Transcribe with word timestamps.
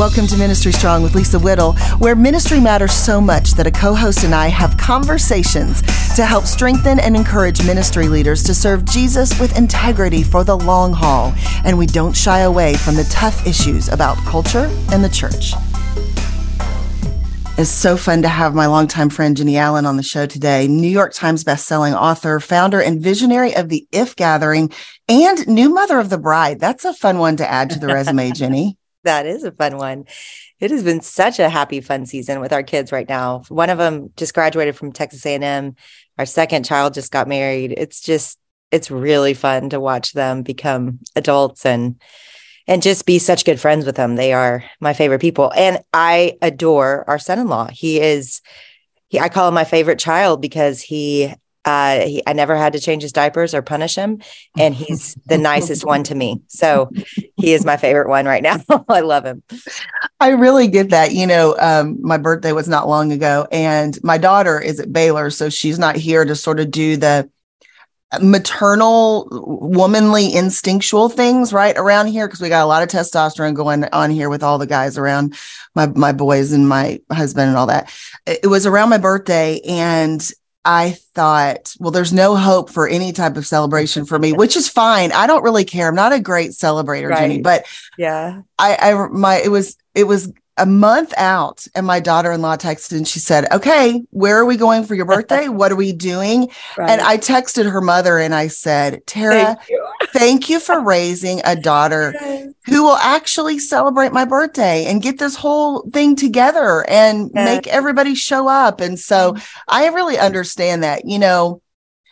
Welcome 0.00 0.26
to 0.28 0.38
Ministry 0.38 0.72
Strong 0.72 1.02
with 1.02 1.14
Lisa 1.14 1.38
Whittle, 1.38 1.74
where 1.98 2.16
ministry 2.16 2.58
matters 2.58 2.94
so 2.94 3.20
much 3.20 3.52
that 3.52 3.66
a 3.66 3.70
co 3.70 3.94
host 3.94 4.24
and 4.24 4.34
I 4.34 4.46
have 4.46 4.78
conversations 4.78 5.82
to 6.16 6.24
help 6.24 6.46
strengthen 6.46 6.98
and 6.98 7.14
encourage 7.14 7.62
ministry 7.66 8.08
leaders 8.08 8.42
to 8.44 8.54
serve 8.54 8.86
Jesus 8.86 9.38
with 9.38 9.58
integrity 9.58 10.22
for 10.22 10.42
the 10.42 10.56
long 10.56 10.94
haul. 10.94 11.34
And 11.66 11.76
we 11.76 11.84
don't 11.84 12.16
shy 12.16 12.38
away 12.38 12.76
from 12.76 12.94
the 12.94 13.04
tough 13.10 13.46
issues 13.46 13.90
about 13.90 14.16
culture 14.24 14.74
and 14.90 15.04
the 15.04 15.10
church. 15.10 15.52
It's 17.58 17.68
so 17.68 17.98
fun 17.98 18.22
to 18.22 18.28
have 18.28 18.54
my 18.54 18.64
longtime 18.64 19.10
friend 19.10 19.36
Jennie 19.36 19.58
Allen 19.58 19.84
on 19.84 19.98
the 19.98 20.02
show 20.02 20.24
today. 20.24 20.66
New 20.66 20.88
York 20.88 21.12
Times 21.12 21.44
bestselling 21.44 21.94
author, 21.94 22.40
founder, 22.40 22.80
and 22.80 23.02
visionary 23.02 23.54
of 23.54 23.68
the 23.68 23.86
IF 23.92 24.16
Gathering, 24.16 24.72
and 25.10 25.46
new 25.46 25.68
mother 25.68 25.98
of 25.98 26.08
the 26.08 26.16
bride. 26.16 26.58
That's 26.58 26.86
a 26.86 26.94
fun 26.94 27.18
one 27.18 27.36
to 27.36 27.46
add 27.46 27.68
to 27.68 27.78
the 27.78 27.88
resume, 27.88 28.30
Jennie. 28.30 28.78
That 29.04 29.26
is 29.26 29.44
a 29.44 29.52
fun 29.52 29.76
one. 29.78 30.04
It 30.58 30.70
has 30.70 30.82
been 30.82 31.00
such 31.00 31.38
a 31.38 31.48
happy, 31.48 31.80
fun 31.80 32.04
season 32.04 32.40
with 32.40 32.52
our 32.52 32.62
kids 32.62 32.92
right 32.92 33.08
now. 33.08 33.42
One 33.48 33.70
of 33.70 33.78
them 33.78 34.10
just 34.16 34.34
graduated 34.34 34.76
from 34.76 34.92
Texas 34.92 35.24
A&M. 35.24 35.74
Our 36.18 36.26
second 36.26 36.64
child 36.64 36.94
just 36.94 37.10
got 37.10 37.26
married. 37.26 37.74
It's 37.76 38.00
just, 38.00 38.38
it's 38.70 38.90
really 38.90 39.34
fun 39.34 39.70
to 39.70 39.80
watch 39.80 40.12
them 40.12 40.42
become 40.42 41.00
adults 41.16 41.64
and 41.64 42.00
and 42.66 42.82
just 42.82 43.04
be 43.04 43.18
such 43.18 43.44
good 43.44 43.58
friends 43.58 43.84
with 43.84 43.96
them. 43.96 44.14
They 44.14 44.32
are 44.32 44.62
my 44.80 44.92
favorite 44.92 45.20
people, 45.20 45.52
and 45.56 45.80
I 45.92 46.36
adore 46.40 47.04
our 47.08 47.18
son-in-law. 47.18 47.70
He 47.72 48.00
is, 48.00 48.42
he, 49.08 49.18
I 49.18 49.28
call 49.28 49.48
him 49.48 49.54
my 49.54 49.64
favorite 49.64 49.98
child 49.98 50.40
because 50.40 50.80
he 50.80 51.34
uh, 51.64 52.00
he, 52.00 52.22
I 52.26 52.32
never 52.32 52.56
had 52.56 52.72
to 52.72 52.80
change 52.80 53.02
his 53.02 53.12
diapers 53.12 53.54
or 53.54 53.62
punish 53.62 53.94
him, 53.94 54.20
and 54.58 54.74
he's 54.74 55.14
the 55.26 55.38
nicest 55.38 55.84
one 55.84 56.02
to 56.04 56.14
me. 56.14 56.40
So 56.48 56.90
he 57.36 57.52
is 57.52 57.64
my 57.64 57.76
favorite 57.76 58.08
one 58.08 58.26
right 58.26 58.42
now. 58.42 58.62
I 58.88 59.00
love 59.00 59.24
him. 59.24 59.42
I 60.18 60.30
really 60.30 60.68
get 60.68 60.90
that. 60.90 61.12
You 61.12 61.26
know, 61.26 61.56
um, 61.58 61.98
my 62.00 62.16
birthday 62.16 62.52
was 62.52 62.68
not 62.68 62.88
long 62.88 63.12
ago, 63.12 63.46
and 63.52 63.98
my 64.02 64.16
daughter 64.16 64.58
is 64.60 64.80
at 64.80 64.92
Baylor, 64.92 65.30
so 65.30 65.50
she's 65.50 65.78
not 65.78 65.96
here 65.96 66.24
to 66.24 66.34
sort 66.34 66.60
of 66.60 66.70
do 66.70 66.96
the 66.96 67.30
maternal, 68.20 69.28
womanly, 69.30 70.34
instinctual 70.34 71.08
things 71.08 71.52
right 71.52 71.76
around 71.76 72.08
here 72.08 72.26
because 72.26 72.40
we 72.40 72.48
got 72.48 72.64
a 72.64 72.66
lot 72.66 72.82
of 72.82 72.88
testosterone 72.88 73.54
going 73.54 73.84
on 73.92 74.10
here 74.10 74.28
with 74.28 74.42
all 74.42 74.58
the 74.58 74.66
guys 74.66 74.98
around 74.98 75.36
my 75.76 75.86
my 75.86 76.12
boys 76.12 76.52
and 76.52 76.68
my 76.68 77.00
husband 77.12 77.48
and 77.48 77.56
all 77.56 77.66
that. 77.66 77.92
It 78.26 78.48
was 78.48 78.66
around 78.66 78.88
my 78.88 78.98
birthday, 78.98 79.60
and 79.60 80.28
I 80.64 80.90
thought, 81.14 81.74
well, 81.80 81.90
there's 81.90 82.12
no 82.12 82.36
hope 82.36 82.70
for 82.70 82.86
any 82.86 83.12
type 83.12 83.36
of 83.36 83.46
celebration 83.46 84.04
for 84.04 84.18
me, 84.18 84.32
which 84.34 84.56
is 84.56 84.68
fine. 84.68 85.12
I 85.12 85.26
don't 85.26 85.42
really 85.42 85.64
care. 85.64 85.88
I'm 85.88 85.94
not 85.94 86.12
a 86.12 86.20
great 86.20 86.50
celebrator, 86.50 87.10
right. 87.10 87.20
Jennie, 87.20 87.42
but 87.42 87.66
yeah, 87.96 88.42
I, 88.58 88.76
I, 88.76 89.08
my, 89.08 89.36
it 89.36 89.50
was, 89.50 89.76
it 89.94 90.04
was 90.04 90.32
a 90.56 90.66
month 90.66 91.14
out 91.16 91.66
and 91.74 91.86
my 91.86 92.00
daughter-in-law 92.00 92.56
texted 92.56 92.96
and 92.96 93.08
she 93.08 93.18
said 93.18 93.50
okay 93.52 94.02
where 94.10 94.36
are 94.36 94.44
we 94.44 94.56
going 94.56 94.84
for 94.84 94.94
your 94.94 95.04
birthday 95.06 95.48
what 95.48 95.72
are 95.72 95.76
we 95.76 95.92
doing 95.92 96.48
right. 96.76 96.90
and 96.90 97.00
i 97.00 97.16
texted 97.16 97.70
her 97.70 97.80
mother 97.80 98.18
and 98.18 98.34
i 98.34 98.46
said 98.46 99.04
tara 99.06 99.32
thank 99.32 99.68
you, 99.68 99.88
thank 100.12 100.50
you 100.50 100.60
for 100.60 100.80
raising 100.80 101.40
a 101.44 101.56
daughter 101.56 102.12
yes. 102.20 102.52
who 102.66 102.82
will 102.82 102.96
actually 102.96 103.58
celebrate 103.58 104.12
my 104.12 104.24
birthday 104.24 104.84
and 104.84 105.02
get 105.02 105.18
this 105.18 105.34
whole 105.34 105.88
thing 105.90 106.14
together 106.14 106.84
and 106.88 107.30
yes. 107.34 107.44
make 107.44 107.66
everybody 107.68 108.14
show 108.14 108.48
up 108.48 108.80
and 108.80 108.98
so 108.98 109.32
mm-hmm. 109.32 109.60
i 109.68 109.86
really 109.88 110.18
understand 110.18 110.82
that 110.82 111.06
you 111.06 111.18
know 111.18 111.62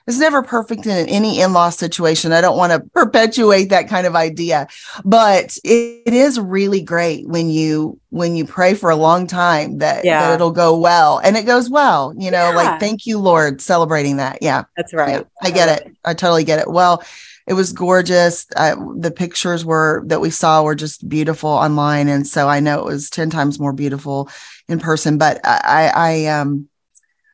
it's 0.09 0.19
never 0.19 0.43
perfect 0.43 0.87
in 0.87 1.07
any 1.07 1.41
in-law 1.41 1.69
situation. 1.69 2.33
I 2.33 2.41
don't 2.41 2.57
want 2.57 2.73
to 2.73 2.81
perpetuate 2.95 3.67
that 3.67 3.89
kind 3.89 4.07
of 4.07 4.17
idea, 4.17 4.67
but 5.05 5.59
it, 5.63 6.03
it 6.07 6.15
is 6.15 6.41
really 6.41 6.81
great 6.81 7.29
when 7.29 7.51
you 7.51 8.01
when 8.09 8.35
you 8.35 8.47
pray 8.47 8.73
for 8.73 8.89
a 8.89 8.97
long 8.97 9.27
time 9.27 9.79
that, 9.79 10.07
yeah. 10.07 10.23
that 10.23 10.35
it'll 10.37 10.51
go 10.51 10.79
well 10.79 11.19
and 11.19 11.37
it 11.37 11.45
goes 11.45 11.69
well, 11.69 12.15
you 12.17 12.31
know, 12.31 12.49
yeah. 12.49 12.57
like 12.57 12.81
thank 12.81 13.05
you, 13.05 13.19
Lord, 13.19 13.61
celebrating 13.61 14.17
that. 14.17 14.39
Yeah. 14.41 14.65
That's 14.79 14.95
right. 14.95 15.11
Yeah, 15.11 15.23
I 15.43 15.51
get 15.51 15.83
it. 15.83 15.95
I 16.07 16.15
totally 16.15 16.45
get 16.45 16.59
it. 16.59 16.71
Well, 16.71 17.05
it 17.47 17.53
was 17.53 17.75
gorgeous. 17.75 18.47
Uh, 18.57 18.77
the 18.97 19.11
pictures 19.11 19.63
were 19.63 20.03
that 20.07 20.23
we 20.23 20.31
saw 20.31 20.63
were 20.63 20.75
just 20.75 21.07
beautiful 21.07 21.51
online. 21.51 22.09
And 22.09 22.27
so 22.27 22.49
I 22.49 22.61
know 22.61 22.79
it 22.79 22.87
was 22.87 23.11
10 23.11 23.29
times 23.29 23.61
more 23.61 23.75
beautiful 23.75 24.31
in 24.69 24.81
person, 24.81 25.19
but 25.19 25.41
I, 25.45 25.93
I, 25.95 26.27
um, 26.27 26.69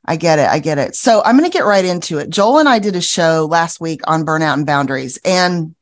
I 0.04 0.16
get 0.16 0.38
it. 0.38 0.48
I 0.48 0.59
get 0.59 0.78
it. 0.78 0.94
So 0.94 1.22
I'm 1.25 1.38
going 1.38 1.50
to 1.50 1.56
get 1.56 1.65
right 1.65 1.84
into 1.84 2.19
it. 2.19 2.28
Joel 2.28 2.59
and 2.59 2.69
I 2.69 2.78
did 2.78 2.97
a 2.97 3.00
show 3.00 3.47
last 3.50 3.81
week 3.81 4.00
on 4.06 4.26
burnout 4.26 4.54
and 4.54 4.66
boundaries. 4.66 5.19
And 5.25 5.75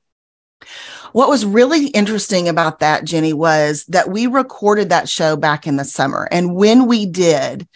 what 1.12 1.28
was 1.28 1.44
really 1.44 1.88
interesting 1.88 2.49
about 2.49 2.78
that, 2.78 3.05
Jennie, 3.05 3.32
was 3.32 3.84
that 3.87 4.11
we 4.11 4.27
recorded 4.27 4.88
that 4.88 5.09
show 5.09 5.37
back 5.37 5.66
in 5.66 5.77
the 5.77 5.84
summer. 5.84 6.28
And 6.31 6.55
when 6.55 6.87
we 6.87 7.05
did, 7.05 7.66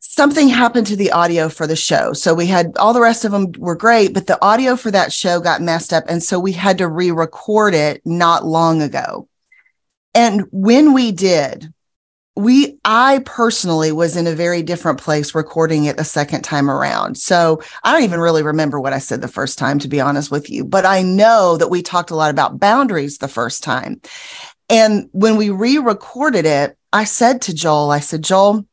something 0.00 0.48
happened 0.48 0.86
to 0.88 0.96
the 0.96 1.12
audio 1.12 1.48
for 1.48 1.66
the 1.66 1.76
show. 1.76 2.12
So 2.12 2.34
we 2.34 2.46
had 2.46 2.76
all 2.76 2.92
the 2.92 3.00
rest 3.00 3.24
of 3.24 3.32
them 3.32 3.52
were 3.58 3.76
great, 3.76 4.12
but 4.12 4.26
the 4.26 4.42
audio 4.44 4.76
for 4.76 4.90
that 4.90 5.12
show 5.12 5.40
got 5.40 5.62
messed 5.62 5.92
up. 5.92 6.04
And 6.08 6.22
so 6.22 6.38
we 6.38 6.52
had 6.52 6.78
to 6.78 6.88
re 6.88 7.10
record 7.10 7.74
it 7.74 8.02
not 8.04 8.44
long 8.44 8.82
ago. 8.82 9.28
And 10.14 10.46
when 10.50 10.92
we 10.92 11.12
did, 11.12 11.72
we 12.40 12.78
i 12.84 13.20
personally 13.24 13.92
was 13.92 14.16
in 14.16 14.26
a 14.26 14.34
very 14.34 14.62
different 14.62 14.98
place 14.98 15.34
recording 15.34 15.84
it 15.84 15.96
the 15.96 16.04
second 16.04 16.42
time 16.42 16.70
around 16.70 17.16
so 17.16 17.60
i 17.84 17.92
don't 17.92 18.02
even 18.02 18.20
really 18.20 18.42
remember 18.42 18.80
what 18.80 18.92
i 18.92 18.98
said 18.98 19.20
the 19.20 19.28
first 19.28 19.58
time 19.58 19.78
to 19.78 19.88
be 19.88 20.00
honest 20.00 20.30
with 20.30 20.48
you 20.48 20.64
but 20.64 20.86
i 20.86 21.02
know 21.02 21.56
that 21.56 21.70
we 21.70 21.82
talked 21.82 22.10
a 22.10 22.16
lot 22.16 22.30
about 22.30 22.58
boundaries 22.58 23.18
the 23.18 23.28
first 23.28 23.62
time 23.62 24.00
and 24.68 25.08
when 25.12 25.36
we 25.36 25.50
re-recorded 25.50 26.46
it 26.46 26.76
i 26.92 27.04
said 27.04 27.42
to 27.42 27.54
joel 27.54 27.90
i 27.90 28.00
said 28.00 28.22
joel 28.22 28.66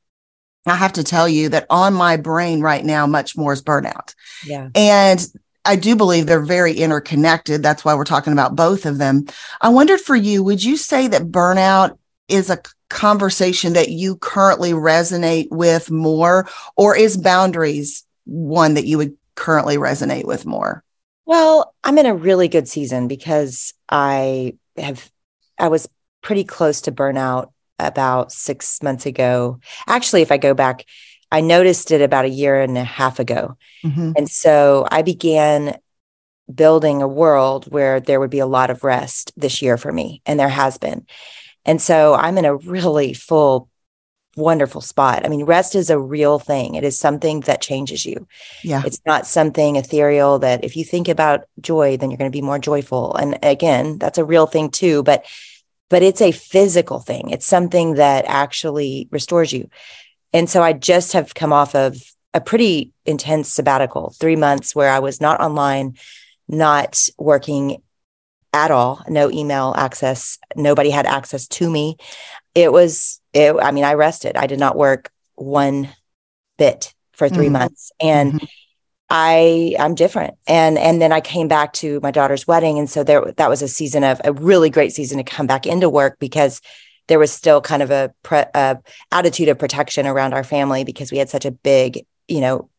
i 0.66 0.76
have 0.76 0.94
to 0.94 1.04
tell 1.04 1.28
you 1.28 1.50
that 1.50 1.66
on 1.70 1.94
my 1.94 2.18
brain 2.18 2.62
right 2.62 2.86
now 2.86 3.06
much 3.06 3.36
more 3.36 3.54
is 3.54 3.62
burnout 3.62 4.14
yeah 4.46 4.70
and 4.76 5.28
I 5.66 5.76
do 5.76 5.98
believe 5.98 6.28
they're 6.28 6.40
very 6.40 6.72
interconnected. 6.76 7.62
That's 7.62 7.84
why 7.84 7.94
we're 7.94 8.06
talking 8.06 8.32
about 8.32 8.56
both 8.56 8.86
of 8.86 9.00
them. 9.00 9.26
I 9.60 9.68
wondered 9.68 10.00
for 10.00 10.16
you, 10.16 10.42
would 10.42 10.64
you 10.64 10.78
say 10.78 11.10
that 11.10 11.24
burnout 11.24 11.98
is 12.30 12.50
a 12.50 12.62
conversation 12.90 13.74
that 13.74 13.90
you 13.90 14.16
currently 14.18 14.72
resonate 14.72 15.50
with 15.52 15.92
more, 15.92 16.48
or 16.76 16.96
is 16.96 17.18
boundaries 17.18 18.06
one 18.26 18.74
that 18.76 18.86
you 18.86 18.98
would 18.98 19.16
currently 19.36 19.78
resonate 19.78 20.26
with 20.26 20.46
more? 20.46 20.84
Well, 21.26 21.74
I'm 21.84 21.98
in 21.98 22.06
a 22.06 22.16
really 22.16 22.48
good 22.48 22.68
season 22.68 23.08
because 23.08 23.74
I 23.90 24.56
have, 24.78 25.12
I 25.60 25.68
was 25.68 25.90
pretty 26.22 26.44
close 26.44 26.82
to 26.82 26.92
burnout 26.92 27.52
about 27.80 28.32
six 28.32 28.82
months 28.82 29.06
ago. 29.06 29.60
Actually, 29.88 30.22
if 30.22 30.32
I 30.32 30.38
go 30.38 30.54
back, 30.54 30.86
I 31.32 31.42
noticed 31.42 31.92
it 31.92 32.02
about 32.02 32.26
a 32.26 32.30
year 32.30 32.62
and 32.62 32.78
a 32.78 32.84
half 32.84 33.20
ago. 33.20 33.58
Mm-hmm. 33.84 34.14
And 34.16 34.30
so 34.30 34.88
I 34.90 35.02
began 35.02 35.78
building 36.54 37.02
a 37.02 37.08
world 37.08 37.66
where 37.66 38.00
there 38.00 38.22
would 38.22 38.30
be 38.30 38.40
a 38.40 38.46
lot 38.46 38.70
of 38.70 38.86
rest 38.86 39.34
this 39.36 39.62
year 39.62 39.78
for 39.78 39.92
me, 39.92 40.22
and 40.26 40.40
there 40.40 40.48
has 40.48 40.78
been. 40.78 41.06
And 41.68 41.82
so 41.82 42.16
I'm 42.16 42.38
in 42.38 42.46
a 42.46 42.56
really 42.56 43.14
full, 43.14 43.70
wonderful 44.38 44.82
spot. 44.82 45.26
I 45.26 45.30
mean, 45.30 45.44
rest 45.44 45.76
is 45.76 45.90
a 45.90 46.00
real 46.00 46.40
thing. 46.40 46.76
It 46.76 46.84
is 46.84 46.98
something 46.98 47.42
that 47.42 47.62
changes 47.62 48.06
you. 48.06 48.28
Yeah. 48.64 48.82
It's 48.86 49.02
not 49.06 49.28
something 49.28 49.76
ethereal 49.76 50.40
that 50.40 50.64
if 50.64 50.78
you 50.78 50.86
think 50.86 51.10
about 51.10 51.42
joy, 51.60 51.98
then 51.98 52.10
you're 52.10 52.18
going 52.18 52.32
to 52.32 52.36
be 52.36 52.42
more 52.42 52.60
joyful. 52.60 53.16
And 53.16 53.38
again, 53.44 53.98
that's 53.98 54.18
a 54.18 54.26
real 54.26 54.48
thing 54.48 54.72
too. 54.72 55.04
But 55.04 55.26
but 55.90 56.04
it's 56.04 56.22
a 56.22 56.32
physical 56.32 57.00
thing. 57.00 57.30
It's 57.30 57.46
something 57.46 57.94
that 57.94 58.26
actually 58.28 59.08
restores 59.12 59.54
you. 59.54 59.70
And 60.34 60.50
so 60.50 60.62
I 60.62 60.74
just 60.74 61.14
have 61.14 61.34
come 61.34 61.54
off 61.54 61.76
of 61.76 61.98
a 62.34 62.42
pretty 62.42 62.92
intense 63.06 63.54
sabbatical, 63.54 64.14
three 64.20 64.36
months 64.36 64.76
where 64.76 64.92
I 64.92 65.00
was 65.00 65.22
not 65.22 65.40
online, 65.40 65.96
not 66.48 67.10
working 67.18 67.82
at 68.58 68.72
all, 68.72 69.04
no 69.08 69.30
email 69.32 69.74
access. 69.78 70.38
Nobody 70.56 70.90
had 70.90 71.06
access 71.06 71.48
to 71.48 71.70
me. 71.70 71.98
It 72.56 72.72
was, 72.72 73.22
it, 73.34 73.56
I 73.56 73.72
mean, 73.72 73.84
I 73.84 73.94
rested. 73.94 74.36
I 74.36 74.48
did 74.48 74.60
not 74.60 74.76
work 74.76 75.12
one 75.36 75.90
bit 76.58 76.94
for 77.14 77.30
3 77.30 77.46
mm-hmm. 77.46 77.54
months. 77.54 77.92
And 78.00 78.34
mm-hmm. 78.34 78.46
I 79.10 79.76
I'm 79.80 79.96
different. 79.96 80.36
And 80.48 80.78
and 80.78 81.02
then 81.02 81.12
I 81.14 81.22
came 81.22 81.48
back 81.48 81.74
to 81.74 82.00
my 82.02 82.12
daughter's 82.12 82.46
wedding 82.46 82.78
and 82.78 82.90
so 82.90 83.04
there 83.04 83.32
that 83.38 83.50
was 83.50 83.62
a 83.62 83.68
season 83.68 84.04
of 84.04 84.20
a 84.26 84.34
really 84.34 84.70
great 84.70 84.92
season 84.92 85.18
to 85.18 85.24
come 85.24 85.48
back 85.48 85.66
into 85.66 85.90
work 85.90 86.20
because 86.20 86.62
there 87.08 87.20
was 87.20 87.32
still 87.32 87.62
kind 87.62 87.82
of 87.82 87.90
a, 87.90 88.14
pre, 88.22 88.44
a 88.54 88.78
attitude 89.12 89.48
of 89.48 89.58
protection 89.58 90.06
around 90.06 90.34
our 90.34 90.44
family 90.44 90.84
because 90.84 91.12
we 91.12 91.18
had 91.18 91.30
such 91.30 91.46
a 91.46 91.52
big, 91.52 92.06
you 92.28 92.42
know, 92.42 92.70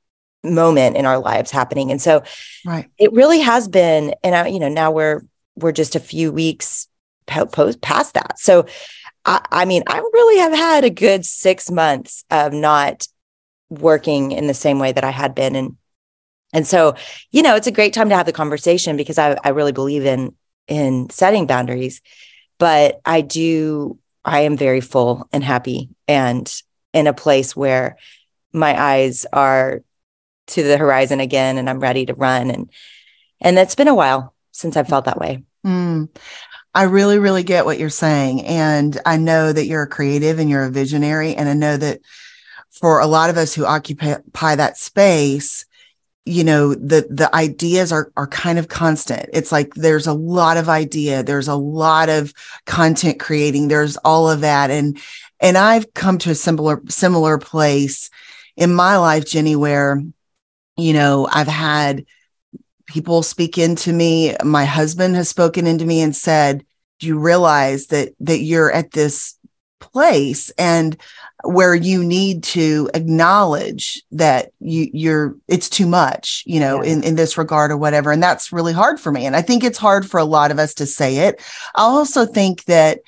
moment 0.44 0.96
in 0.96 1.06
our 1.06 1.18
lives 1.18 1.50
happening. 1.50 1.90
And 1.90 2.00
so 2.00 2.22
right. 2.64 2.90
it 2.98 3.12
really 3.12 3.40
has 3.40 3.66
been 3.66 4.14
and 4.22 4.34
I, 4.34 4.48
you 4.48 4.60
know, 4.60 4.68
now 4.68 4.90
we're 4.90 5.22
we're 5.60 5.72
just 5.72 5.96
a 5.96 6.00
few 6.00 6.32
weeks 6.32 6.88
post 7.26 7.80
past 7.80 8.14
that. 8.14 8.38
So, 8.38 8.66
I, 9.24 9.40
I 9.50 9.64
mean, 9.64 9.82
I 9.86 9.98
really 9.98 10.38
have 10.40 10.52
had 10.52 10.84
a 10.84 10.90
good 10.90 11.24
six 11.24 11.70
months 11.70 12.24
of 12.30 12.52
not 12.52 13.06
working 13.68 14.32
in 14.32 14.46
the 14.46 14.54
same 14.54 14.78
way 14.78 14.92
that 14.92 15.04
I 15.04 15.10
had 15.10 15.34
been, 15.34 15.56
and 15.56 15.76
and 16.52 16.66
so 16.66 16.94
you 17.30 17.42
know, 17.42 17.56
it's 17.56 17.66
a 17.66 17.72
great 17.72 17.92
time 17.92 18.08
to 18.08 18.16
have 18.16 18.26
the 18.26 18.32
conversation 18.32 18.96
because 18.96 19.18
I 19.18 19.36
I 19.44 19.50
really 19.50 19.72
believe 19.72 20.06
in 20.06 20.34
in 20.68 21.10
setting 21.10 21.46
boundaries. 21.46 22.00
but 22.58 23.00
I 23.04 23.20
do, 23.22 23.98
I 24.24 24.40
am 24.40 24.56
very 24.56 24.80
full 24.80 25.28
and 25.32 25.42
happy 25.42 25.90
and 26.06 26.52
in 26.92 27.06
a 27.06 27.14
place 27.14 27.56
where 27.56 27.96
my 28.52 28.78
eyes 28.80 29.26
are 29.32 29.82
to 30.48 30.62
the 30.62 30.78
horizon 30.78 31.20
again 31.20 31.58
and 31.58 31.68
I'm 31.68 31.80
ready 31.80 32.06
to 32.06 32.14
run. 32.14 32.50
And, 32.50 32.70
and 33.40 33.58
it's 33.58 33.74
been 33.74 33.88
a 33.88 33.94
while 33.94 34.34
since 34.50 34.76
I've 34.76 34.88
felt 34.88 35.04
that 35.04 35.20
way. 35.20 35.44
Mm. 35.68 36.08
I 36.74 36.84
really, 36.84 37.18
really 37.18 37.42
get 37.42 37.64
what 37.64 37.78
you're 37.78 37.90
saying. 37.90 38.44
And 38.46 38.98
I 39.04 39.16
know 39.16 39.52
that 39.52 39.66
you're 39.66 39.82
a 39.82 39.88
creative 39.88 40.38
and 40.38 40.48
you're 40.48 40.64
a 40.64 40.70
visionary. 40.70 41.34
And 41.34 41.48
I 41.48 41.54
know 41.54 41.76
that 41.76 42.00
for 42.70 43.00
a 43.00 43.06
lot 43.06 43.30
of 43.30 43.36
us 43.36 43.54
who 43.54 43.64
occupy 43.64 44.56
that 44.56 44.78
space, 44.78 45.64
you 46.24 46.44
know 46.44 46.74
the 46.74 47.06
the 47.10 47.34
ideas 47.34 47.90
are 47.90 48.12
are 48.14 48.26
kind 48.26 48.58
of 48.58 48.68
constant 48.68 49.30
it's 49.32 49.50
like 49.50 49.72
there's 49.74 50.06
a 50.06 50.12
lot 50.12 50.58
of 50.58 50.68
idea 50.68 51.22
there's 51.22 51.48
a 51.48 51.54
lot 51.54 52.10
of 52.10 52.34
content 52.66 53.18
creating 53.18 53.68
there's 53.68 53.96
all 53.98 54.28
of 54.28 54.42
that 54.42 54.70
and 54.70 54.98
and 55.40 55.56
i've 55.56 55.94
come 55.94 56.18
to 56.18 56.30
a 56.30 56.34
similar 56.34 56.82
similar 56.86 57.38
place 57.38 58.10
in 58.56 58.74
my 58.74 58.98
life 58.98 59.24
jennie 59.24 59.56
where 59.56 60.02
you 60.76 60.92
know 60.92 61.26
i've 61.32 61.48
had 61.48 62.04
people 62.88 63.22
speak 63.22 63.58
into 63.58 63.92
me. 63.92 64.34
My 64.42 64.64
husband 64.64 65.14
has 65.16 65.28
spoken 65.28 65.66
into 65.66 65.84
me 65.84 66.00
and 66.00 66.16
said 66.16 66.64
do 66.98 67.06
you 67.06 67.18
realize 67.18 67.86
that 67.88 68.12
that 68.20 68.40
you're 68.40 68.72
at 68.72 68.90
this 68.90 69.36
place 69.80 70.50
and 70.58 70.96
where 71.44 71.74
you 71.74 72.02
need 72.02 72.42
to 72.42 72.90
acknowledge 72.94 74.02
that 74.10 74.50
you 74.58 74.88
you're 74.92 75.36
it's 75.46 75.68
too 75.68 75.86
much 75.86 76.42
you 76.46 76.58
know 76.58 76.82
yeah. 76.82 76.92
in 76.92 77.04
in 77.04 77.14
this 77.14 77.38
regard 77.38 77.70
or 77.70 77.76
whatever? 77.76 78.10
And 78.10 78.22
that's 78.22 78.52
really 78.52 78.72
hard 78.72 78.98
for 78.98 79.12
me. 79.12 79.26
And 79.26 79.36
i 79.36 79.42
think 79.42 79.62
it's 79.62 79.78
hard 79.78 80.08
for 80.08 80.18
a 80.18 80.24
lot 80.24 80.50
of 80.50 80.58
us 80.58 80.74
to 80.74 80.86
say 80.86 81.28
it. 81.28 81.40
I 81.74 81.82
also 81.82 82.26
think 82.26 82.64
that 82.64 83.00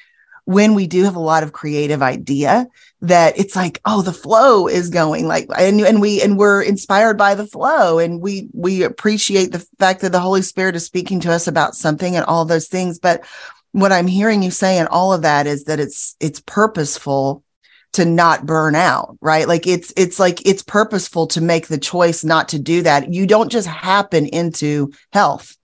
when 0.51 0.75
we 0.75 0.89
do 0.89 1.05
have 1.05 1.15
a 1.15 1.21
lot 1.21 1.45
of 1.45 1.53
creative 1.53 2.03
idea 2.03 2.67
that 3.03 3.39
it's 3.39 3.55
like 3.55 3.81
oh 3.85 4.03
the 4.03 4.13
flow 4.13 4.67
is 4.67 4.91
going 4.91 5.29
like 5.29 5.47
and, 5.57 5.81
and 5.81 6.01
we 6.01 6.21
and 6.21 6.37
we're 6.37 6.61
inspired 6.61 7.17
by 7.17 7.37
the 7.37 7.47
flow. 7.47 8.01
And 8.01 8.21
we 8.21 8.49
we 8.53 8.83
appreciate 8.83 9.53
the 9.53 9.65
fact 9.79 10.01
that 10.01 10.11
the 10.11 10.19
holy 10.19 10.43
spirit 10.43 10.75
is 10.75 10.85
speaking 10.85 11.21
to 11.21 11.33
us 11.33 11.47
about 11.47 11.77
something 11.77 12.17
and 12.17 12.25
all 12.25 12.45
those 12.45 12.67
things. 12.67 12.99
But 12.99 13.25
what 13.73 13.93
i'm 13.93 14.09
hearing 14.09 14.43
you 14.43 14.51
say 14.51 14.79
and 14.79 14.89
all 14.89 15.13
of 15.13 15.23
that 15.23 15.47
is 15.47 15.65
that 15.65 15.79
it's 15.79 16.17
it's 16.19 16.41
purposeful 16.41 17.45
to 17.93 18.05
not 18.05 18.45
burn 18.45 18.75
out 18.75 19.17
right? 19.21 19.47
Like 19.47 19.69
it's 19.69 19.93
it's 19.97 20.19
like 20.19 20.45
it's 20.45 20.65
purposeful 20.65 21.29
to 21.29 21.41
make 21.41 21.69
the 21.69 21.79
choice 21.79 22.25
not 22.25 22.49
to 22.49 22.59
do 22.59 22.83
that. 22.83 23.13
You 23.13 23.25
don't 23.25 23.53
just 23.53 23.69
happen 23.69 24.27
into 24.27 24.93
health. 25.13 25.57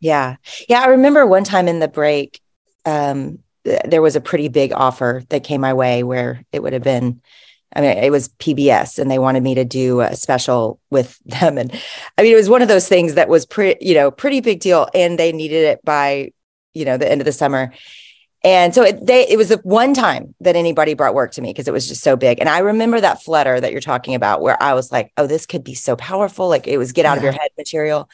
Yeah. 0.00 0.36
Yeah 0.70 0.80
i 0.80 0.86
remember 0.86 1.26
one 1.26 1.44
time 1.44 1.68
in 1.68 1.80
the 1.80 1.88
break 1.88 2.40
um 2.86 3.38
there 3.64 4.02
was 4.02 4.16
a 4.16 4.20
pretty 4.20 4.48
big 4.48 4.72
offer 4.72 5.22
that 5.28 5.44
came 5.44 5.60
my 5.60 5.74
way 5.74 6.02
where 6.02 6.42
it 6.52 6.62
would 6.62 6.72
have 6.72 6.82
been 6.82 7.20
I 7.74 7.80
mean, 7.80 7.96
it 7.98 8.10
was 8.10 8.28
PBS 8.28 8.98
and 8.98 9.10
they 9.10 9.18
wanted 9.18 9.42
me 9.42 9.54
to 9.54 9.64
do 9.64 10.00
a 10.00 10.14
special 10.14 10.78
with 10.90 11.18
them. 11.24 11.58
And 11.58 11.72
I 12.18 12.22
mean, 12.22 12.32
it 12.32 12.36
was 12.36 12.48
one 12.48 12.62
of 12.62 12.68
those 12.68 12.88
things 12.88 13.14
that 13.14 13.28
was 13.28 13.46
pretty, 13.46 13.84
you 13.84 13.94
know, 13.94 14.10
pretty 14.10 14.40
big 14.40 14.60
deal. 14.60 14.88
And 14.94 15.18
they 15.18 15.32
needed 15.32 15.64
it 15.64 15.84
by, 15.84 16.32
you 16.74 16.84
know, 16.84 16.96
the 16.96 17.10
end 17.10 17.20
of 17.20 17.24
the 17.24 17.32
summer. 17.32 17.72
And 18.44 18.74
so 18.74 18.82
it, 18.82 19.06
they, 19.06 19.28
it 19.28 19.36
was 19.36 19.50
the 19.50 19.58
one 19.58 19.94
time 19.94 20.34
that 20.40 20.56
anybody 20.56 20.94
brought 20.94 21.14
work 21.14 21.30
to 21.32 21.40
me 21.40 21.50
because 21.50 21.68
it 21.68 21.72
was 21.72 21.86
just 21.86 22.02
so 22.02 22.16
big. 22.16 22.40
And 22.40 22.48
I 22.48 22.58
remember 22.58 23.00
that 23.00 23.22
flutter 23.22 23.60
that 23.60 23.70
you're 23.70 23.80
talking 23.80 24.16
about 24.16 24.42
where 24.42 24.60
I 24.60 24.74
was 24.74 24.90
like, 24.90 25.12
oh, 25.16 25.28
this 25.28 25.46
could 25.46 25.62
be 25.62 25.74
so 25.74 25.94
powerful. 25.94 26.48
Like 26.48 26.66
it 26.66 26.76
was 26.76 26.92
get 26.92 27.06
out 27.06 27.12
yeah. 27.12 27.18
of 27.18 27.22
your 27.22 27.32
head 27.32 27.50
material. 27.56 28.10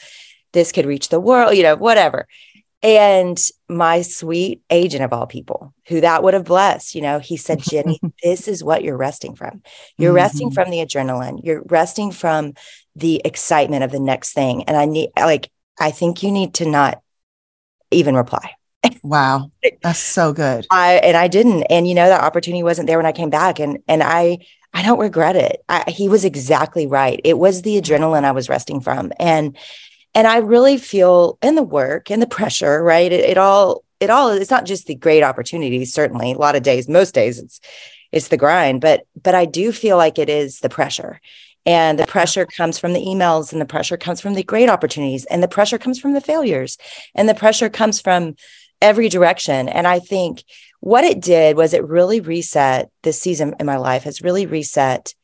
This 0.52 0.70
could 0.70 0.86
reach 0.86 1.08
the 1.08 1.20
world, 1.20 1.56
you 1.56 1.62
know, 1.62 1.76
whatever. 1.76 2.26
And 2.82 3.38
my 3.68 4.02
sweet 4.02 4.62
agent 4.70 5.02
of 5.02 5.12
all 5.12 5.26
people, 5.26 5.74
who 5.88 6.00
that 6.00 6.22
would 6.22 6.34
have 6.34 6.44
blessed, 6.44 6.94
you 6.94 7.02
know, 7.02 7.18
he 7.18 7.36
said, 7.36 7.60
Jennie, 7.60 8.00
this 8.22 8.46
is 8.46 8.62
what 8.62 8.84
you're 8.84 8.96
resting 8.96 9.34
from. 9.34 9.62
You're 9.96 10.10
mm-hmm. 10.10 10.16
resting 10.16 10.50
from 10.52 10.70
the 10.70 10.78
adrenaline. 10.78 11.40
You're 11.42 11.62
resting 11.66 12.12
from 12.12 12.54
the 12.94 13.20
excitement 13.24 13.82
of 13.82 13.90
the 13.90 14.00
next 14.00 14.32
thing. 14.32 14.62
And 14.64 14.76
I 14.76 14.84
need, 14.84 15.10
like, 15.16 15.50
I 15.80 15.90
think 15.90 16.22
you 16.22 16.30
need 16.30 16.54
to 16.54 16.68
not 16.68 17.02
even 17.90 18.14
reply. 18.14 18.52
Wow. 19.02 19.50
That's 19.82 19.98
so 19.98 20.32
good. 20.32 20.66
I 20.70 20.94
and 20.94 21.16
I 21.16 21.28
didn't. 21.28 21.64
And 21.64 21.86
you 21.88 21.94
know, 21.94 22.08
that 22.08 22.22
opportunity 22.22 22.62
wasn't 22.62 22.86
there 22.86 22.98
when 22.98 23.06
I 23.06 23.12
came 23.12 23.30
back. 23.30 23.58
And 23.58 23.78
and 23.88 24.02
I 24.02 24.38
I 24.72 24.82
don't 24.82 24.98
regret 24.98 25.36
it. 25.36 25.62
I, 25.68 25.84
he 25.88 26.08
was 26.08 26.24
exactly 26.24 26.86
right. 26.86 27.20
It 27.24 27.38
was 27.38 27.62
the 27.62 27.80
adrenaline 27.80 28.24
I 28.24 28.32
was 28.32 28.48
resting 28.48 28.80
from. 28.80 29.12
And 29.18 29.56
and 30.14 30.26
I 30.26 30.38
really 30.38 30.78
feel 30.78 31.38
in 31.42 31.54
the 31.54 31.62
work 31.62 32.10
and 32.10 32.20
the 32.20 32.26
pressure, 32.26 32.82
right? 32.82 33.10
It, 33.10 33.24
it 33.30 33.38
all 33.38 33.84
it 34.00 34.10
all 34.10 34.30
it's 34.30 34.50
not 34.50 34.66
just 34.66 34.86
the 34.86 34.94
great 34.94 35.22
opportunities, 35.22 35.92
certainly. 35.92 36.32
A 36.32 36.38
lot 36.38 36.56
of 36.56 36.62
days, 36.62 36.88
most 36.88 37.14
days 37.14 37.38
it's 37.38 37.60
it's 38.12 38.28
the 38.28 38.36
grind, 38.36 38.80
but 38.80 39.06
but 39.20 39.34
I 39.34 39.44
do 39.44 39.72
feel 39.72 39.96
like 39.96 40.18
it 40.18 40.28
is 40.28 40.60
the 40.60 40.68
pressure. 40.68 41.20
And 41.66 41.98
the 41.98 42.06
pressure 42.06 42.46
comes 42.46 42.78
from 42.78 42.94
the 42.94 43.04
emails, 43.04 43.52
and 43.52 43.60
the 43.60 43.66
pressure 43.66 43.98
comes 43.98 44.22
from 44.22 44.34
the 44.34 44.42
great 44.42 44.70
opportunities, 44.70 45.26
and 45.26 45.42
the 45.42 45.48
pressure 45.48 45.76
comes 45.76 46.00
from 46.00 46.14
the 46.14 46.20
failures, 46.20 46.78
and 47.14 47.28
the 47.28 47.34
pressure 47.34 47.68
comes 47.68 48.00
from 48.00 48.36
every 48.80 49.08
direction. 49.08 49.68
And 49.68 49.86
I 49.86 49.98
think 49.98 50.44
what 50.80 51.04
it 51.04 51.20
did 51.20 51.56
was 51.56 51.74
it 51.74 51.84
really 51.84 52.20
reset 52.20 52.90
this 53.02 53.20
season 53.20 53.54
in 53.60 53.66
my 53.66 53.76
life 53.76 54.04
has 54.04 54.22
really 54.22 54.46
reset 54.46 55.14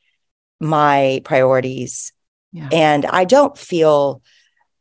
my 0.61 1.23
priorities. 1.25 2.13
Yeah. 2.53 2.69
And 2.73 3.07
I 3.07 3.25
don't 3.25 3.57
feel 3.57 4.23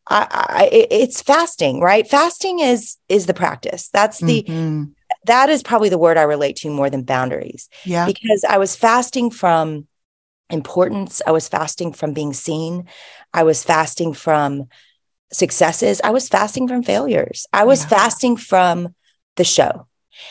I, 0.07 0.27
I, 0.31 0.69
it's 0.91 1.21
fasting, 1.21 1.79
right? 1.79 2.07
Fasting 2.07 2.59
is 2.59 2.97
is 3.07 3.25
the 3.25 3.33
practice. 3.33 3.89
That's 3.89 4.19
the 4.19 4.43
mm-hmm. 4.43 4.85
that 5.25 5.49
is 5.49 5.63
probably 5.63 5.89
the 5.89 5.97
word 5.97 6.17
I 6.17 6.23
relate 6.23 6.57
to 6.57 6.69
more 6.69 6.89
than 6.89 7.03
boundaries. 7.03 7.69
Yeah. 7.85 8.05
Because 8.05 8.43
I 8.47 8.57
was 8.57 8.75
fasting 8.75 9.31
from 9.31 9.87
importance. 10.49 11.21
I 11.25 11.31
was 11.31 11.47
fasting 11.47 11.93
from 11.93 12.13
being 12.13 12.33
seen. 12.33 12.87
I 13.33 13.43
was 13.43 13.63
fasting 13.63 14.13
from 14.13 14.67
successes. 15.31 16.01
I 16.03 16.11
was 16.11 16.29
fasting 16.29 16.67
from 16.67 16.83
failures. 16.83 17.47
I 17.53 17.63
was 17.63 17.81
yeah. 17.83 17.87
fasting 17.87 18.37
from 18.37 18.93
the 19.35 19.43
show. 19.43 19.87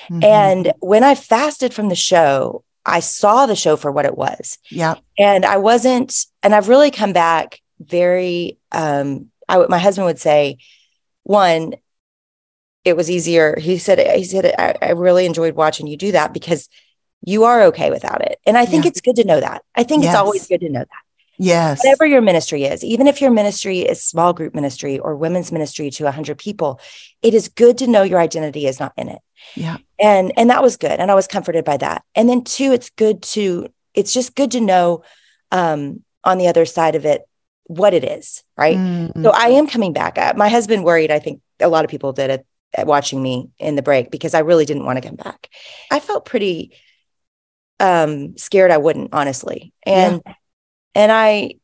Mm-hmm. 0.08 0.22
And 0.22 0.72
when 0.80 1.02
I 1.02 1.14
fasted 1.14 1.74
from 1.74 1.88
the 1.88 1.96
show, 1.96 2.62
I 2.86 3.00
saw 3.00 3.46
the 3.46 3.56
show 3.56 3.76
for 3.76 3.90
what 3.90 4.04
it 4.04 4.16
was. 4.16 4.58
Yeah. 4.70 4.94
And 5.18 5.44
I 5.44 5.56
wasn't, 5.56 6.26
and 6.42 6.54
I've 6.54 6.68
really 6.68 6.90
come 6.90 7.12
back 7.12 7.60
very, 7.80 8.58
um, 8.70 9.31
I, 9.48 9.66
my 9.68 9.78
husband 9.78 10.06
would 10.06 10.20
say, 10.20 10.58
one, 11.24 11.74
it 12.84 12.96
was 12.96 13.10
easier. 13.10 13.58
He 13.58 13.78
said, 13.78 13.98
he 14.16 14.24
said, 14.24 14.54
I, 14.58 14.74
I 14.82 14.90
really 14.92 15.26
enjoyed 15.26 15.54
watching 15.54 15.86
you 15.86 15.96
do 15.96 16.12
that 16.12 16.32
because 16.32 16.68
you 17.24 17.44
are 17.44 17.62
okay 17.64 17.90
without 17.90 18.22
it. 18.22 18.38
And 18.44 18.58
I 18.58 18.66
think 18.66 18.84
yeah. 18.84 18.88
it's 18.88 19.00
good 19.00 19.16
to 19.16 19.24
know 19.24 19.40
that. 19.40 19.62
I 19.74 19.84
think 19.84 20.02
yes. 20.02 20.12
it's 20.12 20.18
always 20.18 20.46
good 20.46 20.60
to 20.60 20.68
know 20.68 20.80
that. 20.80 21.02
Yes. 21.38 21.82
Whatever 21.82 22.06
your 22.06 22.20
ministry 22.20 22.64
is, 22.64 22.84
even 22.84 23.06
if 23.06 23.20
your 23.20 23.30
ministry 23.30 23.80
is 23.80 24.02
small 24.02 24.32
group 24.32 24.54
ministry 24.54 24.98
or 24.98 25.16
women's 25.16 25.50
ministry 25.50 25.90
to 25.90 26.04
100 26.04 26.38
people, 26.38 26.80
it 27.22 27.34
is 27.34 27.48
good 27.48 27.78
to 27.78 27.86
know 27.86 28.02
your 28.02 28.20
identity 28.20 28.66
is 28.66 28.78
not 28.78 28.92
in 28.96 29.08
it. 29.08 29.20
Yeah. 29.56 29.78
And 29.98 30.32
and 30.36 30.50
that 30.50 30.62
was 30.62 30.76
good 30.76 31.00
and 31.00 31.10
I 31.10 31.14
was 31.14 31.26
comforted 31.26 31.64
by 31.64 31.78
that. 31.78 32.04
And 32.14 32.28
then 32.28 32.44
two, 32.44 32.72
it's 32.72 32.90
good 32.90 33.22
to 33.22 33.68
it's 33.94 34.12
just 34.12 34.34
good 34.34 34.52
to 34.52 34.60
know 34.60 35.02
um 35.50 36.02
on 36.22 36.38
the 36.38 36.48
other 36.48 36.64
side 36.64 36.94
of 36.94 37.04
it 37.04 37.22
what 37.64 37.94
it 37.94 38.04
is, 38.04 38.42
right? 38.56 38.76
Mm-hmm. 38.76 39.22
So 39.22 39.30
I 39.30 39.48
am 39.48 39.66
coming 39.66 39.92
back. 39.92 40.18
Uh, 40.18 40.32
my 40.36 40.48
husband 40.48 40.84
worried, 40.84 41.10
I 41.10 41.18
think 41.18 41.40
a 41.60 41.68
lot 41.68 41.84
of 41.84 41.90
people 41.90 42.12
did 42.12 42.30
at, 42.30 42.44
at 42.74 42.86
watching 42.86 43.22
me 43.22 43.50
in 43.58 43.76
the 43.76 43.82
break 43.82 44.10
because 44.10 44.34
I 44.34 44.40
really 44.40 44.64
didn't 44.64 44.84
want 44.84 45.02
to 45.02 45.06
come 45.06 45.16
back. 45.16 45.48
I 45.90 46.00
felt 46.00 46.24
pretty 46.24 46.76
um 47.80 48.36
scared 48.36 48.70
I 48.70 48.78
wouldn't, 48.78 49.10
honestly. 49.12 49.72
And 49.84 50.22
yeah 50.24 50.34
and 50.94 51.10
I 51.10 51.54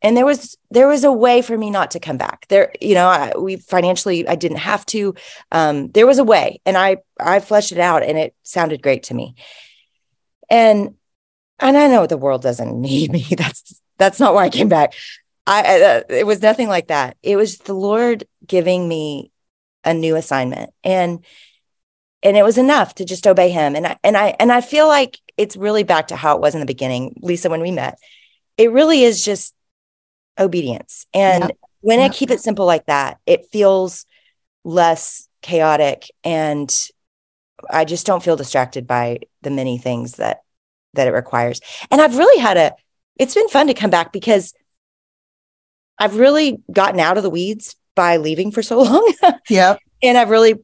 and 0.00 0.16
there 0.16 0.26
was 0.26 0.56
there 0.70 0.88
was 0.88 1.04
a 1.04 1.12
way 1.12 1.42
for 1.42 1.56
me 1.56 1.70
not 1.70 1.92
to 1.92 2.00
come 2.00 2.16
back 2.16 2.46
there 2.48 2.72
you 2.80 2.94
know 2.94 3.06
I, 3.06 3.32
we 3.38 3.56
financially 3.56 4.26
i 4.26 4.34
didn't 4.34 4.58
have 4.58 4.84
to 4.86 5.14
um, 5.52 5.90
there 5.92 6.06
was 6.06 6.18
a 6.18 6.24
way 6.24 6.60
and 6.66 6.76
i 6.76 6.96
i 7.20 7.40
fleshed 7.40 7.72
it 7.72 7.78
out 7.78 8.02
and 8.02 8.18
it 8.18 8.34
sounded 8.42 8.82
great 8.82 9.04
to 9.04 9.14
me 9.14 9.34
and 10.50 10.94
and 11.60 11.76
i 11.76 11.86
know 11.86 12.06
the 12.06 12.16
world 12.16 12.42
doesn't 12.42 12.80
need 12.80 13.12
me 13.12 13.26
that's 13.36 13.80
that's 13.98 14.18
not 14.18 14.34
why 14.34 14.44
i 14.44 14.50
came 14.50 14.68
back 14.68 14.94
i 15.46 15.82
uh, 15.82 16.02
it 16.08 16.26
was 16.26 16.42
nothing 16.42 16.68
like 16.68 16.88
that 16.88 17.16
it 17.22 17.36
was 17.36 17.58
the 17.58 17.74
lord 17.74 18.24
giving 18.46 18.88
me 18.88 19.30
a 19.84 19.92
new 19.92 20.16
assignment 20.16 20.70
and 20.84 21.24
and 22.22 22.36
it 22.36 22.44
was 22.44 22.58
enough 22.58 22.94
to 22.94 23.04
just 23.04 23.26
obey 23.26 23.50
him 23.50 23.74
and 23.74 23.86
i 23.86 23.96
and 24.04 24.16
i 24.16 24.34
and 24.38 24.52
i 24.52 24.60
feel 24.60 24.86
like 24.86 25.18
it's 25.36 25.56
really 25.56 25.82
back 25.82 26.08
to 26.08 26.16
how 26.16 26.36
it 26.36 26.40
was 26.40 26.54
in 26.54 26.60
the 26.60 26.66
beginning 26.66 27.18
lisa 27.22 27.50
when 27.50 27.60
we 27.60 27.70
met 27.70 27.98
it 28.58 28.70
really 28.70 29.02
is 29.02 29.24
just 29.24 29.54
obedience. 30.38 31.06
And 31.14 31.44
yep. 31.44 31.58
when 31.80 32.00
yep. 32.00 32.10
I 32.10 32.14
keep 32.14 32.30
it 32.30 32.40
simple 32.40 32.66
like 32.66 32.86
that, 32.86 33.18
it 33.26 33.46
feels 33.46 34.06
less 34.64 35.28
chaotic 35.40 36.10
and 36.22 36.72
I 37.70 37.84
just 37.84 38.06
don't 38.06 38.22
feel 38.22 38.36
distracted 38.36 38.86
by 38.86 39.20
the 39.42 39.50
many 39.50 39.78
things 39.78 40.12
that 40.14 40.42
that 40.94 41.08
it 41.08 41.12
requires. 41.12 41.60
And 41.90 42.00
I've 42.00 42.18
really 42.18 42.40
had 42.40 42.56
a 42.56 42.74
it's 43.16 43.34
been 43.34 43.48
fun 43.48 43.66
to 43.68 43.74
come 43.74 43.90
back 43.90 44.12
because 44.12 44.52
I've 45.98 46.16
really 46.16 46.62
gotten 46.70 47.00
out 47.00 47.16
of 47.16 47.22
the 47.22 47.30
weeds 47.30 47.76
by 47.94 48.16
leaving 48.16 48.50
for 48.50 48.62
so 48.62 48.82
long. 48.82 49.14
Yeah. 49.48 49.76
and 50.02 50.18
I've 50.18 50.30
really 50.30 50.56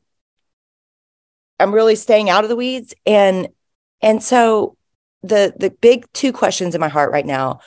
I'm 1.60 1.74
really 1.74 1.96
staying 1.96 2.30
out 2.30 2.44
of 2.44 2.50
the 2.50 2.56
weeds. 2.56 2.94
And 3.06 3.48
and 4.00 4.22
so 4.22 4.76
the 5.22 5.54
the 5.58 5.70
big 5.70 6.06
two 6.12 6.32
questions 6.32 6.74
in 6.74 6.80
my 6.80 6.88
heart 6.88 7.12
right 7.12 7.26
now 7.26 7.60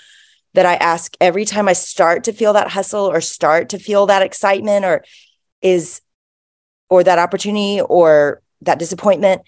that 0.53 0.65
I 0.65 0.75
ask 0.75 1.15
every 1.21 1.45
time 1.45 1.67
I 1.67 1.73
start 1.73 2.25
to 2.25 2.33
feel 2.33 2.53
that 2.53 2.69
hustle 2.69 3.05
or 3.05 3.21
start 3.21 3.69
to 3.69 3.79
feel 3.79 4.05
that 4.07 4.21
excitement 4.21 4.85
or 4.85 5.03
is 5.61 6.01
or 6.89 7.03
that 7.03 7.19
opportunity 7.19 7.81
or 7.81 8.41
that 8.61 8.79
disappointment, 8.79 9.43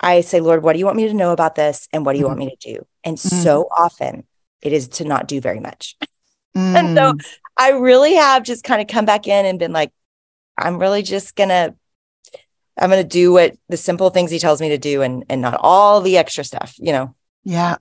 I 0.00 0.22
say, 0.22 0.40
Lord, 0.40 0.62
what 0.62 0.72
do 0.72 0.78
you 0.78 0.86
want 0.86 0.96
me 0.96 1.06
to 1.08 1.14
know 1.14 1.32
about 1.32 1.54
this? 1.54 1.88
And 1.92 2.04
what 2.04 2.12
do 2.12 2.18
you 2.18 2.24
mm-hmm. 2.24 2.38
want 2.38 2.50
me 2.50 2.56
to 2.56 2.74
do? 2.74 2.86
And 3.04 3.16
mm-hmm. 3.16 3.42
so 3.42 3.68
often 3.76 4.24
it 4.60 4.72
is 4.72 4.88
to 4.88 5.04
not 5.04 5.28
do 5.28 5.40
very 5.40 5.60
much. 5.60 5.96
Mm. 6.56 6.74
and 6.76 6.96
so 6.96 7.12
mm. 7.12 7.24
I 7.60 7.72
really 7.72 8.14
have 8.14 8.42
just 8.42 8.64
kind 8.64 8.80
of 8.80 8.88
come 8.88 9.04
back 9.04 9.28
in 9.28 9.44
and 9.44 9.58
been 9.58 9.72
like, 9.72 9.92
I'm 10.56 10.78
really 10.78 11.02
just 11.02 11.36
gonna 11.36 11.74
I'm 12.78 12.88
gonna 12.88 13.04
do 13.04 13.32
what 13.32 13.54
the 13.68 13.76
simple 13.76 14.08
things 14.08 14.30
he 14.30 14.38
tells 14.38 14.62
me 14.62 14.70
to 14.70 14.78
do 14.78 15.02
and 15.02 15.24
and 15.28 15.42
not 15.42 15.60
all 15.60 16.00
the 16.00 16.16
extra 16.16 16.42
stuff, 16.42 16.74
you 16.78 16.90
know. 16.90 17.14
Yeah. 17.44 17.76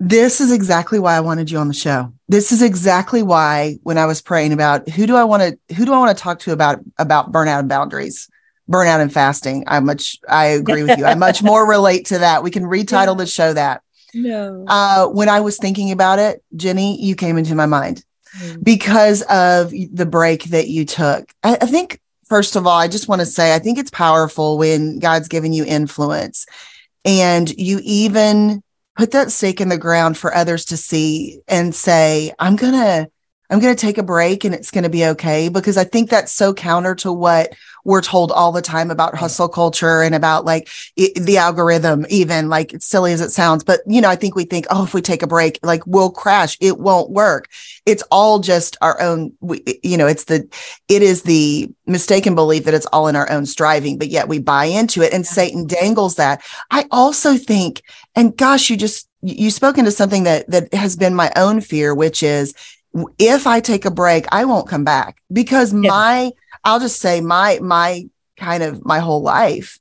This 0.00 0.40
is 0.40 0.50
exactly 0.50 0.98
why 0.98 1.14
I 1.14 1.20
wanted 1.20 1.48
you 1.48 1.58
on 1.58 1.68
the 1.68 1.74
show. 1.74 2.12
This 2.26 2.50
is 2.50 2.60
exactly 2.60 3.22
why 3.22 3.76
when 3.84 3.98
I 3.98 4.06
was 4.06 4.20
praying 4.20 4.52
about 4.52 4.88
who 4.88 5.06
do 5.06 5.14
I 5.14 5.22
want 5.22 5.42
to 5.42 5.74
who 5.76 5.84
do 5.84 5.92
I 5.92 5.98
want 5.98 6.16
to 6.16 6.20
talk 6.20 6.40
to 6.40 6.52
about 6.52 6.80
about 6.98 7.30
burnout 7.30 7.60
and 7.60 7.68
boundaries, 7.68 8.28
burnout 8.68 9.00
and 9.00 9.12
fasting. 9.12 9.62
I 9.68 9.78
much 9.78 10.18
I 10.28 10.46
agree 10.46 10.82
with 10.82 10.98
you. 10.98 11.04
I 11.04 11.14
much 11.14 11.40
more 11.40 11.68
relate 11.68 12.06
to 12.06 12.18
that. 12.18 12.42
We 12.42 12.50
can 12.50 12.64
retitle 12.64 13.14
yeah. 13.14 13.24
the 13.24 13.26
show 13.26 13.52
that. 13.52 13.82
No. 14.12 14.64
Uh, 14.66 15.06
when 15.06 15.28
I 15.28 15.38
was 15.38 15.56
thinking 15.56 15.92
about 15.92 16.18
it, 16.18 16.42
Jennie, 16.56 17.00
you 17.00 17.14
came 17.14 17.38
into 17.38 17.54
my 17.54 17.66
mind 17.66 18.04
mm. 18.38 18.62
because 18.62 19.22
of 19.22 19.70
the 19.70 20.06
break 20.06 20.44
that 20.44 20.68
you 20.68 20.84
took. 20.84 21.32
I, 21.42 21.58
I 21.60 21.66
think 21.66 22.00
first 22.24 22.56
of 22.56 22.66
all, 22.66 22.78
I 22.78 22.88
just 22.88 23.08
want 23.08 23.20
to 23.20 23.26
say 23.26 23.54
I 23.54 23.58
think 23.58 23.78
it's 23.78 23.90
powerful 23.90 24.58
when 24.58 24.98
God's 24.98 25.28
given 25.28 25.52
you 25.52 25.64
influence 25.64 26.46
and 27.04 27.50
you 27.50 27.80
even 27.82 28.62
put 28.96 29.12
that 29.12 29.30
stake 29.30 29.60
in 29.60 29.68
the 29.68 29.78
ground 29.78 30.18
for 30.18 30.34
others 30.34 30.66
to 30.66 30.76
see 30.76 31.40
and 31.48 31.74
say, 31.74 32.32
I'm 32.38 32.56
going 32.56 32.72
to 32.72 33.10
I'm 33.50 33.58
going 33.58 33.74
to 33.74 33.80
take 33.80 33.98
a 33.98 34.04
break 34.04 34.44
and 34.44 34.54
it's 34.54 34.70
going 34.70 34.84
to 34.84 34.90
be 34.90 35.06
okay 35.06 35.48
because 35.48 35.76
I 35.76 35.82
think 35.82 36.08
that's 36.08 36.30
so 36.30 36.54
counter 36.54 36.94
to 36.96 37.12
what 37.12 37.52
we're 37.84 38.02
told 38.02 38.32
all 38.32 38.52
the 38.52 38.62
time 38.62 38.90
about 38.90 39.14
hustle 39.14 39.48
culture 39.48 40.02
and 40.02 40.14
about 40.14 40.44
like 40.44 40.68
it, 40.96 41.14
the 41.14 41.36
algorithm, 41.36 42.06
even 42.08 42.48
like 42.48 42.74
silly 42.80 43.12
as 43.12 43.20
it 43.20 43.30
sounds. 43.30 43.64
But, 43.64 43.80
you 43.86 44.00
know, 44.00 44.08
I 44.08 44.16
think 44.16 44.34
we 44.34 44.44
think, 44.44 44.66
oh, 44.70 44.84
if 44.84 44.94
we 44.94 45.02
take 45.02 45.22
a 45.22 45.26
break, 45.26 45.58
like 45.62 45.86
we'll 45.86 46.10
crash. 46.10 46.56
It 46.60 46.78
won't 46.78 47.10
work. 47.10 47.48
It's 47.86 48.02
all 48.10 48.38
just 48.38 48.76
our 48.80 49.00
own, 49.00 49.32
we, 49.40 49.62
you 49.82 49.96
know, 49.96 50.06
it's 50.06 50.24
the, 50.24 50.48
it 50.88 51.02
is 51.02 51.22
the 51.22 51.68
mistaken 51.86 52.34
belief 52.34 52.64
that 52.64 52.74
it's 52.74 52.86
all 52.86 53.08
in 53.08 53.16
our 53.16 53.30
own 53.30 53.46
striving, 53.46 53.98
but 53.98 54.08
yet 54.08 54.28
we 54.28 54.38
buy 54.38 54.66
into 54.66 55.02
it 55.02 55.12
and 55.12 55.24
yeah. 55.24 55.30
Satan 55.30 55.66
dangles 55.66 56.16
that. 56.16 56.42
I 56.70 56.86
also 56.90 57.36
think, 57.36 57.82
and 58.14 58.36
gosh, 58.36 58.70
you 58.70 58.76
just, 58.76 59.08
you 59.22 59.50
spoke 59.50 59.78
into 59.78 59.90
something 59.90 60.24
that, 60.24 60.50
that 60.50 60.72
has 60.74 60.96
been 60.96 61.14
my 61.14 61.32
own 61.36 61.60
fear, 61.60 61.94
which 61.94 62.22
is, 62.22 62.54
if 63.18 63.46
I 63.46 63.60
take 63.60 63.84
a 63.84 63.90
break, 63.90 64.26
I 64.32 64.44
won't 64.44 64.68
come 64.68 64.82
back 64.82 65.22
because 65.32 65.72
yeah. 65.72 65.90
my, 65.90 66.32
I'll 66.64 66.80
just 66.80 67.00
say 67.00 67.20
my, 67.20 67.58
my 67.60 68.08
kind 68.36 68.62
of 68.62 68.84
my 68.84 68.98
whole 68.98 69.22
life, 69.22 69.78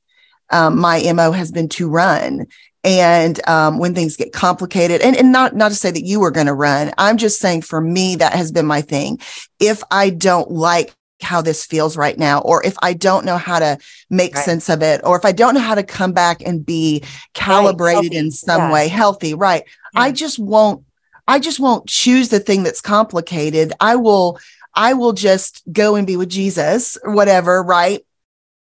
um, 0.50 0.80
my 0.80 1.02
MO 1.14 1.32
has 1.32 1.52
been 1.52 1.70
to 1.70 1.90
run. 1.90 2.48
And 2.84 3.46
um, 3.48 3.78
when 3.78 3.94
things 3.94 4.16
get 4.16 4.32
complicated, 4.32 5.02
and, 5.02 5.16
and 5.18 5.34
not 5.34 5.54
not 5.54 5.70
to 5.70 5.76
say 5.76 5.92
that 5.92 6.06
you 6.06 6.22
were 6.22 6.32
going 6.32 6.48
to 6.48 6.54
run, 6.54 6.94
I'm 6.98 7.18
just 7.18 7.40
saying 7.40 7.64
for 7.64 7.82
me 7.82 8.16
that 8.16 8.34
has 8.34 8.54
been 8.54 8.66
my 8.66 8.82
thing. 8.82 9.20
If 9.60 9.84
I 9.92 10.12
don't 10.12 10.50
like 10.50 10.96
how 11.22 11.42
this 11.42 11.66
feels 11.66 11.98
right 11.98 12.18
now, 12.18 12.40
or 12.40 12.66
if 12.66 12.76
I 12.82 12.94
don't 12.94 13.26
know 13.26 13.38
how 13.38 13.60
to 13.60 13.78
make 14.10 14.34
right. 14.34 14.46
sense 14.46 14.70
of 14.70 14.82
it, 14.82 15.02
or 15.04 15.18
if 15.18 15.26
I 15.26 15.34
don't 15.34 15.56
know 15.56 15.60
how 15.60 15.76
to 15.76 15.84
come 15.84 16.14
back 16.14 16.42
and 16.46 16.66
be 16.66 17.04
calibrated 17.34 18.14
right. 18.14 18.24
in 18.24 18.32
some 18.32 18.62
yeah. 18.62 18.72
way, 18.72 18.88
healthy, 18.88 19.34
right? 19.34 19.64
Yeah. 19.94 20.02
I 20.02 20.12
just 20.14 20.40
won't 20.40 20.86
I 21.30 21.38
just 21.38 21.60
won't 21.60 21.88
choose 21.88 22.30
the 22.30 22.40
thing 22.40 22.64
that's 22.64 22.82
complicated. 22.82 23.72
I 23.80 23.98
will, 23.98 24.40
I 24.74 24.94
will 24.94 25.14
just 25.14 25.64
go 25.72 25.96
and 25.96 26.06
be 26.08 26.18
with 26.18 26.30
Jesus 26.30 26.98
or 27.04 27.14
whatever. 27.14 27.62
Right. 27.64 28.06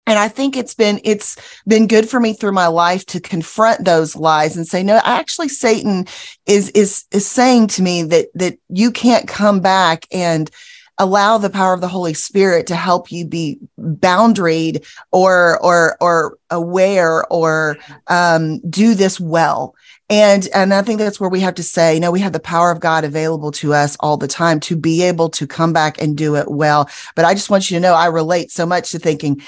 And 0.06 0.18
I 0.18 0.28
think 0.28 0.56
it's 0.56 0.74
been, 0.74 1.00
it's 1.04 1.36
been 1.66 1.86
good 1.86 2.08
for 2.08 2.18
me 2.18 2.32
through 2.32 2.52
my 2.52 2.68
life 2.68 3.04
to 3.06 3.20
confront 3.20 3.84
those 3.84 4.16
lies 4.16 4.56
and 4.56 4.66
say, 4.66 4.82
no, 4.82 5.00
actually 5.04 5.48
Satan 5.48 6.06
is, 6.46 6.70
is, 6.70 7.04
is 7.12 7.26
saying 7.26 7.66
to 7.68 7.82
me 7.82 8.04
that, 8.04 8.28
that 8.34 8.58
you 8.70 8.90
can't 8.90 9.28
come 9.28 9.60
back 9.60 10.06
and, 10.10 10.50
allow 10.98 11.38
the 11.38 11.50
power 11.50 11.72
of 11.74 11.80
the 11.80 11.88
Holy 11.88 12.14
Spirit 12.14 12.66
to 12.66 12.76
help 12.76 13.10
you 13.10 13.24
be 13.24 13.58
boundaried 13.78 14.84
or 15.12 15.58
or 15.64 15.96
or 16.00 16.38
aware 16.50 17.24
or 17.32 17.76
um, 18.08 18.58
do 18.68 18.94
this 18.94 19.18
well. 19.20 19.74
And, 20.10 20.48
and 20.54 20.72
I 20.72 20.80
think 20.82 20.98
that's 20.98 21.20
where 21.20 21.28
we 21.28 21.40
have 21.40 21.56
to 21.56 21.62
say, 21.62 21.94
you 21.94 22.00
know, 22.00 22.10
we 22.10 22.20
have 22.20 22.32
the 22.32 22.40
power 22.40 22.70
of 22.70 22.80
God 22.80 23.04
available 23.04 23.50
to 23.52 23.74
us 23.74 23.96
all 24.00 24.16
the 24.16 24.28
time 24.28 24.58
to 24.60 24.76
be 24.76 25.02
able 25.02 25.28
to 25.30 25.46
come 25.46 25.74
back 25.74 26.00
and 26.00 26.16
do 26.16 26.36
it 26.36 26.50
well. 26.50 26.88
But 27.14 27.26
I 27.26 27.34
just 27.34 27.50
want 27.50 27.70
you 27.70 27.76
to 27.76 27.80
know, 27.80 27.94
I 27.94 28.06
relate 28.06 28.50
so 28.50 28.64
much 28.64 28.90
to 28.92 28.98
thinking, 28.98 29.42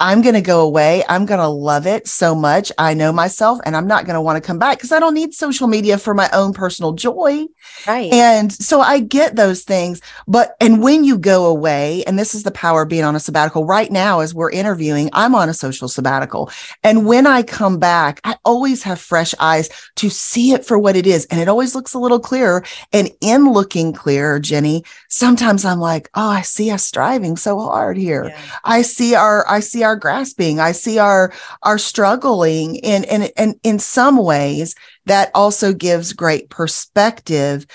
I'm 0.00 0.22
going 0.22 0.34
to 0.34 0.40
go 0.40 0.60
away. 0.60 1.02
I'm 1.08 1.26
going 1.26 1.40
to 1.40 1.48
love 1.48 1.86
it 1.86 2.06
so 2.06 2.34
much. 2.34 2.70
I 2.78 2.94
know 2.94 3.12
myself 3.12 3.58
and 3.64 3.76
I'm 3.76 3.86
not 3.86 4.04
going 4.04 4.14
to 4.14 4.20
want 4.20 4.42
to 4.42 4.46
come 4.46 4.58
back 4.58 4.78
because 4.78 4.92
I 4.92 5.00
don't 5.00 5.14
need 5.14 5.34
social 5.34 5.66
media 5.66 5.98
for 5.98 6.14
my 6.14 6.28
own 6.32 6.52
personal 6.52 6.92
joy. 6.92 7.46
Right. 7.86 8.12
And 8.12 8.52
so 8.52 8.80
I 8.80 9.00
get 9.00 9.34
those 9.34 9.62
things. 9.62 10.00
But, 10.26 10.56
and 10.60 10.82
when 10.82 11.02
you 11.02 11.18
go 11.18 11.46
away, 11.46 12.04
and 12.04 12.18
this 12.18 12.34
is 12.34 12.44
the 12.44 12.50
power 12.52 12.82
of 12.82 12.88
being 12.88 13.04
on 13.04 13.16
a 13.16 13.20
sabbatical 13.20 13.64
right 13.64 13.90
now, 13.90 14.20
as 14.20 14.34
we're 14.34 14.50
interviewing, 14.50 15.10
I'm 15.12 15.34
on 15.34 15.48
a 15.48 15.54
social 15.54 15.88
sabbatical. 15.88 16.50
And 16.84 17.04
when 17.04 17.26
I 17.26 17.42
come 17.42 17.78
back, 17.78 18.20
I 18.22 18.36
always 18.44 18.84
have 18.84 19.00
fresh 19.00 19.34
eyes 19.40 19.68
to 19.96 20.10
see 20.10 20.52
it 20.52 20.64
for 20.64 20.78
what 20.78 20.96
it 20.96 21.06
is. 21.06 21.26
And 21.26 21.40
it 21.40 21.48
always 21.48 21.74
looks 21.74 21.94
a 21.94 21.98
little 21.98 22.20
clearer. 22.20 22.64
And 22.92 23.10
in 23.20 23.52
looking 23.52 23.92
clearer, 23.92 24.38
Jennie, 24.38 24.84
sometimes 25.08 25.64
I'm 25.64 25.80
like, 25.80 26.08
oh, 26.14 26.28
I 26.28 26.42
see 26.42 26.70
us 26.70 26.84
striving 26.84 27.36
so 27.36 27.58
hard 27.58 27.96
here. 27.96 28.26
Yeah. 28.26 28.40
I 28.64 28.82
see 28.82 29.14
our, 29.14 29.48
I 29.48 29.60
see 29.60 29.82
our 29.82 29.87
our 29.88 29.96
grasping. 29.96 30.60
I 30.60 30.72
see 30.72 30.98
our 30.98 31.32
our 31.62 31.78
struggling 31.78 32.84
and 32.84 33.04
and 33.06 33.32
and 33.36 33.54
in 33.62 33.78
some 33.78 34.18
ways 34.18 34.74
that 35.06 35.30
also 35.34 35.72
gives 35.72 36.12
great 36.12 36.50
perspective. 36.50 37.66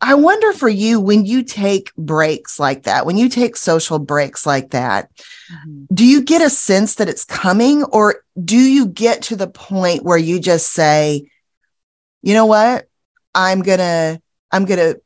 I 0.00 0.14
wonder 0.14 0.52
for 0.52 0.68
you 0.68 1.00
when 1.00 1.26
you 1.26 1.42
take 1.42 1.92
breaks 1.96 2.60
like 2.60 2.84
that, 2.84 3.04
when 3.04 3.16
you 3.16 3.28
take 3.28 3.56
social 3.56 3.98
breaks 3.98 4.46
like 4.46 4.70
that, 4.70 5.10
mm-hmm. 5.16 5.92
do 5.92 6.06
you 6.06 6.22
get 6.22 6.40
a 6.40 6.50
sense 6.50 6.94
that 6.96 7.08
it's 7.08 7.24
coming 7.24 7.82
or 7.82 8.22
do 8.42 8.56
you 8.56 8.86
get 8.86 9.22
to 9.22 9.36
the 9.36 9.48
point 9.48 10.04
where 10.04 10.18
you 10.18 10.38
just 10.38 10.70
say, 10.70 11.28
you 12.22 12.32
know 12.32 12.46
what? 12.46 12.86
I'm 13.34 13.62
going 13.62 13.78
to 13.78 14.22
I'm 14.52 14.64
going 14.64 14.78
to 14.78 15.00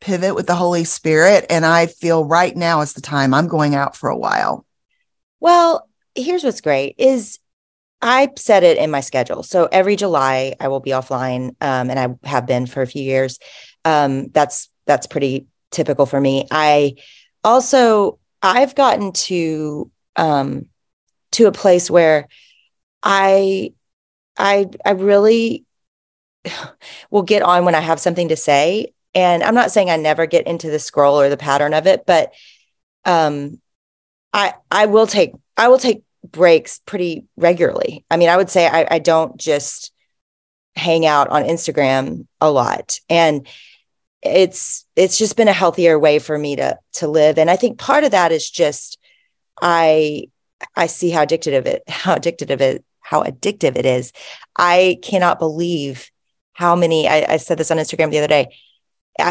pivot 0.00 0.36
with 0.36 0.46
the 0.46 0.54
Holy 0.54 0.84
Spirit 0.84 1.46
and 1.50 1.66
I 1.66 1.86
feel 1.86 2.24
right 2.24 2.54
now 2.54 2.80
is 2.82 2.92
the 2.92 3.00
time 3.00 3.34
I'm 3.34 3.48
going 3.48 3.74
out 3.74 3.96
for 3.96 4.08
a 4.08 4.16
while. 4.16 4.64
Well, 5.40 5.87
here's 6.22 6.44
what's 6.44 6.60
great 6.60 6.94
is 6.98 7.38
I 8.00 8.28
set 8.36 8.62
it 8.62 8.78
in 8.78 8.90
my 8.90 9.00
schedule. 9.00 9.42
So 9.42 9.68
every 9.70 9.96
July 9.96 10.54
I 10.60 10.68
will 10.68 10.80
be 10.80 10.90
offline, 10.90 11.48
um, 11.60 11.90
and 11.90 11.98
I 11.98 12.28
have 12.28 12.46
been 12.46 12.66
for 12.66 12.82
a 12.82 12.86
few 12.86 13.02
years. 13.02 13.38
Um, 13.84 14.28
that's 14.28 14.68
that's 14.86 15.06
pretty 15.06 15.46
typical 15.70 16.06
for 16.06 16.20
me. 16.20 16.46
I 16.50 16.94
also 17.42 18.18
I've 18.42 18.74
gotten 18.74 19.12
to 19.12 19.90
um, 20.16 20.66
to 21.32 21.46
a 21.46 21.52
place 21.52 21.90
where 21.90 22.28
I 23.02 23.72
I 24.36 24.66
I 24.84 24.90
really 24.92 25.64
will 27.10 27.22
get 27.22 27.42
on 27.42 27.64
when 27.64 27.74
I 27.74 27.80
have 27.80 28.00
something 28.00 28.28
to 28.28 28.36
say. 28.36 28.92
And 29.14 29.42
I'm 29.42 29.54
not 29.54 29.72
saying 29.72 29.90
I 29.90 29.96
never 29.96 30.26
get 30.26 30.46
into 30.46 30.70
the 30.70 30.78
scroll 30.78 31.18
or 31.18 31.28
the 31.28 31.36
pattern 31.36 31.74
of 31.74 31.86
it, 31.86 32.04
but 32.06 32.32
um, 33.04 33.60
I 34.32 34.54
I 34.70 34.86
will 34.86 35.06
take 35.06 35.32
I 35.56 35.68
will 35.68 35.78
take 35.78 36.02
breaks 36.24 36.80
pretty 36.84 37.24
regularly. 37.36 38.04
I 38.10 38.16
mean, 38.16 38.28
I 38.28 38.36
would 38.36 38.50
say 38.50 38.66
I, 38.66 38.86
I 38.90 38.98
don't 38.98 39.36
just 39.36 39.92
hang 40.76 41.06
out 41.06 41.28
on 41.28 41.44
Instagram 41.44 42.26
a 42.40 42.50
lot. 42.50 43.00
And 43.08 43.46
it's 44.22 44.84
it's 44.96 45.18
just 45.18 45.36
been 45.36 45.48
a 45.48 45.52
healthier 45.52 45.98
way 45.98 46.18
for 46.18 46.36
me 46.36 46.56
to 46.56 46.78
to 46.94 47.08
live. 47.08 47.38
And 47.38 47.50
I 47.50 47.56
think 47.56 47.78
part 47.78 48.04
of 48.04 48.10
that 48.10 48.32
is 48.32 48.48
just 48.50 48.98
I 49.60 50.24
I 50.74 50.86
see 50.86 51.10
how 51.10 51.24
addictive 51.24 51.66
it 51.66 51.82
how 51.88 52.16
addictive 52.16 52.60
it 52.60 52.84
how 53.00 53.22
addictive 53.22 53.76
it 53.76 53.86
is. 53.86 54.12
I 54.56 54.98
cannot 55.02 55.38
believe 55.38 56.10
how 56.52 56.74
many 56.74 57.08
I, 57.08 57.34
I 57.34 57.36
said 57.36 57.58
this 57.58 57.70
on 57.70 57.78
Instagram 57.78 58.10
the 58.10 58.18
other 58.18 58.26
day. 58.26 58.48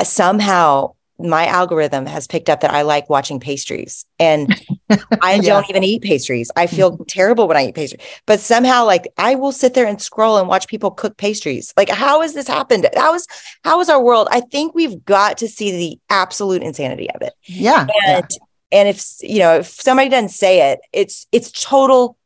Somehow 0.03 0.93
my 1.19 1.47
algorithm 1.47 2.05
has 2.05 2.27
picked 2.27 2.49
up 2.49 2.61
that 2.61 2.73
I 2.73 2.83
like 2.83 3.09
watching 3.09 3.39
pastries 3.39 4.05
and 4.19 4.53
I 4.89 4.95
yeah. 5.35 5.41
don't 5.41 5.69
even 5.69 5.83
eat 5.83 6.01
pastries. 6.01 6.49
I 6.55 6.67
feel 6.67 6.93
mm-hmm. 6.93 7.03
terrible 7.07 7.47
when 7.47 7.57
I 7.57 7.67
eat 7.67 7.75
pastries, 7.75 8.01
but 8.25 8.39
somehow 8.39 8.85
like 8.85 9.07
I 9.17 9.35
will 9.35 9.51
sit 9.51 9.73
there 9.73 9.85
and 9.85 10.01
scroll 10.01 10.37
and 10.37 10.47
watch 10.47 10.67
people 10.67 10.91
cook 10.91 11.17
pastries. 11.17 11.73
Like 11.75 11.89
how 11.89 12.21
has 12.21 12.33
this 12.33 12.47
happened? 12.47 12.87
How 12.95 13.13
is, 13.13 13.27
how 13.63 13.79
is 13.81 13.89
our 13.89 14.01
world? 14.01 14.27
I 14.31 14.41
think 14.41 14.75
we've 14.75 15.03
got 15.05 15.37
to 15.39 15.47
see 15.47 15.71
the 15.71 15.99
absolute 16.09 16.63
insanity 16.63 17.09
of 17.11 17.21
it. 17.21 17.33
Yeah. 17.43 17.87
And, 18.07 18.27
yeah. 18.29 18.37
and 18.71 18.89
if, 18.89 19.03
you 19.21 19.39
know, 19.39 19.57
if 19.57 19.67
somebody 19.67 20.09
doesn't 20.09 20.29
say 20.29 20.71
it, 20.71 20.79
it's, 20.93 21.27
it's 21.31 21.51
total 21.51 22.17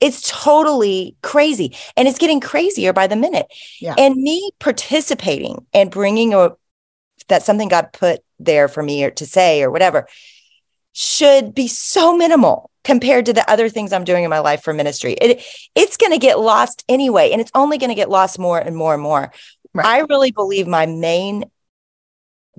It's 0.00 0.22
totally 0.30 1.16
crazy. 1.22 1.76
And 1.94 2.08
it's 2.08 2.18
getting 2.18 2.40
crazier 2.40 2.94
by 2.94 3.06
the 3.06 3.16
minute. 3.16 3.46
Yeah. 3.80 3.94
And 3.98 4.16
me 4.16 4.50
participating 4.58 5.66
and 5.74 5.90
bringing 5.90 6.32
a, 6.32 6.52
that 7.28 7.42
something 7.42 7.68
got 7.68 7.92
put 7.92 8.20
there 8.38 8.66
for 8.66 8.82
me 8.82 9.04
or 9.04 9.10
to 9.10 9.26
say 9.26 9.62
or 9.62 9.70
whatever 9.70 10.08
should 10.92 11.54
be 11.54 11.68
so 11.68 12.16
minimal 12.16 12.70
compared 12.82 13.26
to 13.26 13.32
the 13.32 13.48
other 13.50 13.68
things 13.68 13.92
I'm 13.92 14.04
doing 14.04 14.24
in 14.24 14.30
my 14.30 14.38
life 14.38 14.62
for 14.62 14.72
ministry. 14.72 15.12
It, 15.14 15.44
it's 15.74 15.96
going 15.96 16.12
to 16.12 16.18
get 16.18 16.38
lost 16.40 16.84
anyway, 16.88 17.30
and 17.30 17.40
it's 17.40 17.50
only 17.54 17.78
going 17.78 17.90
to 17.90 17.94
get 17.94 18.10
lost 18.10 18.38
more 18.38 18.58
and 18.58 18.74
more 18.74 18.94
and 18.94 19.02
more. 19.02 19.32
Right. 19.72 19.86
I 19.86 19.98
really 20.00 20.32
believe 20.32 20.66
my 20.66 20.86
main 20.86 21.44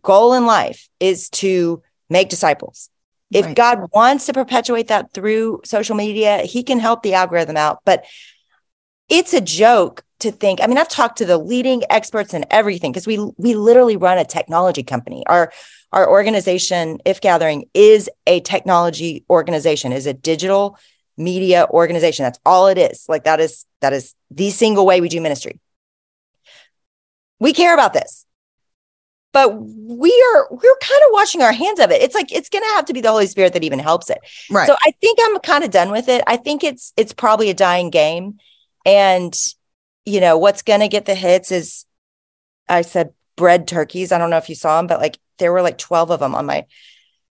goal 0.01 0.33
in 0.33 0.45
life 0.45 0.87
is 0.99 1.29
to 1.29 1.81
make 2.09 2.29
disciples. 2.29 2.89
If 3.31 3.45
right. 3.45 3.55
God 3.55 3.89
wants 3.93 4.25
to 4.25 4.33
perpetuate 4.33 4.89
that 4.89 5.13
through 5.13 5.61
social 5.63 5.95
media, 5.95 6.39
he 6.39 6.63
can 6.63 6.79
help 6.79 7.01
the 7.01 7.13
algorithm 7.13 7.57
out. 7.57 7.79
But 7.85 8.05
it's 9.09 9.33
a 9.33 9.41
joke 9.41 10.03
to 10.19 10.31
think. 10.31 10.61
I 10.61 10.67
mean, 10.67 10.77
I've 10.77 10.89
talked 10.89 11.17
to 11.17 11.25
the 11.25 11.37
leading 11.37 11.83
experts 11.89 12.33
in 12.33 12.45
everything 12.51 12.91
because 12.91 13.07
we 13.07 13.17
we 13.37 13.55
literally 13.55 13.97
run 13.97 14.17
a 14.17 14.25
technology 14.25 14.83
company. 14.83 15.23
Our 15.27 15.51
our 15.91 16.09
organization, 16.09 16.99
IF 17.05 17.21
Gathering, 17.21 17.65
is 17.73 18.09
a 18.27 18.39
technology 18.41 19.25
organization, 19.29 19.91
is 19.91 20.07
a 20.07 20.13
digital 20.13 20.77
media 21.17 21.67
organization. 21.69 22.23
That's 22.23 22.39
all 22.45 22.67
it 22.67 22.77
is. 22.77 23.05
Like 23.09 23.25
that 23.25 23.39
is 23.39 23.65
that 23.81 23.93
is 23.93 24.15
the 24.29 24.49
single 24.49 24.85
way 24.85 25.01
we 25.01 25.09
do 25.09 25.19
ministry. 25.21 25.59
We 27.39 27.53
care 27.53 27.73
about 27.73 27.93
this 27.93 28.25
but 29.33 29.55
we 29.55 30.25
are 30.33 30.47
we're 30.51 30.77
kind 30.81 31.01
of 31.05 31.09
washing 31.11 31.41
our 31.41 31.51
hands 31.51 31.79
of 31.79 31.91
it 31.91 32.01
it's 32.01 32.15
like 32.15 32.31
it's 32.31 32.49
going 32.49 32.63
to 32.63 32.69
have 32.69 32.85
to 32.85 32.93
be 32.93 33.01
the 33.01 33.09
holy 33.09 33.27
spirit 33.27 33.53
that 33.53 33.63
even 33.63 33.79
helps 33.79 34.09
it 34.09 34.19
right 34.49 34.67
so 34.67 34.75
i 34.85 34.91
think 35.01 35.17
i'm 35.23 35.39
kind 35.39 35.63
of 35.63 35.71
done 35.71 35.91
with 35.91 36.09
it 36.09 36.23
i 36.27 36.37
think 36.37 36.63
it's 36.63 36.93
it's 36.97 37.13
probably 37.13 37.49
a 37.49 37.53
dying 37.53 37.89
game 37.89 38.37
and 38.85 39.35
you 40.05 40.19
know 40.19 40.37
what's 40.37 40.61
going 40.61 40.79
to 40.79 40.87
get 40.87 41.05
the 41.05 41.15
hits 41.15 41.51
is 41.51 41.85
i 42.67 42.81
said 42.81 43.13
bread 43.35 43.67
turkeys 43.67 44.11
i 44.11 44.17
don't 44.17 44.29
know 44.29 44.37
if 44.37 44.49
you 44.49 44.55
saw 44.55 44.77
them 44.77 44.87
but 44.87 44.99
like 44.99 45.17
there 45.37 45.51
were 45.51 45.61
like 45.61 45.77
12 45.77 46.11
of 46.11 46.19
them 46.19 46.35
on 46.35 46.45
my 46.45 46.65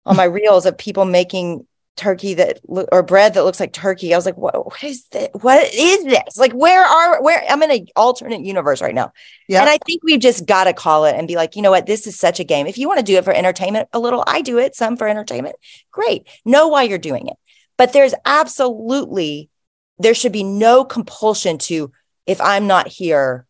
on 0.06 0.16
my 0.16 0.24
reels 0.38 0.66
of 0.66 0.76
people 0.78 1.04
making 1.04 1.66
turkey 1.96 2.34
that 2.34 2.58
look 2.68 2.88
or 2.90 3.02
bread 3.02 3.34
that 3.34 3.44
looks 3.44 3.60
like 3.60 3.72
turkey. 3.72 4.12
I 4.12 4.18
was 4.18 4.26
like, 4.26 4.36
what, 4.36 4.64
what 4.64 4.82
is 4.82 5.06
this? 5.08 5.28
What 5.40 5.72
is 5.72 6.04
this? 6.04 6.36
Like, 6.36 6.52
where 6.52 6.82
are 6.82 7.22
where 7.22 7.44
I'm 7.48 7.62
in 7.62 7.70
an 7.70 7.86
alternate 7.94 8.44
universe 8.44 8.82
right 8.82 8.94
now. 8.94 9.12
Yeah. 9.48 9.60
And 9.60 9.70
I 9.70 9.78
think 9.86 10.02
we've 10.02 10.20
just 10.20 10.46
got 10.46 10.64
to 10.64 10.72
call 10.72 11.04
it 11.04 11.14
and 11.14 11.28
be 11.28 11.36
like, 11.36 11.56
you 11.56 11.62
know 11.62 11.70
what? 11.70 11.86
This 11.86 12.06
is 12.06 12.18
such 12.18 12.40
a 12.40 12.44
game. 12.44 12.66
If 12.66 12.78
you 12.78 12.88
want 12.88 12.98
to 12.98 13.04
do 13.04 13.16
it 13.16 13.24
for 13.24 13.32
entertainment 13.32 13.88
a 13.92 13.98
little, 13.98 14.24
I 14.26 14.42
do 14.42 14.58
it, 14.58 14.74
some 14.74 14.96
for 14.96 15.06
entertainment. 15.06 15.56
Great. 15.92 16.26
Know 16.44 16.68
why 16.68 16.82
you're 16.82 16.98
doing 16.98 17.28
it. 17.28 17.36
But 17.76 17.92
there's 17.92 18.14
absolutely 18.24 19.50
there 19.98 20.14
should 20.14 20.32
be 20.32 20.44
no 20.44 20.84
compulsion 20.84 21.58
to 21.58 21.92
if 22.26 22.40
I'm 22.40 22.66
not 22.66 22.88
here, 22.88 23.46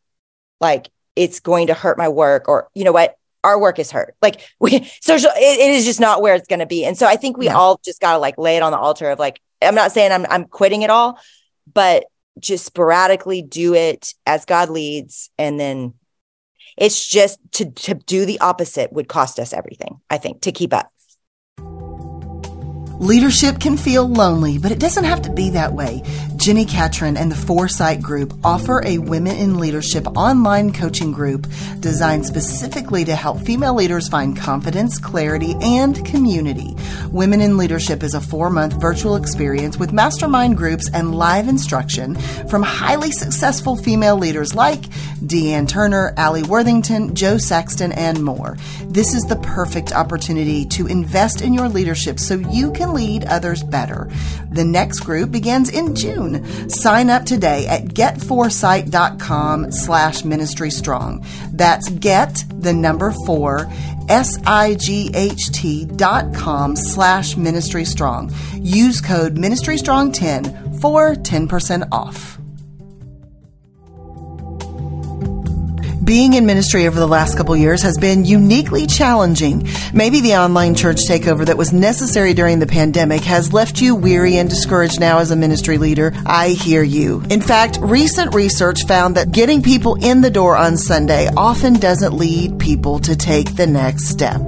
like 0.60 0.90
it's 1.16 1.40
going 1.40 1.68
to 1.68 1.74
hurt 1.74 1.96
my 1.96 2.08
work 2.08 2.48
or 2.48 2.68
you 2.74 2.84
know 2.84 2.92
what 2.92 3.16
our 3.44 3.60
work 3.60 3.78
is 3.78 3.92
hurt. 3.92 4.16
Like 4.20 4.40
we 4.58 4.90
social, 5.00 5.30
it, 5.36 5.60
it 5.60 5.70
is 5.70 5.84
just 5.84 6.00
not 6.00 6.22
where 6.22 6.34
it's 6.34 6.48
going 6.48 6.60
to 6.60 6.66
be. 6.66 6.84
And 6.84 6.98
so 6.98 7.06
I 7.06 7.16
think 7.16 7.36
we 7.36 7.46
yeah. 7.46 7.56
all 7.56 7.80
just 7.84 8.00
got 8.00 8.12
to 8.14 8.18
like 8.18 8.38
lay 8.38 8.56
it 8.56 8.62
on 8.62 8.72
the 8.72 8.78
altar 8.78 9.10
of 9.10 9.18
like, 9.18 9.40
I'm 9.62 9.74
not 9.74 9.92
saying 9.92 10.10
I'm, 10.10 10.26
I'm 10.28 10.44
quitting 10.46 10.82
it 10.82 10.90
all, 10.90 11.18
but 11.72 12.06
just 12.40 12.64
sporadically 12.64 13.42
do 13.42 13.74
it 13.74 14.14
as 14.26 14.44
God 14.44 14.70
leads. 14.70 15.30
And 15.38 15.60
then 15.60 15.94
it's 16.76 17.06
just 17.06 17.38
to, 17.52 17.70
to 17.70 17.94
do 17.94 18.26
the 18.26 18.40
opposite 18.40 18.92
would 18.92 19.08
cost 19.08 19.38
us 19.38 19.52
everything, 19.52 20.00
I 20.10 20.18
think, 20.18 20.42
to 20.42 20.52
keep 20.52 20.72
up. 20.72 20.90
Leadership 22.98 23.60
can 23.60 23.76
feel 23.76 24.08
lonely, 24.08 24.58
but 24.58 24.72
it 24.72 24.78
doesn't 24.78 25.04
have 25.04 25.22
to 25.22 25.30
be 25.30 25.50
that 25.50 25.72
way. 25.72 26.02
Jenni 26.36 26.68
Catron 26.68 27.16
and 27.16 27.30
the 27.30 27.36
4Sight 27.36 28.02
Group 28.02 28.34
offer 28.42 28.82
a 28.84 28.98
Women 28.98 29.36
in 29.36 29.60
Leadership 29.60 30.04
online 30.16 30.72
coaching 30.72 31.12
group 31.12 31.46
designed 31.78 32.26
specifically 32.26 33.04
to 33.04 33.14
help 33.14 33.40
female 33.40 33.74
leaders 33.74 34.08
find 34.08 34.36
confidence, 34.36 34.98
clarity, 34.98 35.54
and 35.62 36.04
community. 36.04 36.76
Women 37.10 37.40
in 37.40 37.56
Leadership 37.56 38.02
is 38.02 38.14
a 38.14 38.20
four 38.20 38.50
month 38.50 38.80
virtual 38.80 39.14
experience 39.14 39.78
with 39.78 39.92
mastermind 39.92 40.56
groups 40.56 40.90
and 40.92 41.14
live 41.14 41.46
instruction 41.46 42.16
from 42.48 42.64
highly 42.64 43.12
successful 43.12 43.76
female 43.76 44.16
leaders 44.16 44.56
like 44.56 44.82
Deanne 45.24 45.68
Turner, 45.68 46.12
Alli 46.16 46.42
Worthington, 46.42 47.14
Jo 47.14 47.38
Saxton, 47.38 47.92
and 47.92 48.22
more. 48.22 48.58
This 48.86 49.14
is 49.14 49.22
the 49.22 49.36
perfect 49.36 49.92
opportunity 49.92 50.64
to 50.66 50.88
invest 50.88 51.42
in 51.42 51.54
your 51.54 51.68
leadership 51.68 52.18
so 52.18 52.34
you 52.34 52.72
can 52.72 52.92
lead 52.92 53.24
others 53.24 53.62
better. 53.62 54.10
The 54.50 54.64
next 54.64 55.00
group 55.00 55.30
begins 55.30 55.70
in 55.70 55.94
June. 55.94 56.23
Sign 56.68 57.10
up 57.10 57.24
today 57.24 57.66
at 57.66 57.84
get4sight.com 57.84 59.72
slash 59.72 60.24
ministry 60.24 60.70
strong. 60.70 61.24
That's 61.52 61.88
get 61.90 62.44
the 62.50 62.72
number 62.72 63.12
four 63.26 63.70
S-I-G-H-T 64.08 65.84
dot 65.96 66.34
com 66.34 66.76
slash 66.76 67.36
ministry 67.36 67.84
strong. 67.84 68.32
Use 68.54 69.00
code 69.00 69.38
ministry 69.38 69.78
strong 69.78 70.12
10 70.12 70.78
for 70.80 71.14
10% 71.14 71.88
off. 71.90 72.38
Being 76.04 76.34
in 76.34 76.44
ministry 76.44 76.86
over 76.86 76.98
the 76.98 77.06
last 77.06 77.36
couple 77.36 77.56
years 77.56 77.82
has 77.82 77.96
been 77.96 78.24
uniquely 78.24 78.86
challenging. 78.86 79.66
Maybe 79.94 80.20
the 80.20 80.36
online 80.36 80.74
church 80.74 81.04
takeover 81.08 81.46
that 81.46 81.56
was 81.56 81.72
necessary 81.72 82.34
during 82.34 82.58
the 82.58 82.66
pandemic 82.66 83.22
has 83.22 83.52
left 83.52 83.80
you 83.80 83.94
weary 83.94 84.36
and 84.36 84.50
discouraged 84.50 85.00
now 85.00 85.18
as 85.18 85.30
a 85.30 85.36
ministry 85.36 85.78
leader. 85.78 86.12
I 86.26 86.48
hear 86.48 86.82
you. 86.82 87.22
In 87.30 87.40
fact, 87.40 87.78
recent 87.80 88.34
research 88.34 88.86
found 88.86 89.16
that 89.16 89.32
getting 89.32 89.62
people 89.62 89.94
in 89.94 90.20
the 90.20 90.30
door 90.30 90.56
on 90.56 90.76
Sunday 90.76 91.28
often 91.36 91.74
doesn't 91.74 92.12
lead 92.12 92.58
people 92.58 92.98
to 93.00 93.16
take 93.16 93.56
the 93.56 93.66
next 93.66 94.08
step. 94.08 94.40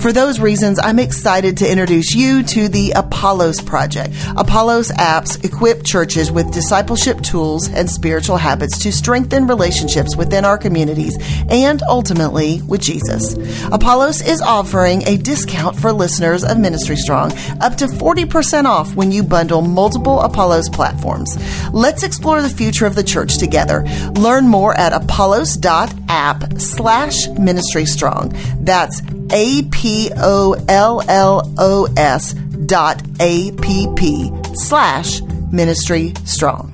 For 0.00 0.12
those 0.12 0.40
reasons, 0.40 0.78
I'm 0.82 0.98
excited 0.98 1.56
to 1.58 1.70
introduce 1.70 2.14
you 2.14 2.42
to 2.44 2.68
the 2.68 2.92
Apollos 2.92 3.60
Project. 3.60 4.14
Apollos 4.36 4.90
apps 4.92 5.42
equip 5.44 5.84
churches 5.84 6.30
with 6.30 6.52
discipleship 6.52 7.20
tools 7.22 7.68
and 7.68 7.88
spiritual 7.88 8.36
habits 8.36 8.78
to 8.80 8.92
strengthen 8.92 9.46
relationships 9.46 10.16
within 10.16 10.44
our 10.44 10.58
communities 10.92 11.16
and 11.48 11.82
ultimately 11.82 12.60
with 12.62 12.80
Jesus. 12.80 13.34
Apollos 13.72 14.20
is 14.20 14.40
offering 14.40 15.06
a 15.06 15.16
discount 15.16 15.76
for 15.76 15.92
listeners 15.92 16.44
of 16.44 16.58
Ministry 16.58 16.96
Strong, 16.96 17.32
up 17.60 17.76
to 17.76 17.86
40% 17.86 18.64
off 18.64 18.94
when 18.94 19.12
you 19.12 19.22
bundle 19.22 19.62
multiple 19.62 20.20
Apollos 20.20 20.68
platforms. 20.68 21.36
Let's 21.72 22.02
explore 22.02 22.42
the 22.42 22.48
future 22.48 22.86
of 22.86 22.94
the 22.94 23.02
church 23.02 23.38
together. 23.38 23.84
Learn 24.16 24.48
more 24.48 24.76
at 24.78 24.92
apollos.app 24.92 26.58
slash 26.58 27.28
ministry 27.28 27.86
strong. 27.86 28.32
That's 28.60 29.02
a 29.32 29.62
P 29.70 30.10
O 30.16 30.54
L 30.68 31.02
L 31.08 31.52
O 31.58 31.88
S 31.96 32.34
dot 32.34 33.02
A 33.20 33.52
P 33.52 33.88
P 33.96 34.30
slash 34.54 35.22
ministry 35.50 36.12
strong. 36.24 36.71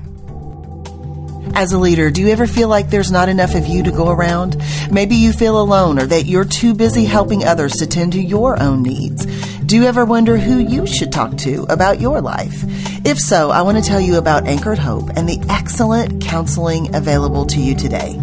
As 1.55 1.73
a 1.73 1.77
leader, 1.77 2.09
do 2.09 2.21
you 2.21 2.29
ever 2.29 2.47
feel 2.47 2.69
like 2.69 2.89
there's 2.89 3.11
not 3.11 3.29
enough 3.29 3.55
of 3.55 3.67
you 3.67 3.83
to 3.83 3.91
go 3.91 4.09
around? 4.09 4.61
Maybe 4.91 5.15
you 5.15 5.33
feel 5.33 5.59
alone 5.59 5.99
or 5.99 6.05
that 6.05 6.25
you're 6.25 6.45
too 6.45 6.73
busy 6.73 7.05
helping 7.05 7.43
others 7.43 7.73
to 7.77 7.87
tend 7.87 8.13
to 8.13 8.21
your 8.21 8.61
own 8.61 8.83
needs. 8.83 9.25
Do 9.65 9.75
you 9.75 9.83
ever 9.83 10.05
wonder 10.05 10.37
who 10.37 10.57
you 10.57 10.87
should 10.87 11.11
talk 11.11 11.37
to 11.37 11.63
about 11.69 11.99
your 11.99 12.21
life? 12.21 12.63
If 13.05 13.19
so, 13.19 13.51
I 13.51 13.61
want 13.61 13.77
to 13.77 13.83
tell 13.83 14.01
you 14.01 14.17
about 14.17 14.47
Anchored 14.47 14.79
Hope 14.79 15.09
and 15.15 15.27
the 15.27 15.39
excellent 15.49 16.23
counseling 16.23 16.95
available 16.95 17.45
to 17.47 17.59
you 17.59 17.75
today. 17.75 18.19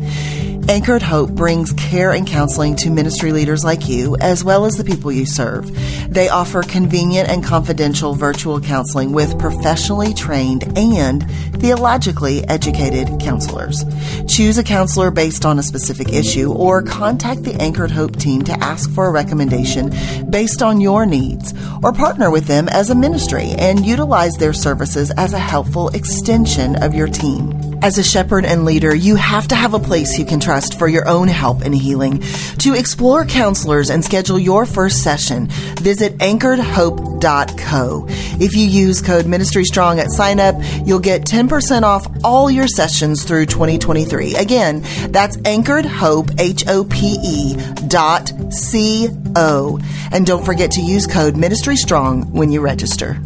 Anchored 0.69 1.03
Hope 1.03 1.31
brings 1.31 1.73
care 1.75 2.11
and 2.11 2.27
counseling 2.27 2.75
to 2.77 2.91
ministry 2.91 3.31
leaders 3.31 3.63
like 3.63 3.89
you, 3.89 4.17
as 4.21 4.43
well 4.43 4.65
as 4.65 4.77
the 4.77 4.83
people 4.83 5.13
you 5.13 5.25
serve. 5.25 5.71
They 6.13 6.29
offer 6.29 6.61
convenient 6.65 7.29
and 7.29 7.45
confidential 7.45 8.15
virtual 8.15 8.61
counseling 8.61 9.13
with 9.13 9.39
professionally 9.39 10.13
trained 10.13 10.77
and 10.77 11.31
theologically 11.61 12.43
educated 12.49 13.21
counselors. 13.21 13.85
Choose 14.27 14.59
a 14.59 14.65
counselor 14.65 15.13
based 15.13 15.45
on 15.45 15.61
a 15.61 15.63
specific 15.63 16.13
issue 16.13 16.53
or 16.53 16.83
contact 16.83 17.45
the 17.45 17.55
Anchored 17.55 17.93
Hope 17.93 18.17
team 18.17 18.43
to 18.43 18.53
ask 18.65 18.91
for 18.91 19.07
a 19.07 19.13
recommendation 19.13 19.95
based 20.29 20.63
on 20.63 20.81
your 20.81 21.07
needs, 21.07 21.55
or 21.85 21.93
partner 21.93 22.29
with 22.29 22.47
them 22.47 22.69
as 22.69 22.91
a 22.91 22.95
ministry 22.97 23.51
and 23.57 23.87
utilize 23.87 24.35
their 24.35 24.53
services 24.53 25.13
as 25.13 25.33
a 25.33 25.39
helpful 25.39 25.91
extension 25.91 26.83
of 26.83 26.93
your 26.93 27.07
team. 27.07 27.53
As 27.83 27.99
a 27.99 28.03
shepherd 28.03 28.45
and 28.45 28.65
leader, 28.65 28.95
you 28.95 29.15
have 29.15 29.47
to 29.49 29.55
have 29.55 29.75
a 29.75 29.79
place 29.79 30.19
you 30.19 30.25
can 30.25 30.41
trust 30.41 30.56
for 30.79 30.89
your 30.89 31.07
own 31.09 31.29
help 31.29 31.63
and 31.63 31.75
healing. 31.75 32.23
To 32.59 32.75
explore 32.75 33.25
counselors 33.25 33.91
and 33.91 34.05
schedule 34.05 34.39
your 34.39 34.67
first 34.67 35.03
session, 35.03 35.49
visit 35.81 36.17
anchoredhope.co. 36.19 38.07
If 38.09 38.55
you 38.55 38.67
use 38.67 39.03
code 39.03 39.27
Ministry 39.27 39.65
Strong 39.65 40.01
at 40.01 40.11
sign 40.11 40.41
up, 40.41 40.55
you'll 40.85 40.99
get 40.99 41.23
10% 41.23 41.83
off 41.83 42.07
all 42.25 42.51
your 42.51 42.67
sessions 42.67 43.25
through 43.25 43.47
2023. 43.47 44.37
Again, 44.37 44.83
that's 45.11 45.37
anchoredhope, 45.39 46.41
H-O-P-E 46.41 47.57
dot 47.89 48.33
C-O. 48.53 49.79
And 50.13 50.27
don't 50.27 50.45
forget 50.45 50.71
to 50.73 50.81
use 50.81 51.07
code 51.07 51.37
Ministry 51.37 51.77
Strong 51.77 52.33
when 52.33 52.51
you 52.51 52.61
register. 52.61 53.21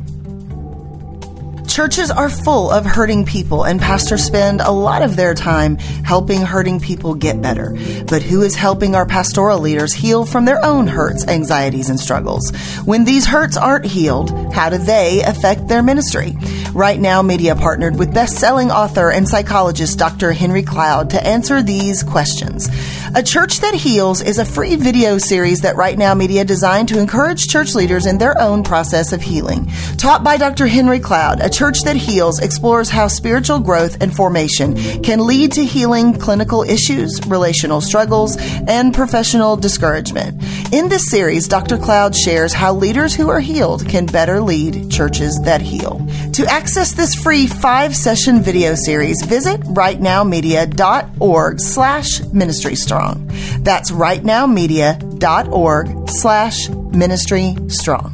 Churches 1.71 2.11
are 2.11 2.29
full 2.29 2.69
of 2.69 2.85
hurting 2.85 3.25
people, 3.25 3.63
and 3.63 3.81
pastors 3.81 4.25
spend 4.25 4.61
a 4.61 4.73
lot 4.73 5.03
of 5.03 5.15
their 5.15 5.35
time 5.35 5.77
helping 6.05 6.43
hurting 6.43 6.81
people 6.81 7.15
get 7.15 7.41
better. 7.41 7.77
But 8.09 8.23
who 8.23 8.43
is 8.43 8.57
helping 8.57 8.97
our 8.97 9.07
pastoral 9.07 9.61
leaders 9.61 9.93
heal 9.93 10.27
from 10.27 10.47
their 10.47 10.63
own 10.65 10.89
hurts, 10.89 11.25
anxieties, 11.29 11.89
and 11.89 12.01
struggles? 12.01 12.51
When 12.87 13.05
these 13.05 13.25
hurts 13.25 13.57
aren't 13.57 13.85
healed, 13.85 14.53
how 14.53 14.69
do 14.69 14.79
they 14.79 15.23
affect 15.23 15.69
their 15.69 15.81
ministry? 15.81 16.37
Right 16.73 16.99
Now 16.99 17.23
Media 17.23 17.55
partnered 17.55 17.97
with 18.01 18.13
best-selling 18.13 18.73
author 18.73 19.13
and 19.13 19.29
psychologist 19.29 19.97
Dr. 19.97 20.33
Henry 20.33 20.65
Cloud 20.65 21.11
to 21.11 21.25
answer 21.25 21.63
these 21.63 22.03
questions. 22.03 22.69
A 23.13 23.25
Church 23.25 23.59
That 23.59 23.75
Heals 23.75 24.23
is 24.23 24.39
a 24.39 24.45
free 24.45 24.77
video 24.77 25.19
series 25.19 25.63
that 25.63 25.75
Right 25.75 25.99
Now 25.99 26.15
Media 26.15 26.45
designed 26.45 26.89
to 26.91 26.99
encourage 27.01 27.49
church 27.49 27.75
leaders 27.75 28.07
in 28.07 28.19
their 28.19 28.41
own 28.41 28.63
process 28.63 29.13
of 29.13 29.21
healing. 29.21 29.67
Taught 29.97 30.23
by 30.23 30.37
Dr. 30.37 30.69
Henry 30.69 31.01
Cloud, 31.01 31.41
A 31.41 31.51
Church 31.51 31.83
That 31.83 31.97
Heals 31.97 32.39
explores 32.39 32.89
how 32.89 33.09
spiritual 33.09 33.59
growth 33.59 34.01
and 34.01 34.15
formation 34.15 34.77
can 35.03 35.27
lead 35.27 35.51
to 35.53 35.65
healing 35.65 36.17
clinical 36.21 36.63
issues, 36.63 37.21
relational 37.27 37.81
struggles, 37.81 38.37
and 38.69 38.95
professional 38.95 39.57
discouragement. 39.57 40.41
In 40.73 40.89
this 40.89 41.11
series, 41.11 41.49
Dr. 41.49 41.79
Cloud 41.79 42.15
shares 42.15 42.53
how 42.53 42.75
leaders 42.75 43.13
who 43.13 43.29
are 43.29 43.41
healed 43.41 43.89
can 43.89 44.07
better 44.07 44.41
lead 44.41 44.89
churches 44.89 45.37
that 45.45 45.61
heal. 45.61 45.99
To 46.35 46.47
access 46.47 46.93
this 46.93 47.17
free 47.17 47.49
five-session 47.49 48.43
video 48.43 48.77
series, 48.77 49.21
visit 49.25 49.61
rightnowmedia.org 49.63 51.61
slash 51.61 52.21
ministry 52.33 52.77
strong. 53.01 53.27
That's 53.63 53.91
rightnowmedia.org 53.91 56.11
slash 56.11 56.69
ministry 56.69 57.57
strong. 57.69 58.13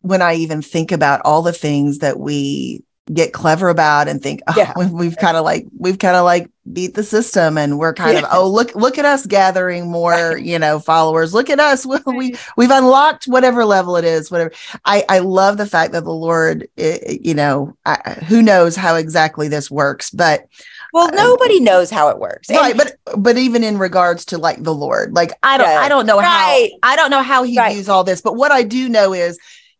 When 0.00 0.20
I 0.22 0.34
even 0.34 0.62
think 0.62 0.90
about 0.92 1.20
all 1.24 1.42
the 1.42 1.52
things 1.52 1.98
that 1.98 2.18
we 2.18 2.82
get 3.12 3.32
clever 3.32 3.68
about 3.68 4.08
and 4.08 4.22
think 4.22 4.40
oh, 4.46 4.54
yeah. 4.56 4.72
we've 4.92 5.16
kind 5.16 5.36
of 5.36 5.44
like 5.44 5.66
we've 5.76 5.98
kind 5.98 6.16
of 6.16 6.24
like 6.24 6.48
beat 6.72 6.94
the 6.94 7.02
system 7.02 7.58
and 7.58 7.76
we're 7.76 7.92
kind 7.92 8.14
yeah. 8.14 8.20
of 8.20 8.28
oh 8.30 8.48
look 8.48 8.72
look 8.76 8.98
at 8.98 9.04
us 9.04 9.26
gathering 9.26 9.90
more 9.90 10.38
you 10.38 10.60
know 10.60 10.78
followers 10.78 11.34
look 11.34 11.50
at 11.50 11.58
us 11.58 11.84
we, 11.84 11.98
we 12.06 12.36
we've 12.56 12.70
unlocked 12.70 13.24
whatever 13.24 13.64
level 13.64 13.96
it 13.96 14.04
is 14.04 14.30
whatever 14.30 14.52
i 14.84 15.04
i 15.08 15.18
love 15.18 15.56
the 15.56 15.66
fact 15.66 15.90
that 15.90 16.04
the 16.04 16.12
lord 16.12 16.68
it, 16.76 17.26
you 17.26 17.34
know 17.34 17.76
I, 17.84 17.96
who 18.28 18.42
knows 18.42 18.76
how 18.76 18.94
exactly 18.94 19.48
this 19.48 19.68
works 19.68 20.10
but 20.10 20.46
well 20.92 21.10
nobody 21.12 21.60
knows 21.60 21.90
how 21.90 22.08
it 22.08 22.18
works 22.18 22.50
right 22.50 22.76
but 22.76 22.96
but 23.16 23.36
even 23.36 23.64
in 23.64 23.78
regards 23.78 24.24
to 24.24 24.38
like 24.38 24.62
the 24.62 24.74
lord 24.74 25.12
like 25.12 25.32
i 25.42 25.56
don't 25.56 25.68
i 25.68 25.88
don't 25.88 26.06
know 26.06 26.18
right. 26.18 26.70
how 26.82 26.92
i 26.92 26.96
don't 26.96 27.10
know 27.10 27.22
how 27.22 27.42
he 27.42 27.58
right. 27.58 27.72
views 27.72 27.88
all 27.88 28.04
this 28.04 28.20
but 28.20 28.36
what 28.36 28.52
i 28.52 28.62
do 28.62 28.88
know 28.88 29.12
is 29.12 29.38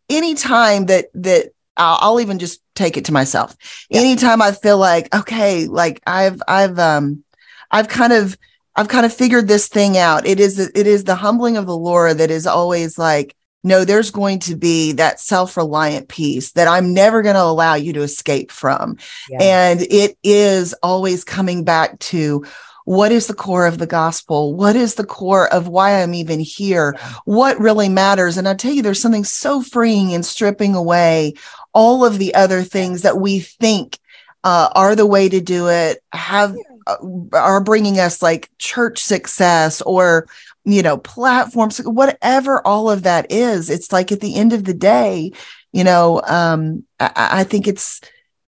anytime 0.09 0.85
that 0.87 1.05
that 1.13 1.51
I'll, 1.77 1.97
I'll 2.01 2.21
even 2.21 2.39
just 2.39 2.61
take 2.75 2.97
it 2.97 3.05
to 3.05 3.13
myself 3.13 3.55
yeah. 3.89 4.01
anytime 4.01 4.41
i 4.41 4.51
feel 4.51 4.77
like 4.77 5.13
okay 5.13 5.67
like 5.67 6.01
i've 6.05 6.41
i've 6.47 6.77
um 6.79 7.23
i've 7.69 7.87
kind 7.87 8.13
of 8.13 8.37
i've 8.75 8.87
kind 8.87 9.05
of 9.05 9.13
figured 9.13 9.47
this 9.47 9.67
thing 9.67 9.97
out 9.97 10.25
it 10.25 10.39
is 10.39 10.59
it 10.59 10.87
is 10.87 11.03
the 11.03 11.15
humbling 11.15 11.57
of 11.57 11.65
the 11.65 11.77
lord 11.77 12.17
that 12.17 12.31
is 12.31 12.47
always 12.47 12.97
like 12.97 13.35
no, 13.63 13.85
there's 13.85 14.11
going 14.11 14.39
to 14.39 14.55
be 14.55 14.93
that 14.93 15.19
self 15.19 15.55
reliant 15.57 16.07
piece 16.07 16.51
that 16.53 16.67
I'm 16.67 16.93
never 16.93 17.21
going 17.21 17.35
to 17.35 17.41
allow 17.41 17.75
you 17.75 17.93
to 17.93 18.01
escape 18.01 18.51
from. 18.51 18.97
Yeah. 19.29 19.39
And 19.41 19.81
it 19.81 20.17
is 20.23 20.73
always 20.81 21.23
coming 21.23 21.63
back 21.63 21.99
to 21.99 22.45
what 22.85 23.11
is 23.11 23.27
the 23.27 23.33
core 23.35 23.67
of 23.67 23.77
the 23.77 23.87
gospel? 23.87 24.55
What 24.55 24.75
is 24.75 24.95
the 24.95 25.05
core 25.05 25.51
of 25.53 25.67
why 25.67 26.01
I'm 26.01 26.15
even 26.15 26.39
here? 26.39 26.95
Yeah. 26.97 27.13
What 27.25 27.59
really 27.59 27.89
matters? 27.89 28.37
And 28.37 28.47
I 28.47 28.55
tell 28.55 28.71
you, 28.71 28.81
there's 28.81 29.01
something 29.01 29.23
so 29.23 29.61
freeing 29.61 30.11
in 30.11 30.23
stripping 30.23 30.75
away 30.75 31.35
all 31.73 32.03
of 32.03 32.17
the 32.17 32.33
other 32.33 32.63
things 32.63 33.03
that 33.03 33.17
we 33.17 33.39
think 33.39 33.99
uh, 34.43 34.69
are 34.73 34.95
the 34.95 35.05
way 35.05 35.29
to 35.29 35.39
do 35.39 35.69
it, 35.69 36.03
have 36.11 36.55
uh, 36.87 36.97
are 37.33 37.61
bringing 37.61 37.99
us 37.99 38.21
like 38.21 38.49
church 38.57 38.99
success 38.99 39.81
or 39.83 40.27
you 40.63 40.81
know, 40.81 40.97
platforms, 40.97 41.79
whatever 41.79 42.65
all 42.65 42.89
of 42.89 43.03
that 43.03 43.31
is. 43.31 43.69
It's 43.69 43.91
like 43.91 44.11
at 44.11 44.19
the 44.19 44.35
end 44.35 44.53
of 44.53 44.63
the 44.63 44.73
day, 44.73 45.31
you 45.71 45.83
know, 45.83 46.21
um, 46.27 46.83
I, 46.99 47.11
I 47.15 47.43
think 47.43 47.67
it's, 47.67 48.01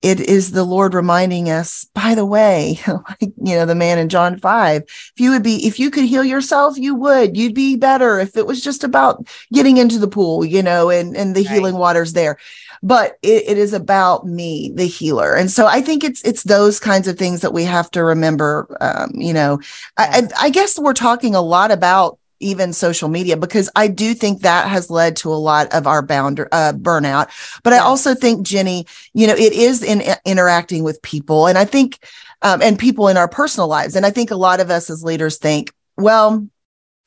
it 0.02 0.18
is 0.18 0.50
the 0.50 0.64
Lord 0.64 0.94
reminding 0.94 1.48
us, 1.48 1.86
by 1.94 2.16
the 2.16 2.26
way, 2.26 2.80
like, 2.88 3.20
you 3.20 3.54
know, 3.54 3.64
the 3.64 3.76
man 3.76 3.98
in 3.98 4.08
John 4.08 4.36
5, 4.36 4.82
if 4.82 5.12
you 5.16 5.30
would 5.30 5.44
be, 5.44 5.64
if 5.66 5.78
you 5.78 5.90
could 5.90 6.04
heal 6.04 6.24
yourself, 6.24 6.76
you 6.76 6.94
would, 6.96 7.36
you'd 7.36 7.54
be 7.54 7.76
better 7.76 8.18
if 8.18 8.36
it 8.36 8.46
was 8.46 8.62
just 8.62 8.82
about 8.82 9.26
getting 9.52 9.76
into 9.76 9.98
the 9.98 10.08
pool, 10.08 10.44
you 10.44 10.62
know, 10.62 10.90
and, 10.90 11.16
and 11.16 11.36
the 11.36 11.44
right. 11.44 11.52
healing 11.52 11.76
waters 11.76 12.14
there 12.14 12.36
but 12.82 13.18
it, 13.22 13.44
it 13.48 13.58
is 13.58 13.72
about 13.72 14.26
me, 14.26 14.72
the 14.74 14.86
healer. 14.86 15.34
And 15.34 15.50
so 15.50 15.66
I 15.66 15.80
think 15.80 16.02
it's 16.02 16.22
it's 16.24 16.42
those 16.42 16.80
kinds 16.80 17.06
of 17.08 17.16
things 17.16 17.40
that 17.42 17.52
we 17.52 17.64
have 17.64 17.90
to 17.92 18.02
remember. 18.02 18.76
Um, 18.80 19.10
you 19.14 19.32
know, 19.32 19.60
I, 19.96 20.28
I 20.38 20.50
guess 20.50 20.78
we're 20.78 20.92
talking 20.92 21.34
a 21.34 21.40
lot 21.40 21.70
about 21.70 22.18
even 22.40 22.72
social 22.72 23.08
media 23.08 23.36
because 23.36 23.70
I 23.76 23.86
do 23.86 24.14
think 24.14 24.40
that 24.40 24.68
has 24.68 24.90
led 24.90 25.14
to 25.18 25.32
a 25.32 25.34
lot 25.34 25.72
of 25.72 25.86
our 25.86 26.02
bound 26.02 26.40
uh, 26.40 26.72
burnout. 26.72 27.28
But 27.62 27.72
I 27.72 27.78
also 27.78 28.16
think 28.16 28.44
Jennie, 28.44 28.86
you 29.14 29.28
know, 29.28 29.36
it 29.36 29.52
is 29.52 29.82
in 29.82 30.02
interacting 30.24 30.82
with 30.82 31.00
people, 31.02 31.46
and 31.46 31.56
I 31.56 31.64
think 31.64 32.04
um, 32.42 32.60
and 32.60 32.78
people 32.78 33.06
in 33.06 33.16
our 33.16 33.28
personal 33.28 33.68
lives, 33.68 33.94
and 33.94 34.04
I 34.04 34.10
think 34.10 34.32
a 34.32 34.36
lot 34.36 34.58
of 34.58 34.70
us 34.70 34.90
as 34.90 35.04
leaders 35.04 35.38
think, 35.38 35.72
well, 35.96 36.46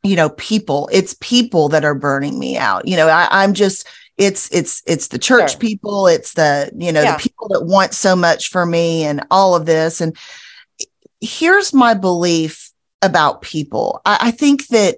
you 0.03 0.15
know, 0.15 0.29
people, 0.29 0.87
it's 0.91 1.15
people 1.19 1.67
that 1.69 1.83
are 1.83 1.95
burning 1.95 2.39
me 2.39 2.57
out. 2.57 2.87
You 2.87 2.95
know, 2.95 3.07
I, 3.07 3.27
I'm 3.29 3.53
just 3.53 3.87
it's 4.17 4.49
it's 4.51 4.81
it's 4.85 5.09
the 5.09 5.19
church 5.19 5.51
sure. 5.51 5.59
people 5.59 6.07
it's 6.07 6.33
the 6.33 6.71
you 6.77 6.91
know 6.91 7.01
yeah. 7.01 7.17
the 7.17 7.21
people 7.21 7.47
that 7.49 7.65
want 7.65 7.93
so 7.93 8.15
much 8.15 8.49
for 8.49 8.65
me 8.65 9.03
and 9.03 9.25
all 9.29 9.55
of 9.55 9.65
this. 9.65 10.01
And 10.01 10.15
here's 11.19 11.73
my 11.73 11.93
belief 11.93 12.71
about 13.01 13.41
people. 13.41 14.01
I, 14.05 14.17
I 14.21 14.31
think 14.31 14.67
that 14.67 14.97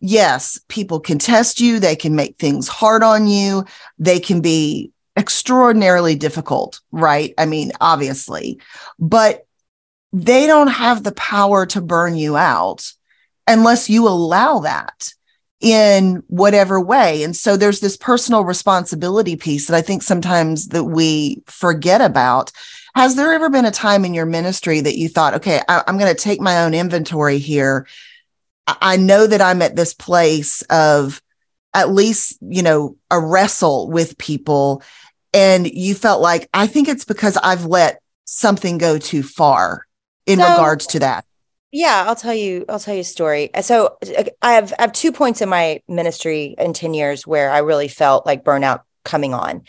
yes 0.00 0.60
people 0.68 1.00
can 1.00 1.18
test 1.18 1.60
you 1.60 1.78
they 1.78 1.96
can 1.96 2.14
make 2.14 2.36
things 2.36 2.68
hard 2.68 3.02
on 3.02 3.26
you 3.26 3.64
they 3.98 4.20
can 4.20 4.42
be 4.42 4.90
extraordinarily 5.16 6.14
difficult 6.14 6.80
right? 6.90 7.34
I 7.38 7.46
mean 7.46 7.72
obviously. 7.80 8.60
But 8.98 9.46
they 10.12 10.46
don't 10.46 10.68
have 10.68 11.02
the 11.02 11.12
power 11.12 11.66
to 11.66 11.80
burn 11.80 12.16
you 12.16 12.36
out 12.36 12.92
unless 13.46 13.90
you 13.90 14.08
allow 14.08 14.60
that 14.60 15.12
in 15.64 16.22
whatever 16.26 16.78
way. 16.78 17.22
And 17.22 17.34
so 17.34 17.56
there's 17.56 17.80
this 17.80 17.96
personal 17.96 18.44
responsibility 18.44 19.34
piece 19.34 19.66
that 19.66 19.76
I 19.76 19.80
think 19.80 20.02
sometimes 20.02 20.68
that 20.68 20.84
we 20.84 21.42
forget 21.46 22.02
about. 22.02 22.52
Has 22.94 23.16
there 23.16 23.32
ever 23.32 23.48
been 23.48 23.64
a 23.64 23.70
time 23.70 24.04
in 24.04 24.12
your 24.12 24.26
ministry 24.26 24.82
that 24.82 24.98
you 24.98 25.08
thought, 25.08 25.32
okay, 25.34 25.62
I, 25.66 25.82
am 25.86 25.96
going 25.96 26.14
to 26.14 26.20
take 26.20 26.38
my 26.38 26.64
own 26.64 26.74
inventory 26.74 27.38
here. 27.38 27.86
I 28.66 28.98
know 28.98 29.26
that 29.26 29.40
I'm 29.40 29.62
at 29.62 29.74
this 29.74 29.94
place 29.94 30.60
of 30.68 31.22
at 31.72 31.90
least, 31.90 32.36
you 32.42 32.62
know, 32.62 32.98
a 33.10 33.18
wrestle 33.18 33.90
with 33.90 34.18
people. 34.18 34.82
And 35.32 35.66
you 35.66 35.94
felt 35.94 36.20
like, 36.20 36.46
I 36.52 36.66
think 36.66 36.88
it's 36.88 37.06
because 37.06 37.38
I've 37.38 37.64
let 37.64 38.02
something 38.26 38.76
go 38.76 38.98
too 38.98 39.22
far 39.22 39.86
in 40.26 40.40
so, 40.40 40.50
regards 40.50 40.86
to 40.88 40.98
that. 40.98 41.24
Yeah, 41.76 42.04
I'll 42.06 42.14
tell 42.14 42.32
you. 42.32 42.64
I'll 42.68 42.78
tell 42.78 42.94
you 42.94 43.00
a 43.00 43.04
story. 43.04 43.50
So 43.62 43.98
I 44.40 44.52
have 44.52 44.72
I 44.78 44.82
have 44.82 44.92
two 44.92 45.10
points 45.10 45.42
in 45.42 45.48
my 45.48 45.82
ministry 45.88 46.54
in 46.56 46.72
ten 46.72 46.94
years 46.94 47.26
where 47.26 47.50
I 47.50 47.58
really 47.58 47.88
felt 47.88 48.24
like 48.24 48.44
burnout 48.44 48.82
coming 49.04 49.34
on. 49.34 49.64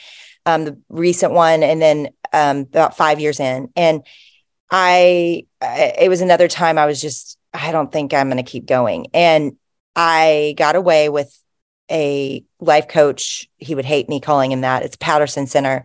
Um, 0.46 0.66
the 0.66 0.80
recent 0.88 1.34
one, 1.34 1.64
and 1.64 1.82
then 1.82 2.10
um, 2.32 2.60
about 2.60 2.96
five 2.96 3.20
years 3.20 3.40
in, 3.40 3.70
and 3.76 4.04
I, 4.70 5.48
it 5.60 6.08
was 6.08 6.22
another 6.22 6.48
time 6.48 6.78
I 6.78 6.86
was 6.86 7.02
just 7.02 7.40
I 7.52 7.72
don't 7.72 7.92
think 7.92 8.14
I'm 8.14 8.30
going 8.30 8.38
to 8.38 8.52
keep 8.52 8.68
going, 8.68 9.08
and 9.12 9.58
I 9.96 10.54
got 10.58 10.76
away 10.76 11.10
with 11.10 11.36
a 11.90 12.46
life 12.60 12.88
coach. 12.88 13.50
He 13.58 13.74
would 13.74 13.86
hate 13.86 14.10
me 14.10 14.20
calling 14.20 14.52
him 14.52 14.62
that. 14.62 14.84
It's 14.84 14.96
Paterson 14.96 15.48
Center 15.48 15.84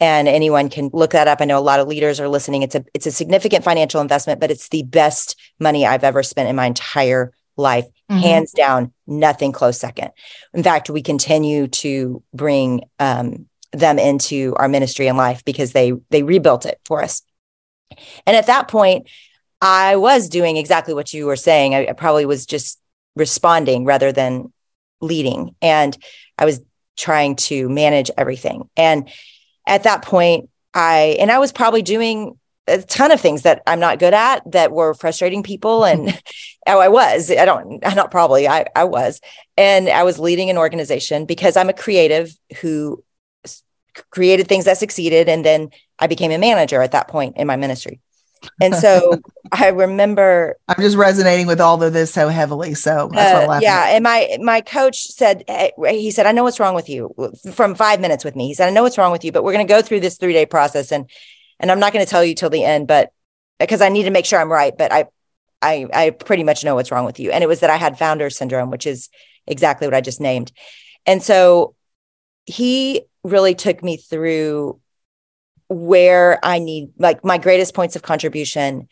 and 0.00 0.28
anyone 0.28 0.68
can 0.68 0.90
look 0.92 1.10
that 1.12 1.28
up. 1.28 1.40
I 1.40 1.44
know 1.44 1.58
a 1.58 1.60
lot 1.60 1.80
of 1.80 1.88
leaders 1.88 2.20
are 2.20 2.28
listening. 2.28 2.62
It's 2.62 2.74
a 2.74 2.84
it's 2.94 3.06
a 3.06 3.12
significant 3.12 3.64
financial 3.64 4.00
investment, 4.00 4.40
but 4.40 4.50
it's 4.50 4.68
the 4.68 4.84
best 4.84 5.36
money 5.58 5.86
I've 5.86 6.04
ever 6.04 6.22
spent 6.22 6.48
in 6.48 6.56
my 6.56 6.66
entire 6.66 7.32
life, 7.56 7.86
mm-hmm. 8.10 8.20
hands 8.20 8.52
down. 8.52 8.92
Nothing 9.06 9.52
close 9.52 9.78
second. 9.78 10.10
In 10.54 10.62
fact, 10.62 10.88
we 10.90 11.02
continue 11.02 11.66
to 11.68 12.22
bring 12.32 12.82
um, 13.00 13.46
them 13.72 13.98
into 13.98 14.54
our 14.56 14.68
ministry 14.68 15.08
and 15.08 15.18
life 15.18 15.44
because 15.44 15.72
they 15.72 15.92
they 16.10 16.22
rebuilt 16.22 16.64
it 16.64 16.80
for 16.84 17.02
us. 17.02 17.22
And 18.26 18.36
at 18.36 18.46
that 18.46 18.68
point, 18.68 19.08
I 19.60 19.96
was 19.96 20.28
doing 20.28 20.56
exactly 20.56 20.94
what 20.94 21.12
you 21.12 21.26
were 21.26 21.36
saying. 21.36 21.74
I, 21.74 21.88
I 21.88 21.92
probably 21.92 22.26
was 22.26 22.46
just 22.46 22.80
responding 23.16 23.84
rather 23.84 24.12
than 24.12 24.52
leading, 25.00 25.56
and 25.60 25.96
I 26.38 26.44
was 26.44 26.60
trying 26.96 27.36
to 27.36 27.68
manage 27.68 28.10
everything 28.16 28.68
and 28.76 29.08
at 29.68 29.84
that 29.84 30.02
point, 30.02 30.50
I, 30.74 31.16
and 31.20 31.30
I 31.30 31.38
was 31.38 31.52
probably 31.52 31.82
doing 31.82 32.38
a 32.66 32.82
ton 32.82 33.10
of 33.10 33.20
things 33.20 33.42
that 33.42 33.62
I'm 33.66 33.80
not 33.80 33.98
good 33.98 34.14
at 34.14 34.42
that 34.52 34.72
were 34.72 34.94
frustrating 34.94 35.42
people. 35.42 35.84
And 35.84 36.08
oh, 36.66 36.80
I 36.80 36.88
was, 36.88 37.30
I 37.30 37.44
don't, 37.44 37.80
not 37.82 38.10
probably, 38.10 38.48
I, 38.48 38.66
I 38.74 38.84
was. 38.84 39.20
And 39.56 39.88
I 39.88 40.02
was 40.02 40.18
leading 40.18 40.50
an 40.50 40.58
organization 40.58 41.24
because 41.24 41.56
I'm 41.56 41.68
a 41.68 41.74
creative 41.74 42.32
who 42.60 43.02
created 44.10 44.48
things 44.48 44.64
that 44.66 44.78
succeeded. 44.78 45.28
And 45.28 45.44
then 45.44 45.70
I 45.98 46.06
became 46.06 46.30
a 46.30 46.38
manager 46.38 46.82
at 46.82 46.92
that 46.92 47.08
point 47.08 47.36
in 47.36 47.46
my 47.46 47.56
ministry. 47.56 48.00
And 48.60 48.74
so 48.74 49.20
I 49.52 49.68
remember 49.68 50.56
I'm 50.68 50.80
just 50.80 50.96
resonating 50.96 51.46
with 51.46 51.60
all 51.60 51.82
of 51.82 51.92
this 51.92 52.12
so 52.12 52.28
heavily. 52.28 52.74
So 52.74 53.10
uh, 53.12 53.60
yeah. 53.62 53.84
At. 53.86 53.94
And 53.94 54.04
my 54.04 54.38
my 54.40 54.60
coach 54.60 55.04
said 55.04 55.44
he 55.88 56.10
said, 56.10 56.26
I 56.26 56.32
know 56.32 56.44
what's 56.44 56.60
wrong 56.60 56.74
with 56.74 56.88
you 56.88 57.14
from 57.52 57.74
five 57.74 58.00
minutes 58.00 58.24
with 58.24 58.36
me. 58.36 58.48
He 58.48 58.54
said, 58.54 58.68
I 58.68 58.70
know 58.70 58.82
what's 58.82 58.98
wrong 58.98 59.12
with 59.12 59.24
you, 59.24 59.32
but 59.32 59.44
we're 59.44 59.52
gonna 59.52 59.64
go 59.64 59.82
through 59.82 60.00
this 60.00 60.18
three 60.18 60.32
day 60.32 60.46
process 60.46 60.92
and 60.92 61.08
and 61.60 61.70
I'm 61.70 61.80
not 61.80 61.92
gonna 61.92 62.06
tell 62.06 62.24
you 62.24 62.34
till 62.34 62.50
the 62.50 62.64
end, 62.64 62.86
but 62.86 63.12
because 63.58 63.80
I 63.80 63.88
need 63.88 64.04
to 64.04 64.10
make 64.10 64.26
sure 64.26 64.40
I'm 64.40 64.52
right. 64.52 64.76
But 64.76 64.92
I 64.92 65.06
I 65.62 65.86
I 65.92 66.10
pretty 66.10 66.44
much 66.44 66.64
know 66.64 66.74
what's 66.74 66.90
wrong 66.90 67.04
with 67.04 67.20
you. 67.20 67.30
And 67.30 67.42
it 67.42 67.48
was 67.48 67.60
that 67.60 67.70
I 67.70 67.76
had 67.76 67.98
founder 67.98 68.30
syndrome, 68.30 68.70
which 68.70 68.86
is 68.86 69.08
exactly 69.46 69.86
what 69.86 69.94
I 69.94 70.00
just 70.00 70.20
named. 70.20 70.52
And 71.06 71.22
so 71.22 71.74
he 72.44 73.02
really 73.24 73.54
took 73.54 73.82
me 73.82 73.96
through 73.96 74.80
where 75.68 76.38
I 76.42 76.58
need 76.58 76.90
like 76.98 77.24
my 77.24 77.38
greatest 77.38 77.74
points 77.74 77.96
of 77.96 78.02
contribution, 78.02 78.88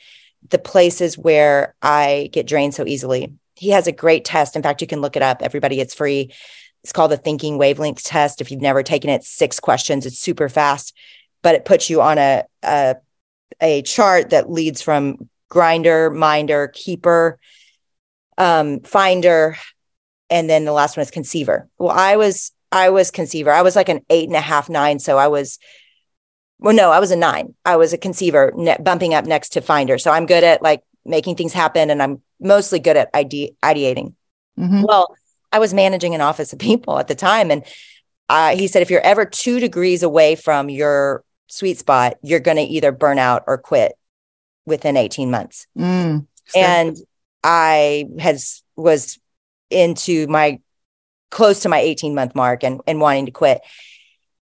the 0.51 0.59
places 0.59 1.17
where 1.17 1.75
I 1.83 2.31
get 2.33 2.47
drained 2.47 2.75
so 2.75 2.87
easily. 2.87 3.35
He 3.55 3.71
has 3.71 3.87
a 3.87 3.93
great 3.93 4.25
test. 4.25 4.55
In 4.55 4.63
fact, 4.63 4.81
you 4.81 4.87
can 4.87 5.01
look 5.01 5.17
it 5.17 5.23
up. 5.23 5.43
Everybody, 5.43 5.81
it's 5.81 5.95
free. 5.95 6.33
It's 6.85 6.93
called 6.93 7.11
the 7.11 7.17
thinking 7.17 7.59
wavelength 7.59 8.05
test. 8.05 8.41
If 8.41 8.51
you've 8.51 8.61
never 8.61 8.83
taken 8.83 9.11
it, 9.11 9.25
six 9.25 9.59
questions. 9.59 10.07
It's 10.07 10.19
super 10.19 10.49
fast, 10.49 10.95
but 11.43 11.55
it 11.55 11.65
puts 11.65 11.91
you 11.91 12.01
on 12.01 12.19
a 12.19 12.45
a, 12.63 12.97
a 13.61 13.83
chart 13.83 14.31
that 14.31 14.51
leads 14.51 14.83
from 14.83 15.29
grinder, 15.49 16.11
minder, 16.11 16.69
keeper, 16.69 17.39
um, 18.39 18.81
finder, 18.81 19.57
and 20.29 20.51
then 20.51 20.65
the 20.65 20.73
last 20.73 20.97
one 20.97 21.03
is 21.03 21.11
conceiver. 21.11 21.69
Well, 21.79 21.91
I 21.91 22.17
was 22.17 22.53
I 22.71 22.91
was 22.91 23.11
conceiver. 23.11 23.51
I 23.51 23.63
was 23.63 23.77
like 23.77 23.89
an 23.89 24.01
eight 24.11 24.29
and 24.29 24.37
a 24.37 24.41
half, 24.41 24.69
nine. 24.69 24.99
So 24.99 25.19
I 25.19 25.29
was 25.29 25.59
well, 26.59 26.75
no, 26.75 26.91
I 26.91 27.01
was 27.01 27.11
a 27.11 27.17
nine. 27.17 27.55
I 27.65 27.77
was 27.77 27.93
a 27.93 27.99
conceiver, 27.99 28.53
ne- 28.57 28.79
bumping 28.81 29.15
up 29.15 29.25
next 29.25 29.51
to 29.51 29.61
finder. 29.61 29.99
So 29.99 30.11
I'm 30.11 30.27
good 30.27 30.45
at 30.45 30.63
like 30.63 30.83
making 31.05 31.37
things 31.37 31.53
happen, 31.53 31.91
and 31.91 32.03
I'm 32.03 32.23
mostly 32.41 32.79
good 32.79 32.97
at 32.97 33.11
ide- 33.15 33.55
ideating. 33.63 34.15
Mm-hmm. 34.59 34.83
Well, 34.83 35.15
I 35.53 35.59
was 35.59 35.75
managing 35.75 36.15
an 36.15 36.21
office 36.21 36.53
of 36.53 36.59
people 36.59 36.99
at 36.99 37.09
the 37.09 37.15
time, 37.15 37.51
and 37.51 37.65
uh, 38.29 38.57
he 38.57 38.67
said 38.67 38.83
if 38.83 38.91
you're 38.91 39.01
ever 39.01 39.25
two 39.25 39.61
degrees 39.61 40.03
away 40.03 40.35
from 40.35 40.69
your 40.69 41.25
sweet 41.47 41.79
spot, 41.79 42.17
you're 42.23 42.41
going 42.41 42.57
to 42.57 42.63
either 42.63 42.93
burn 42.93 43.19
out 43.19 43.45
or 43.47 43.59
quit 43.59 43.93
within 44.65 44.97
18 44.97 45.31
months. 45.31 45.67
Mm, 45.79 46.27
and 46.55 46.97
I 47.45 48.09
has 48.19 48.63
was 48.77 49.19
into 49.71 50.27
my 50.27 50.61
close 51.31 51.61
to 51.61 51.69
my 51.69 51.79
18 51.79 52.15
month 52.15 52.35
mark 52.35 52.65
and, 52.65 52.81
and 52.87 53.01
wanting 53.01 53.27
to 53.27 53.33
quit. 53.33 53.61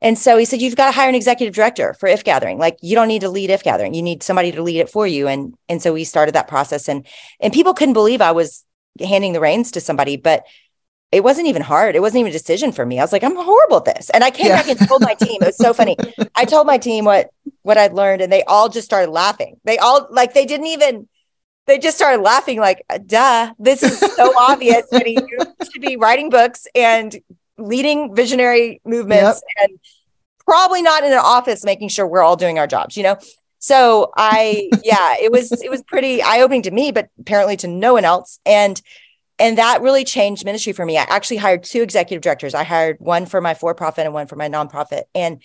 And 0.02 0.18
so 0.18 0.38
he 0.38 0.46
said, 0.46 0.62
you've 0.62 0.76
got 0.76 0.88
to 0.88 0.92
hire 0.92 1.10
an 1.10 1.16
executive 1.16 1.54
director 1.54 1.94
for 1.94 2.08
if 2.08 2.24
gathering. 2.24 2.58
Like 2.58 2.78
you 2.82 2.96
don't 2.96 3.08
need 3.08 3.22
to 3.22 3.30
lead 3.30 3.52
if 3.52 3.64
gathering. 3.64 3.94
You 3.94 4.02
need 4.02 4.24
somebody 4.24 4.52
to 4.52 4.64
lead 4.64 4.80
it 4.80 4.90
for 4.90 5.06
you. 5.06 5.28
And, 5.28 5.54
and 5.70 5.82
so 5.82 5.94
we 5.94 6.04
started 6.04 6.34
that 6.36 6.48
process 6.48 6.90
and, 6.90 7.06
and 7.40 7.54
people 7.54 7.74
couldn't 7.74 7.94
believe 7.94 8.22
I 8.22 8.32
was 8.32 8.66
handing 9.00 9.34
the 9.34 9.40
reins 9.40 9.72
to 9.72 9.82
somebody, 9.82 10.18
but 10.18 10.44
it 11.12 11.24
wasn't 11.24 11.48
even 11.48 11.62
hard. 11.62 11.96
It 11.96 12.02
wasn't 12.02 12.22
even 12.22 12.30
a 12.30 12.34
decision 12.34 12.72
for 12.72 12.86
me. 12.86 12.98
I 12.98 13.04
was 13.04 13.12
like, 13.12 13.24
I'm 13.24 13.36
horrible 13.36 13.78
at 13.78 13.86
this. 13.86 14.10
And 14.10 14.24
I 14.24 14.32
came 14.32 14.48
yeah. 14.48 14.56
back 14.56 14.70
and 14.70 14.88
told 14.88 15.02
my 15.02 15.14
team, 15.14 15.38
it 15.42 15.48
was 15.48 15.58
so 15.58 15.74
funny. 15.74 15.98
I 16.36 16.46
told 16.46 16.66
my 16.66 16.78
team 16.78 17.06
what, 17.06 17.30
what 17.62 17.78
I'd 17.78 17.94
learned 17.94 18.22
and 18.22 18.32
they 18.32 18.44
all 18.46 18.70
just 18.70 18.86
started 18.86 19.12
laughing. 19.12 19.60
They 19.66 19.78
all 19.78 20.08
like, 20.10 20.34
they 20.34 20.46
didn't 20.46 20.68
even, 20.68 21.08
they 21.68 21.78
just 21.78 21.98
started 21.98 22.24
laughing 22.24 22.60
like, 22.60 22.84
duh, 23.06 23.54
this 23.60 23.84
is 23.84 24.00
so 24.00 24.34
obvious. 24.40 24.88
But 24.90 25.08
you 25.08 25.28
should 25.72 25.82
be 25.82 25.98
writing 25.98 26.30
books 26.30 26.66
and 26.74 27.16
leading 27.62 28.16
visionary 28.16 28.82
movements 28.86 29.42
yep. 29.58 29.70
and 29.70 29.80
probably 30.46 30.82
not 30.82 31.04
in 31.04 31.12
an 31.12 31.20
office 31.20 31.64
making 31.64 31.90
sure 31.90 32.06
we're 32.06 32.22
all 32.22 32.36
doing 32.36 32.60
our 32.60 32.68
jobs, 32.68 32.98
you 32.98 33.04
know? 33.04 33.18
So 33.60 34.12
I, 34.18 34.70
yeah, 34.84 35.16
it 35.20 35.32
was, 35.32 35.52
it 35.52 35.70
was 35.70 35.84
pretty 35.84 36.22
eye 36.22 36.42
opening 36.42 36.64
to 36.64 36.72
me, 36.72 36.92
but 36.92 37.10
apparently 37.20 37.58
to 37.58 37.68
no 37.68 37.94
one 37.94 38.06
else. 38.06 38.40
And, 38.46 38.82
and 39.40 39.58
that 39.58 39.82
really 39.82 40.04
changed 40.04 40.46
ministry 40.46 40.74
for 40.74 40.86
me. 40.86 40.98
I 40.98 41.06
actually 41.10 41.38
hired 41.38 41.64
two 41.64 41.82
executive 41.82 42.22
directors. 42.22 42.54
I 42.54 42.64
hired 42.64 42.98
one 43.00 43.26
for 43.26 43.42
my 43.42 43.54
for 43.54 43.74
profit 43.74 44.06
and 44.06 44.14
one 44.14 44.28
for 44.28 44.36
my 44.36 44.50
nonprofit. 44.50 45.04
And 45.16 45.42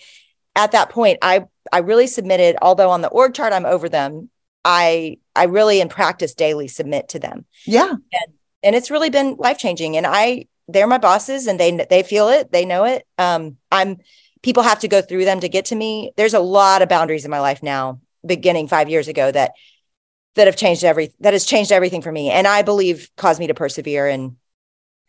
at 0.55 0.73
that 0.73 0.89
point, 0.89 1.19
I, 1.21 1.45
I 1.71 1.79
really 1.79 2.07
submitted, 2.07 2.57
although 2.61 2.89
on 2.89 3.01
the 3.01 3.07
org 3.07 3.33
chart, 3.33 3.53
I'm 3.53 3.65
over 3.65 3.89
them. 3.89 4.29
I, 4.65 5.17
I 5.35 5.45
really 5.45 5.79
in 5.79 5.89
practice 5.89 6.33
daily 6.33 6.67
submit 6.67 7.09
to 7.09 7.19
them. 7.19 7.45
Yeah. 7.65 7.89
And, 7.89 8.33
and 8.63 8.75
it's 8.75 8.91
really 8.91 9.09
been 9.09 9.35
life 9.35 9.57
changing. 9.57 9.95
And 9.95 10.05
I, 10.05 10.47
they're 10.67 10.87
my 10.87 10.97
bosses 10.97 11.47
and 11.47 11.59
they 11.59 11.85
they 11.89 12.03
feel 12.03 12.29
it 12.29 12.51
they 12.51 12.65
know 12.65 12.83
it. 12.83 13.05
Um 13.17 13.57
i'm 13.71 13.97
people 14.43 14.63
have 14.63 14.79
to 14.79 14.87
go 14.87 15.01
through 15.01 15.25
them 15.25 15.39
to 15.39 15.49
get 15.49 15.65
to 15.65 15.75
me. 15.75 16.11
There's 16.15 16.33
a 16.33 16.39
lot 16.39 16.81
of 16.81 16.89
boundaries 16.89 17.25
in 17.25 17.31
my 17.31 17.39
life 17.39 17.63
now 17.63 17.99
beginning 18.25 18.67
5 18.67 18.89
years 18.89 19.07
ago 19.07 19.31
that 19.31 19.51
that 20.35 20.47
have 20.47 20.55
changed 20.55 20.83
every 20.83 21.11
that 21.19 21.33
has 21.33 21.45
changed 21.45 21.71
everything 21.71 22.01
for 22.01 22.11
me. 22.11 22.29
And 22.29 22.47
i 22.47 22.61
believe 22.61 23.09
caused 23.17 23.39
me 23.39 23.47
to 23.47 23.53
persevere. 23.53 24.07
And 24.07 24.37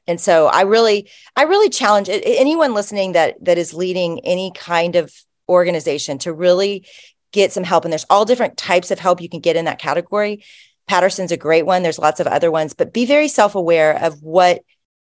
and 0.07 0.21
so 0.21 0.47
i 0.47 0.63
really 0.63 1.11
i 1.37 1.43
really 1.43 1.69
challenge 1.69 2.09
anyone 2.09 2.75
listening 2.75 3.13
that 3.13 3.37
that 3.45 3.59
is 3.59 3.75
leading 3.75 4.21
any 4.21 4.53
kind 4.55 4.97
of 4.97 5.13
organization 5.49 6.19
to 6.19 6.33
really 6.33 6.87
get 7.33 7.53
some 7.53 7.65
help. 7.65 7.85
And 7.85 7.93
there's 7.93 8.07
all 8.09 8.25
different 8.25 8.57
types 8.57 8.91
of 8.91 8.99
help 8.99 9.21
you 9.21 9.29
can 9.29 9.41
get 9.41 9.57
in 9.57 9.67
that 9.67 9.79
category. 9.79 10.45
Paterson's 10.87 11.33
a 11.33 11.37
great 11.37 11.67
one. 11.67 11.83
There's 11.83 11.99
lots 11.99 12.21
of 12.21 12.27
other 12.27 12.51
ones 12.51 12.75
but 12.75 12.95
be 12.95 13.05
very 13.05 13.29
self-aware 13.29 14.03
of 14.03 14.23
what 14.23 14.63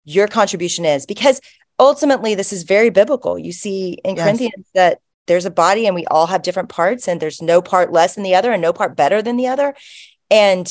your 0.07 0.27
contribution 0.27 0.85
is 0.85 1.05
because 1.05 1.41
ultimately 1.79 2.33
this 2.33 2.53
is 2.53 2.63
very 2.63 2.89
biblical. 2.89 3.37
You 3.37 3.51
see 3.51 3.99
in 4.03 4.15
yes. 4.15 4.23
corinthians 4.23 4.65
that 4.73 5.01
there's 5.27 5.45
a 5.45 5.51
body 5.51 5.85
and 5.85 5.93
we 5.93 6.05
all 6.05 6.27
have 6.27 6.41
different 6.41 6.69
parts 6.69 7.07
and 7.07 7.21
there's 7.21 7.41
no 7.41 7.61
part 7.61 7.91
less 7.91 8.15
than 8.15 8.23
the 8.23 8.33
other 8.33 8.51
and 8.53 8.61
no 8.61 8.71
part 8.71 8.95
better 8.95 9.21
than 9.21 9.35
the 9.35 9.47
other. 9.47 9.75
And 10.31 10.67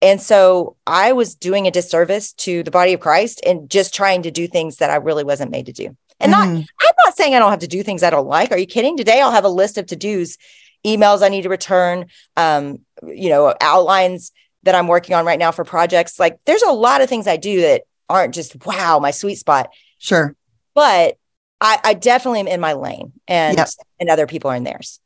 and 0.00 0.20
so 0.20 0.76
i 0.86 1.12
was 1.12 1.36
doing 1.36 1.66
a 1.66 1.70
disservice 1.70 2.32
to 2.32 2.64
the 2.64 2.72
body 2.72 2.92
of 2.92 2.98
christ 2.98 3.40
and 3.46 3.70
just 3.70 3.94
trying 3.94 4.22
to 4.22 4.32
do 4.32 4.48
things 4.48 4.78
that 4.78 4.90
i 4.90 4.96
really 4.96 5.22
wasn't 5.22 5.50
made 5.50 5.66
to 5.66 5.72
do. 5.72 5.96
And 6.18 6.32
mm. 6.32 6.38
not 6.38 6.46
i'm 6.48 6.94
not 7.04 7.16
saying 7.16 7.34
i 7.34 7.38
don't 7.38 7.50
have 7.50 7.60
to 7.60 7.68
do 7.68 7.82
things 7.82 8.02
i 8.02 8.10
don't 8.10 8.26
like. 8.26 8.52
Are 8.52 8.58
you 8.58 8.66
kidding? 8.66 8.96
Today 8.96 9.20
i'll 9.20 9.30
have 9.30 9.44
a 9.44 9.48
list 9.48 9.78
of 9.78 9.86
to-dos 9.86 10.38
emails 10.84 11.22
i 11.22 11.28
need 11.28 11.42
to 11.42 11.48
return 11.48 12.06
um 12.36 12.78
you 13.06 13.28
know 13.28 13.54
outlines 13.60 14.32
that 14.64 14.74
i'm 14.74 14.88
working 14.88 15.14
on 15.14 15.24
right 15.24 15.38
now 15.38 15.52
for 15.52 15.64
projects. 15.64 16.18
Like 16.18 16.38
there's 16.44 16.62
a 16.62 16.72
lot 16.72 17.00
of 17.00 17.08
things 17.08 17.26
i 17.26 17.36
do 17.36 17.60
that 17.62 17.82
aren't 18.08 18.34
just 18.34 18.64
wow, 18.66 18.98
my 18.98 19.10
sweet 19.10 19.36
spot. 19.36 19.70
Sure. 19.98 20.34
But 20.74 21.16
I, 21.60 21.78
I 21.84 21.94
definitely 21.94 22.40
am 22.40 22.48
in 22.48 22.60
my 22.60 22.72
lane 22.72 23.12
and 23.28 23.56
yep. 23.56 23.68
and 24.00 24.10
other 24.10 24.26
people 24.26 24.50
are 24.50 24.56
in 24.56 24.64
theirs. 24.64 25.00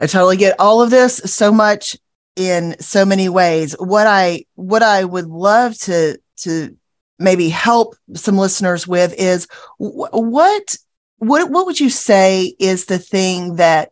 I 0.00 0.06
totally 0.06 0.36
get 0.36 0.58
all 0.58 0.82
of 0.82 0.90
this 0.90 1.16
so 1.16 1.52
much 1.52 1.96
in 2.36 2.76
so 2.80 3.04
many 3.04 3.28
ways. 3.28 3.74
What 3.78 4.06
I 4.06 4.44
what 4.54 4.82
I 4.82 5.04
would 5.04 5.26
love 5.26 5.76
to 5.80 6.18
to 6.38 6.76
maybe 7.18 7.48
help 7.48 7.96
some 8.14 8.36
listeners 8.36 8.86
with 8.86 9.14
is 9.18 9.46
wh- 9.78 10.12
what 10.12 10.76
what 11.18 11.50
what 11.50 11.66
would 11.66 11.80
you 11.80 11.90
say 11.90 12.54
is 12.58 12.86
the 12.86 12.98
thing 12.98 13.56
that 13.56 13.90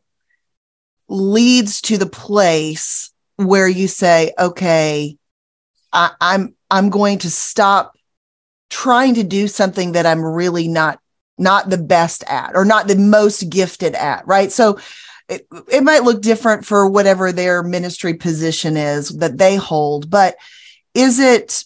leads 1.09 1.81
to 1.83 1.99
the 1.99 2.07
place 2.07 3.13
where 3.37 3.69
you 3.69 3.89
say, 3.89 4.33
okay, 4.39 5.17
I, 5.95 6.11
I'm 6.21 6.55
I'm 6.71 6.91
going 6.91 7.19
to 7.21 7.31
stop 7.31 7.97
trying 8.69 9.15
to 9.15 9.23
do 9.23 9.49
something 9.49 9.93
that 9.93 10.05
I'm 10.05 10.25
really 10.25 10.69
not 10.69 10.99
not 11.39 11.71
the 11.71 11.79
best 11.79 12.25
at 12.27 12.53
or 12.55 12.65
not 12.65 12.89
the 12.89 12.97
most 12.97 13.49
gifted 13.49 13.95
at, 13.95 14.27
right? 14.27 14.53
So 14.53 14.79
it, 15.29 15.47
it 15.73 15.83
might 15.83 16.05
look 16.05 16.21
different 16.21 16.67
for 16.67 16.89
whatever 16.89 17.33
their 17.33 17.63
ministry 17.63 18.15
position 18.15 18.77
is 18.77 19.09
that 19.09 19.39
they 19.39 19.57
hold, 19.57 20.11
but 20.11 20.37
is 20.93 21.19
it 21.19 21.65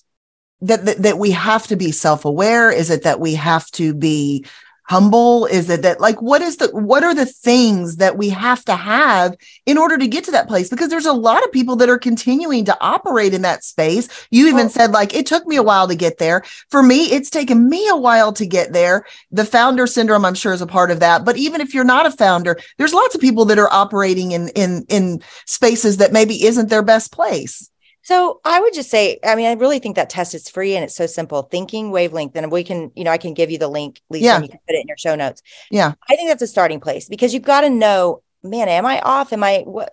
that, 0.62 0.85
that, 0.85 1.03
that 1.03 1.19
we 1.19 1.33
have 1.33 1.67
to 1.67 1.77
be 1.77 1.93
self-aware? 1.93 2.71
Is 2.71 2.91
it 2.91 3.03
that 3.03 3.21
we 3.21 3.35
have 3.35 3.71
to 3.73 3.95
be 3.95 4.47
humble? 4.88 5.46
Is 5.46 5.68
it 5.68 5.83
that 5.83 6.01
like 6.01 6.20
what 6.22 6.40
is 6.40 6.57
the 6.57 6.68
what 6.68 7.05
are 7.05 7.14
the 7.14 7.27
things 7.27 7.96
that 7.96 8.16
we 8.16 8.31
have 8.31 8.64
to 8.64 8.74
have 8.74 9.37
in 9.66 9.77
order 9.77 9.98
to 9.98 10.07
get 10.07 10.24
to 10.24 10.31
that 10.33 10.48
place? 10.48 10.68
Because 10.70 10.88
there's 10.88 11.07
a 11.07 11.12
lot 11.12 11.44
of 11.44 11.53
people 11.53 11.77
that 11.77 11.88
are 11.88 11.98
continuing 11.98 12.64
to 12.64 12.77
operate 12.81 13.35
in 13.35 13.42
that 13.42 13.64
space. 13.64 14.09
You 14.31 14.48
even 14.48 14.66
oh. 14.66 14.70
said 14.70 14.92
like 14.92 15.14
it 15.14 15.27
took 15.27 15.46
me 15.46 15.57
a 15.57 15.62
while 15.62 15.88
to 15.88 15.94
get 15.94 16.18
there. 16.18 16.42
For 16.70 16.83
me 16.83 17.05
it's 17.07 17.31
taken 17.31 17.68
me 17.68 17.87
a 17.88 17.96
while 17.96 18.33
to 18.33 18.46
get 18.46 18.72
there. 18.72 19.05
The 19.31 19.44
founder 19.44 19.87
syndrome 19.87 20.24
i'm 20.24 20.35
sure 20.35 20.53
is 20.53 20.62
a 20.62 20.66
part 20.66 20.90
of 20.90 21.01
that. 21.01 21.24
But 21.24 21.37
even 21.37 21.61
if 21.61 21.74
you're 21.74 21.85
not 21.85 22.07
a 22.07 22.11
founder 22.11 22.59
there's 22.79 22.94
lots 22.94 23.14
of 23.14 23.20
people 23.20 23.44
that 23.46 23.59
are 23.59 23.72
operating 23.72 24.33
in 24.33 24.48
in 24.48 24.87
in 24.88 25.22
spaces 25.44 25.98
that 25.98 26.12
maybe 26.12 26.44
isn't 26.44 26.70
their 26.70 26.83
best 26.83 27.12
place 27.12 27.70
so 28.09 28.40
I 28.42 28.59
would 28.59 28.73
just 28.73 28.88
say, 28.88 29.18
I 29.23 29.35
mean, 29.35 29.44
I 29.44 29.53
really 29.53 29.81
think 29.81 29.97
that 29.97 30.09
test 30.09 30.35
is 30.35 30.49
free 30.49 30.75
and 30.75 30.83
it's 30.83 30.97
so 30.97 31.05
simple. 31.05 31.42
Thinking 31.42 31.90
wavelength, 31.90 32.35
and 32.37 32.51
we 32.51 32.64
can, 32.64 32.90
you 32.97 33.05
know, 33.05 33.11
I 33.11 33.18
can 33.18 33.35
give 33.35 33.51
you 33.51 33.59
the 33.59 33.68
link, 33.68 34.01
Lisa, 34.09 34.25
yeah. 34.25 34.35
and 34.37 34.44
you 34.44 34.49
can 34.49 34.61
put 34.66 34.77
it 34.77 34.81
in 34.81 34.88
your 34.88 34.97
show 34.97 35.14
notes. 35.14 35.42
Yeah. 35.71 35.92
I 36.09 36.16
think 36.16 36.31
that's 36.31 36.40
a 36.40 36.47
starting 36.47 36.81
place 36.81 37.07
because 37.07 37.35
you've 37.35 37.42
got 37.42 37.61
to 37.61 37.68
know, 37.68 38.23
man, 38.42 38.66
am 38.71 38.87
I 38.87 39.03
off? 39.03 39.35
Am 39.35 39.44
I 39.44 39.59
what 39.66 39.92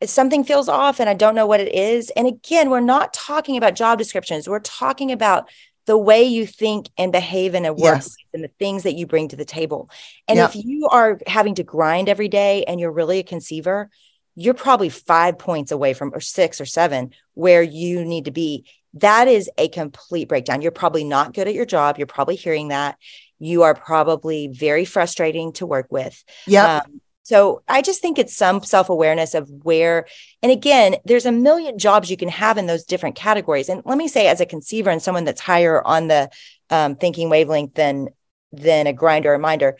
if 0.00 0.08
something 0.08 0.44
feels 0.44 0.68
off 0.68 1.00
and 1.00 1.10
I 1.10 1.14
don't 1.14 1.34
know 1.34 1.48
what 1.48 1.58
it 1.58 1.74
is? 1.74 2.10
And 2.10 2.28
again, 2.28 2.70
we're 2.70 2.78
not 2.78 3.12
talking 3.12 3.56
about 3.56 3.74
job 3.74 3.98
descriptions. 3.98 4.48
We're 4.48 4.60
talking 4.60 5.10
about 5.10 5.48
the 5.86 5.98
way 5.98 6.22
you 6.22 6.46
think 6.46 6.90
and 6.96 7.10
behave 7.10 7.56
in 7.56 7.64
a 7.64 7.72
work 7.72 7.80
Yes. 7.80 8.14
and 8.32 8.44
the 8.44 8.52
things 8.60 8.84
that 8.84 8.94
you 8.94 9.04
bring 9.04 9.26
to 9.30 9.36
the 9.36 9.44
table. 9.44 9.90
And 10.28 10.36
Yep. 10.36 10.50
if 10.50 10.64
you 10.64 10.86
are 10.92 11.18
having 11.26 11.56
to 11.56 11.64
grind 11.64 12.08
every 12.08 12.28
day 12.28 12.62
and 12.68 12.78
you're 12.78 12.92
really 12.92 13.18
a 13.18 13.24
conceiver, 13.24 13.90
you're 14.38 14.54
probably 14.54 14.88
five 14.88 15.36
points 15.36 15.72
away 15.72 15.94
from, 15.94 16.14
or 16.14 16.20
six 16.20 16.60
or 16.60 16.64
seven, 16.64 17.10
where 17.34 17.60
you 17.60 18.04
need 18.04 18.26
to 18.26 18.30
be. 18.30 18.64
That 18.94 19.26
is 19.26 19.50
a 19.58 19.68
complete 19.68 20.28
breakdown. 20.28 20.62
You're 20.62 20.70
probably 20.70 21.02
not 21.02 21.34
good 21.34 21.48
at 21.48 21.54
your 21.54 21.66
job. 21.66 21.98
You're 21.98 22.06
probably 22.06 22.36
hearing 22.36 22.68
that. 22.68 22.96
You 23.40 23.64
are 23.64 23.74
probably 23.74 24.46
very 24.46 24.84
frustrating 24.84 25.52
to 25.54 25.66
work 25.66 25.88
with. 25.90 26.22
Yeah. 26.46 26.82
Um, 26.84 27.00
so 27.24 27.62
I 27.66 27.82
just 27.82 28.00
think 28.00 28.16
it's 28.16 28.34
some 28.36 28.62
self 28.62 28.88
awareness 28.90 29.34
of 29.34 29.50
where, 29.50 30.06
and 30.40 30.52
again, 30.52 30.96
there's 31.04 31.26
a 31.26 31.32
million 31.32 31.76
jobs 31.76 32.08
you 32.08 32.16
can 32.16 32.28
have 32.28 32.58
in 32.58 32.66
those 32.66 32.84
different 32.84 33.16
categories. 33.16 33.68
And 33.68 33.82
let 33.84 33.98
me 33.98 34.06
say, 34.06 34.28
as 34.28 34.40
a 34.40 34.46
conceiver 34.46 34.88
and 34.88 35.02
someone 35.02 35.24
that's 35.24 35.40
higher 35.40 35.84
on 35.84 36.06
the 36.06 36.30
um, 36.70 36.94
thinking 36.94 37.28
wavelength 37.28 37.74
than 37.74 38.10
than 38.52 38.86
a 38.86 38.92
grinder 38.92 39.34
or 39.34 39.38
minder, 39.38 39.76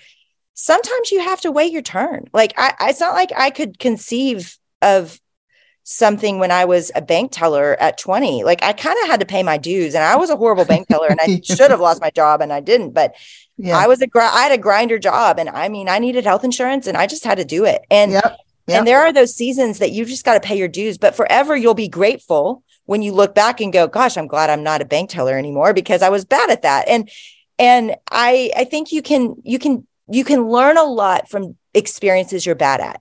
sometimes 0.60 1.12
you 1.12 1.20
have 1.20 1.40
to 1.40 1.52
wait 1.52 1.72
your 1.72 1.82
turn. 1.82 2.26
Like 2.32 2.52
I, 2.58 2.74
I- 2.78 2.90
it's 2.90 3.00
not 3.00 3.14
like 3.14 3.30
I 3.36 3.50
could 3.50 3.78
conceive 3.78 4.58
of 4.82 5.20
something 5.84 6.38
when 6.38 6.50
I 6.50 6.64
was 6.66 6.90
a 6.94 7.00
bank 7.00 7.30
teller 7.32 7.76
at 7.80 7.96
20. 7.96 8.42
Like 8.44 8.62
I 8.62 8.72
kind 8.72 8.98
of 9.02 9.08
had 9.08 9.20
to 9.20 9.26
pay 9.26 9.42
my 9.44 9.56
dues, 9.56 9.94
and 9.94 10.02
I 10.04 10.16
was 10.16 10.30
a 10.30 10.36
horrible 10.36 10.64
bank 10.64 10.88
teller, 10.88 11.06
and 11.08 11.20
I 11.20 11.40
should 11.44 11.70
have 11.70 11.80
lost 11.80 12.00
my 12.00 12.10
job, 12.10 12.40
and 12.42 12.52
I 12.52 12.60
didn't. 12.60 12.90
But 12.90 13.14
yeah. 13.56 13.78
I 13.78 13.86
was 13.86 14.02
a 14.02 14.06
gr- 14.08 14.20
I 14.20 14.42
had 14.42 14.52
a 14.52 14.58
grinder 14.58 14.98
job, 14.98 15.38
and 15.38 15.48
I 15.48 15.68
mean, 15.68 15.88
I 15.88 16.00
needed 16.00 16.24
health 16.24 16.44
insurance, 16.44 16.86
and 16.88 16.96
I 16.96 17.06
just 17.06 17.24
had 17.24 17.38
to 17.38 17.44
do 17.44 17.64
it. 17.64 17.82
And 17.90 18.12
yep. 18.12 18.36
Yep. 18.66 18.78
and 18.78 18.86
there 18.86 19.00
are 19.00 19.12
those 19.12 19.34
seasons 19.34 19.78
that 19.78 19.92
you 19.92 20.04
just 20.04 20.24
got 20.24 20.34
to 20.34 20.40
pay 20.46 20.58
your 20.58 20.68
dues, 20.68 20.98
but 20.98 21.14
forever 21.14 21.56
you'll 21.56 21.72
be 21.74 21.88
grateful 21.88 22.62
when 22.84 23.00
you 23.02 23.12
look 23.12 23.34
back 23.34 23.60
and 23.60 23.72
go, 23.72 23.86
"Gosh, 23.86 24.16
I'm 24.18 24.26
glad 24.26 24.50
I'm 24.50 24.64
not 24.64 24.82
a 24.82 24.84
bank 24.84 25.08
teller 25.10 25.38
anymore 25.38 25.72
because 25.72 26.02
I 26.02 26.08
was 26.10 26.24
bad 26.24 26.50
at 26.50 26.62
that." 26.62 26.88
And 26.88 27.08
and 27.60 27.94
I 28.10 28.50
I 28.56 28.64
think 28.64 28.92
you 28.92 29.02
can 29.02 29.36
you 29.44 29.58
can 29.60 29.86
you 30.10 30.24
can 30.24 30.48
learn 30.48 30.76
a 30.76 30.84
lot 30.84 31.28
from 31.28 31.56
experiences 31.74 32.44
you're 32.46 32.54
bad 32.54 32.80
at 32.80 33.00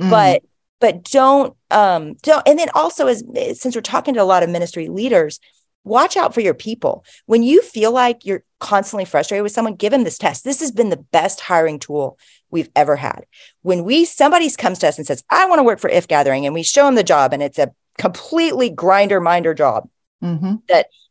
Mm. 0.00 0.10
but 0.10 0.42
but 0.78 1.04
don't 1.04 1.56
um 1.70 2.14
don't 2.22 2.46
and 2.46 2.58
then 2.58 2.68
also 2.74 3.06
as 3.06 3.24
since 3.54 3.74
we're 3.74 3.80
talking 3.80 4.12
to 4.12 4.22
a 4.22 4.24
lot 4.24 4.42
of 4.42 4.50
ministry 4.50 4.88
leaders 4.88 5.40
watch 5.84 6.18
out 6.18 6.34
for 6.34 6.40
your 6.42 6.52
people 6.52 7.02
when 7.24 7.42
you 7.42 7.62
feel 7.62 7.92
like 7.92 8.26
you're 8.26 8.42
constantly 8.60 9.06
frustrated 9.06 9.42
with 9.42 9.52
someone 9.52 9.74
give 9.74 9.92
them 9.92 10.04
this 10.04 10.18
test 10.18 10.44
this 10.44 10.60
has 10.60 10.70
been 10.70 10.90
the 10.90 10.98
best 11.12 11.40
hiring 11.40 11.78
tool 11.78 12.18
we've 12.50 12.68
ever 12.76 12.94
had 12.96 13.24
when 13.62 13.84
we 13.84 14.04
somebody 14.04 14.50
comes 14.50 14.78
to 14.78 14.86
us 14.88 14.98
and 14.98 15.06
says 15.06 15.24
i 15.30 15.46
want 15.46 15.58
to 15.58 15.62
work 15.64 15.78
for 15.78 15.88
IF 15.88 16.08
Gathering 16.08 16.44
and 16.44 16.54
we 16.54 16.62
show 16.62 16.84
them 16.84 16.94
the 16.94 17.02
job 17.02 17.32
and 17.32 17.42
it's 17.42 17.58
a 17.58 17.72
completely 17.96 18.68
grinder 18.68 19.20
minder 19.20 19.54
job 19.54 19.88
Mhm. 20.22 20.60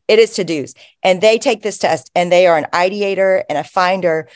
it 0.08 0.20
is 0.20 0.34
to 0.36 0.44
do's 0.44 0.76
and 1.02 1.22
they 1.22 1.40
take 1.40 1.64
this 1.64 1.80
test 1.80 2.12
and 2.14 2.32
they 2.32 2.46
are 2.46 2.58
an 2.58 2.68
ideator 2.72 3.44
and 3.50 3.58
a 3.58 3.64
finder 3.64 4.28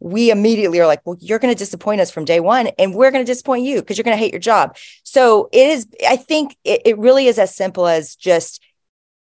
we 0.00 0.30
immediately 0.30 0.80
are 0.80 0.86
like 0.86 1.04
well 1.04 1.16
you're 1.20 1.38
going 1.38 1.52
to 1.52 1.58
disappoint 1.58 2.00
us 2.00 2.10
from 2.10 2.24
day 2.24 2.40
one 2.40 2.68
and 2.78 2.94
we're 2.94 3.10
going 3.10 3.24
to 3.24 3.30
disappoint 3.30 3.64
you 3.64 3.80
because 3.80 3.96
you're 3.96 4.04
going 4.04 4.16
to 4.16 4.22
hate 4.22 4.32
your 4.32 4.40
job. 4.40 4.76
So 5.02 5.48
it 5.52 5.68
is 5.68 5.86
i 6.06 6.16
think 6.16 6.56
it, 6.64 6.82
it 6.84 6.98
really 6.98 7.26
is 7.26 7.38
as 7.38 7.54
simple 7.54 7.86
as 7.86 8.16
just 8.16 8.62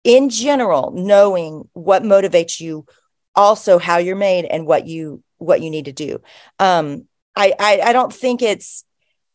in 0.04 0.30
general 0.30 0.92
knowing 0.96 1.68
what 1.74 2.04
motivates 2.04 2.60
you 2.60 2.86
also 3.36 3.78
how 3.80 3.98
you're 3.98 4.16
made 4.16 4.46
and 4.46 4.66
what 4.66 4.88
you 4.88 5.24
what 5.38 5.62
you 5.62 5.70
need 5.70 5.86
to 5.86 5.94
do. 5.94 6.22
Um 6.60 7.08
i 7.36 7.54
i, 7.60 7.82
I 7.86 7.94
don't 7.94 8.14
think 8.14 8.42
it's 8.42 8.84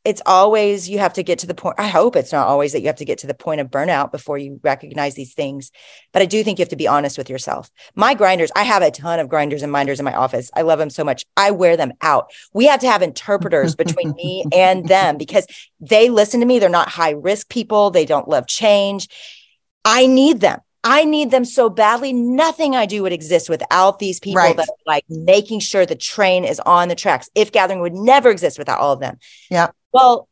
it's 0.05 0.23
always 0.27 0.89
you 0.89 0.99
have 0.99 1.15
to 1.15 1.23
get 1.23 1.39
to 1.41 1.47
the 1.47 1.55
point 1.55 1.77
i 1.79 1.89
hope 1.89 2.17
it's 2.17 2.33
not 2.33 2.47
always 2.47 2.73
that 2.73 2.81
you 2.81 2.87
have 2.87 2.97
to 2.97 3.05
get 3.05 3.19
to 3.19 3.27
the 3.27 3.35
point 3.35 3.61
of 3.61 3.71
burnout 3.71 4.13
before 4.13 4.39
you 4.39 4.61
recognize 4.63 5.15
these 5.15 5.35
things 5.35 5.71
but 6.13 6.23
i 6.23 6.27
do 6.27 6.45
think 6.45 6.59
you 6.59 6.63
have 6.63 6.69
to 6.69 6.77
be 6.77 6.89
honest 6.89 7.19
with 7.19 7.31
yourself. 7.31 7.71
My 7.95 8.15
grinders 8.15 8.51
i 8.57 8.63
have 8.63 8.83
a 8.83 8.91
ton 8.91 9.19
of 9.19 9.29
grinders 9.29 9.63
and 9.63 9.73
minders 9.73 9.99
in 9.99 10.05
my 10.05 10.15
office. 10.15 10.51
I 10.55 10.63
love 10.63 10.79
them 10.79 10.91
so 10.91 11.05
much. 11.05 11.25
I 11.37 11.51
wear 11.51 11.77
them 11.77 11.93
out. 12.01 12.31
We 12.53 12.67
have 12.67 12.81
to 12.81 12.91
have 12.91 13.03
interpreters 13.03 13.75
between 13.75 14.13
me 14.13 14.45
and 14.53 14.87
them 14.89 15.17
because 15.17 15.47
they 15.81 16.11
listen 16.11 16.41
to 16.41 16.47
me. 16.47 16.59
They're 16.59 16.69
not 16.69 16.89
high 16.89 17.11
risk 17.11 17.49
people. 17.49 17.91
They 17.91 18.07
don't 18.07 18.29
love 18.29 18.47
change. 18.47 19.09
I 19.85 20.07
need 20.07 20.41
them 20.41 20.61
I 20.85 21.05
need 21.05 21.31
them 21.31 21.45
so 21.47 21.71
badly. 21.71 22.13
Nothing 22.13 22.77
I 22.77 22.85
do 22.87 23.03
would 23.03 23.13
exist 23.13 23.49
without 23.49 23.99
these 23.99 24.21
people 24.21 24.37
Right. 24.43 24.57
that 24.57 24.69
are 24.69 24.77
like 24.87 25.05
making 25.09 25.61
sure 25.61 25.87
the 25.87 25.97
train 25.97 26.45
is 26.45 26.61
on 26.61 26.89
the 26.89 26.95
tracks. 26.95 27.31
IF 27.35 27.51
Gathering 27.53 27.81
would 27.81 27.95
never 27.95 28.31
exist 28.31 28.59
without 28.59 28.79
all 28.79 28.93
of 28.93 29.01
them. 29.01 29.19
Yeah. 29.51 29.69
Well, 29.93 30.29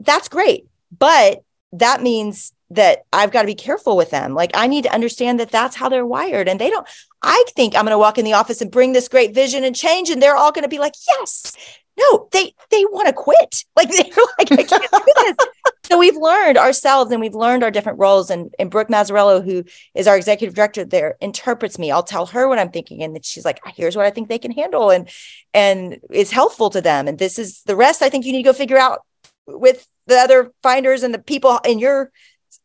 that's 0.00 0.28
great. 0.28 0.66
But 0.96 1.42
that 1.72 2.02
means 2.02 2.52
that 2.70 3.04
I've 3.12 3.30
got 3.30 3.42
to 3.42 3.46
be 3.46 3.54
careful 3.54 3.96
with 3.96 4.10
them. 4.10 4.34
Like 4.34 4.50
I 4.54 4.66
need 4.66 4.82
to 4.84 4.92
understand 4.92 5.40
that 5.40 5.50
that's 5.50 5.74
how 5.76 5.88
they're 5.88 6.06
wired. 6.06 6.48
And 6.48 6.60
they 6.60 6.70
don't, 6.70 6.86
I 7.22 7.42
think 7.56 7.74
I'm 7.74 7.84
going 7.84 7.92
to 7.92 7.98
walk 7.98 8.18
in 8.18 8.24
the 8.24 8.34
office 8.34 8.60
and 8.60 8.70
bring 8.70 8.92
this 8.92 9.08
great 9.08 9.34
vision 9.34 9.64
and 9.64 9.74
change. 9.74 10.10
And 10.10 10.20
they're 10.20 10.36
all 10.36 10.52
going 10.52 10.64
to 10.64 10.68
be 10.68 10.78
like, 10.78 10.94
yes. 11.08 11.52
No, 11.96 12.28
they 12.32 12.52
they 12.70 12.84
want 12.86 13.06
to 13.06 13.12
quit. 13.12 13.64
Like 13.76 13.88
they're 13.90 14.24
like, 14.38 14.50
I 14.52 14.64
can't 14.64 14.82
do 14.90 15.12
this. 15.16 15.36
So 15.84 15.98
we've 15.98 16.16
learned 16.16 16.58
ourselves 16.58 17.12
and 17.12 17.20
we've 17.20 17.34
learned 17.34 17.62
our 17.62 17.70
different 17.70 17.98
roles. 17.98 18.30
And 18.30 18.54
and 18.58 18.70
Brooke 18.70 18.88
Mazzarello, 18.88 19.44
who 19.44 19.64
is 19.94 20.06
our 20.06 20.16
executive 20.16 20.54
director 20.54 20.84
there, 20.84 21.16
interprets 21.20 21.78
me. 21.78 21.90
I'll 21.90 22.02
tell 22.02 22.26
her 22.26 22.48
what 22.48 22.58
I'm 22.58 22.70
thinking, 22.70 23.02
and 23.02 23.24
she's 23.24 23.44
like, 23.44 23.60
"Here's 23.76 23.96
what 23.96 24.06
I 24.06 24.10
think 24.10 24.28
they 24.28 24.38
can 24.38 24.52
handle," 24.52 24.90
and 24.90 25.08
and 25.52 26.00
is 26.10 26.30
helpful 26.30 26.70
to 26.70 26.80
them. 26.80 27.08
And 27.08 27.18
this 27.18 27.38
is 27.38 27.62
the 27.62 27.76
rest. 27.76 28.02
I 28.02 28.08
think 28.08 28.24
you 28.24 28.32
need 28.32 28.42
to 28.42 28.50
go 28.50 28.52
figure 28.52 28.78
out 28.78 29.00
with 29.46 29.86
the 30.06 30.16
other 30.16 30.52
finders 30.62 31.02
and 31.02 31.14
the 31.14 31.18
people 31.18 31.58
in 31.64 31.78
your 31.78 32.10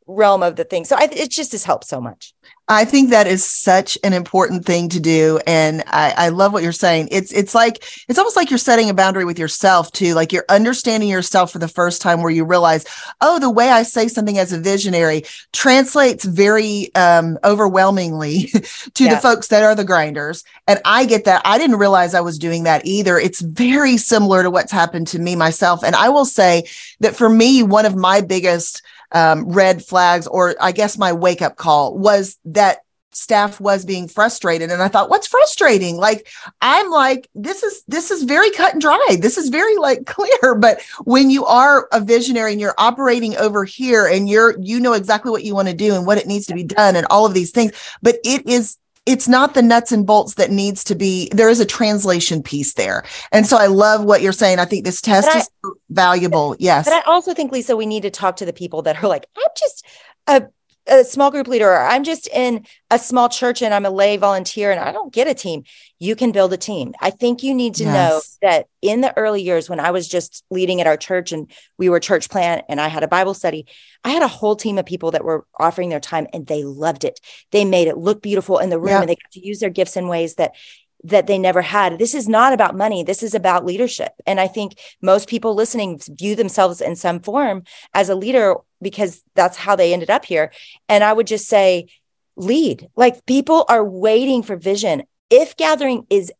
realm 0.07 0.43
of 0.43 0.55
the 0.55 0.63
thing. 0.63 0.85
So 0.85 0.95
I, 0.95 1.07
it 1.11 1.29
just 1.31 1.51
has 1.51 1.63
helped 1.63 1.85
so 1.85 2.01
much. 2.01 2.33
I 2.71 2.85
think 2.85 3.09
that 3.09 3.25
is 3.25 3.43
such 3.43 3.97
an 4.03 4.13
important 4.13 4.63
thing 4.63 4.89
to 4.89 4.99
do. 4.99 5.39
And 5.47 5.83
I, 5.87 6.13
I 6.15 6.29
love 6.29 6.53
what 6.53 6.61
you're 6.61 6.71
saying. 6.71 7.07
It's 7.11 7.31
it's 7.31 7.55
like 7.55 7.83
it's 8.07 8.19
almost 8.19 8.35
like 8.35 8.51
you're 8.51 8.59
setting 8.59 8.91
a 8.91 8.93
boundary 8.93 9.25
with 9.25 9.39
yourself 9.39 9.91
too. 9.91 10.13
Like 10.13 10.31
you're 10.31 10.45
understanding 10.49 11.09
yourself 11.09 11.51
for 11.51 11.57
the 11.57 11.67
first 11.67 11.99
time 11.99 12.21
where 12.21 12.31
you 12.31 12.45
realize, 12.45 12.85
oh, 13.21 13.39
the 13.39 13.49
way 13.49 13.69
I 13.69 13.81
say 13.81 14.07
something 14.07 14.37
as 14.37 14.53
a 14.53 14.59
visionary 14.59 15.23
translates 15.51 16.25
very 16.25 16.93
um 16.93 17.39
overwhelmingly 17.43 18.43
to 18.93 19.03
Yeah. 19.03 19.15
the 19.15 19.21
folks 19.21 19.47
that 19.47 19.63
are 19.63 19.73
the 19.73 19.83
grinders. 19.83 20.43
And 20.67 20.79
I 20.85 21.05
get 21.05 21.25
that. 21.25 21.41
I 21.45 21.57
didn't 21.57 21.77
realize 21.77 22.13
I 22.13 22.21
was 22.21 22.37
doing 22.37 22.63
that 22.65 22.85
either. 22.85 23.17
It's 23.17 23.41
very 23.41 23.97
similar 23.97 24.43
to 24.43 24.51
what's 24.51 24.71
happened 24.71 25.07
to 25.07 25.19
me 25.19 25.35
myself. 25.35 25.83
And 25.83 25.95
I 25.95 26.09
will 26.09 26.25
say 26.25 26.65
that 26.99 27.15
for 27.15 27.29
me, 27.29 27.63
one 27.63 27.87
of 27.87 27.95
my 27.95 28.21
biggest 28.21 28.83
um, 29.11 29.51
red 29.51 29.83
flags, 29.83 30.27
or 30.27 30.55
I 30.59 30.71
guess 30.71 30.97
my 30.97 31.13
wake 31.13 31.41
up 31.41 31.55
call 31.55 31.97
was 31.97 32.37
that 32.45 32.79
staff 33.11 33.59
was 33.59 33.85
being 33.85 34.07
frustrated. 34.07 34.71
And 34.71 34.81
I 34.81 34.87
thought, 34.87 35.09
what's 35.09 35.27
frustrating? 35.27 35.97
Like, 35.97 36.27
I'm 36.61 36.89
like, 36.89 37.29
this 37.35 37.63
is, 37.63 37.83
this 37.87 38.11
is 38.11 38.23
very 38.23 38.51
cut 38.51 38.73
and 38.73 38.81
dry. 38.81 39.17
This 39.19 39.37
is 39.37 39.49
very 39.49 39.75
like 39.77 40.05
clear. 40.05 40.55
But 40.55 40.81
when 41.03 41.29
you 41.29 41.45
are 41.45 41.87
a 41.91 41.99
visionary 41.99 42.51
and 42.51 42.61
you're 42.61 42.75
operating 42.77 43.35
over 43.37 43.63
here 43.65 44.05
and 44.05 44.29
you're, 44.29 44.59
you 44.59 44.79
know 44.79 44.93
exactly 44.93 45.31
what 45.31 45.43
you 45.43 45.55
want 45.55 45.67
to 45.67 45.73
do 45.73 45.95
and 45.95 46.05
what 46.05 46.17
it 46.17 46.27
needs 46.27 46.45
to 46.47 46.53
be 46.53 46.63
done 46.63 46.95
and 46.95 47.07
all 47.09 47.25
of 47.25 47.33
these 47.33 47.51
things, 47.51 47.71
but 48.01 48.17
it 48.23 48.47
is, 48.47 48.77
it's 49.09 49.27
not 49.27 49.55
the 49.55 49.63
nuts 49.63 49.91
and 49.91 50.05
bolts 50.05 50.35
that 50.35 50.51
needs 50.51 50.83
to 50.83 50.93
be 50.93 51.29
there 51.33 51.49
is 51.49 51.59
a 51.59 51.65
translation 51.65 52.43
piece 52.43 52.75
there. 52.75 53.03
And 53.31 53.47
so 53.47 53.57
i 53.57 53.65
love 53.65 54.03
what 54.03 54.21
you're 54.21 54.31
saying. 54.31 54.59
I 54.59 54.65
think 54.65 54.85
this 54.85 55.01
test 55.01 55.27
But 55.27 55.37
is 55.37 55.49
so 55.65 55.73
valuable. 55.89 56.55
Yes. 56.59 56.85
But 56.85 56.93
I 56.93 57.01
also 57.11 57.33
think, 57.33 57.51
Lisa, 57.51 57.75
we 57.75 57.87
need 57.87 58.03
to 58.03 58.11
talk 58.11 58.35
to 58.37 58.45
the 58.45 58.53
people 58.53 58.83
that 58.83 59.03
are 59.03 59.07
like, 59.07 59.25
I'm 59.35 59.51
just 59.57 59.85
a, 60.27 60.43
a 60.89 61.03
small 61.03 61.31
group 61.31 61.47
leader, 61.47 61.69
or 61.69 61.79
I'm 61.81 62.03
just 62.03 62.27
in 62.27 62.65
a 62.89 62.97
small 62.99 63.29
church 63.29 63.61
and 63.61 63.73
I'm 63.73 63.85
a 63.85 63.89
lay 63.89 64.17
volunteer 64.17 64.71
and 64.71 64.79
I 64.79 64.91
don't 64.91 65.13
get 65.13 65.27
a 65.27 65.33
team. 65.33 65.63
You 65.99 66.15
can 66.15 66.31
build 66.31 66.51
a 66.53 66.57
team. 66.57 66.93
I 66.99 67.09
think 67.11 67.43
you 67.43 67.53
need 67.53 67.75
to 67.75 67.85
know 67.85 68.21
that 68.41 68.67
in 68.81 69.01
the 69.01 69.15
early 69.17 69.41
years 69.41 69.69
when 69.69 69.79
I 69.79 69.91
was 69.91 70.07
just 70.07 70.43
leading 70.49 70.81
at 70.81 70.87
our 70.87 70.97
church 70.97 71.31
and 71.31 71.51
we 71.77 71.89
were 71.89 71.99
church 71.99 72.29
plant 72.29 72.65
and 72.69 72.81
I 72.81 72.87
had 72.87 73.03
a 73.03 73.07
Bible 73.07 73.33
study, 73.33 73.65
I 74.03 74.09
had 74.11 74.23
a 74.23 74.27
whole 74.27 74.55
team 74.55 74.77
of 74.77 74.85
people 74.85 75.11
that 75.11 75.23
were 75.23 75.45
offering 75.59 75.89
their 75.89 75.99
time 75.99 76.27
and 76.33 76.47
they 76.47 76.63
loved 76.63 77.03
it. 77.03 77.19
They 77.51 77.65
made 77.65 77.87
it 77.87 77.97
look 77.97 78.21
beautiful 78.21 78.57
in 78.57 78.69
the 78.69 78.79
room 78.79 78.89
Yeah. 78.89 78.99
and 79.01 79.09
they 79.09 79.15
got 79.15 79.31
to 79.33 79.45
use 79.45 79.59
their 79.59 79.69
gifts 79.69 79.97
in 79.97 80.07
ways 80.07 80.35
that 80.35 80.55
that 81.03 81.27
they 81.27 81.37
never 81.37 81.61
had. 81.61 81.97
This 81.97 82.13
is 82.13 82.27
not 82.27 82.53
about 82.53 82.75
money. 82.75 83.03
This 83.03 83.23
is 83.23 83.33
about 83.33 83.65
leadership. 83.65 84.11
And 84.25 84.39
I 84.39 84.47
think 84.47 84.77
most 85.01 85.29
people 85.29 85.55
listening 85.55 85.99
view 86.09 86.35
themselves 86.35 86.81
in 86.81 86.95
some 86.95 87.19
form 87.21 87.63
as 87.93 88.09
a 88.09 88.15
leader 88.15 88.55
because 88.81 89.23
that's 89.33 89.57
how 89.57 89.75
they 89.75 89.93
ended 89.93 90.09
up 90.09 90.25
here. 90.25 90.51
And 90.89 91.03
I 91.03 91.13
would 91.13 91.27
just 91.27 91.47
say, 91.47 91.87
lead. 92.35 92.89
Like 92.95 93.25
people 93.25 93.65
are 93.69 93.83
waiting 93.83 94.43
for 94.43 94.55
vision. 94.55 95.03
IF 95.29 95.55
Gathering 95.57 96.05
is 96.09 96.31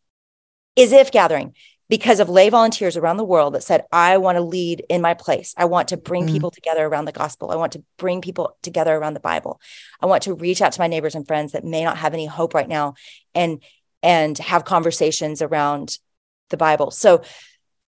is 0.76 0.94
IF 0.94 1.12
Gathering 1.12 1.54
because 1.90 2.20
of 2.20 2.30
lay 2.30 2.50
volunteers 2.50 2.96
around 2.96 3.18
the 3.18 3.26
world 3.26 3.54
that 3.56 3.64
said, 3.64 3.84
I 3.92 4.18
want 4.18 4.38
to 4.38 4.44
lead 4.44 4.86
in 4.90 5.02
my 5.02 5.16
place. 5.16 5.54
I 5.58 5.66
want 5.66 5.90
to 5.90 5.98
bring 5.98 6.28
Mhm. 6.28 6.32
people 6.32 6.52
together 6.52 6.86
around 6.86 7.06
the 7.06 7.12
gospel. 7.12 7.52
I 7.52 7.56
want 7.56 7.74
to 7.74 7.84
bring 7.98 8.22
people 8.22 8.56
together 8.62 8.96
around 8.96 9.16
the 9.16 9.20
Bible. 9.20 9.60
I 10.00 10.06
want 10.06 10.24
to 10.24 10.34
reach 10.36 10.62
out 10.62 10.72
to 10.74 10.82
my 10.82 10.88
neighbors 10.88 11.16
and 11.16 11.28
friends 11.28 11.52
that 11.54 11.66
may 11.66 11.84
not 11.84 11.98
have 11.98 12.14
any 12.14 12.28
hope 12.28 12.54
right 12.54 12.68
now 12.68 12.94
and 13.34 13.62
and 14.02 14.38
have 14.38 14.66
conversations 14.66 15.42
around 15.42 15.98
the 16.50 16.58
Bible. 16.58 16.92
So 16.92 17.22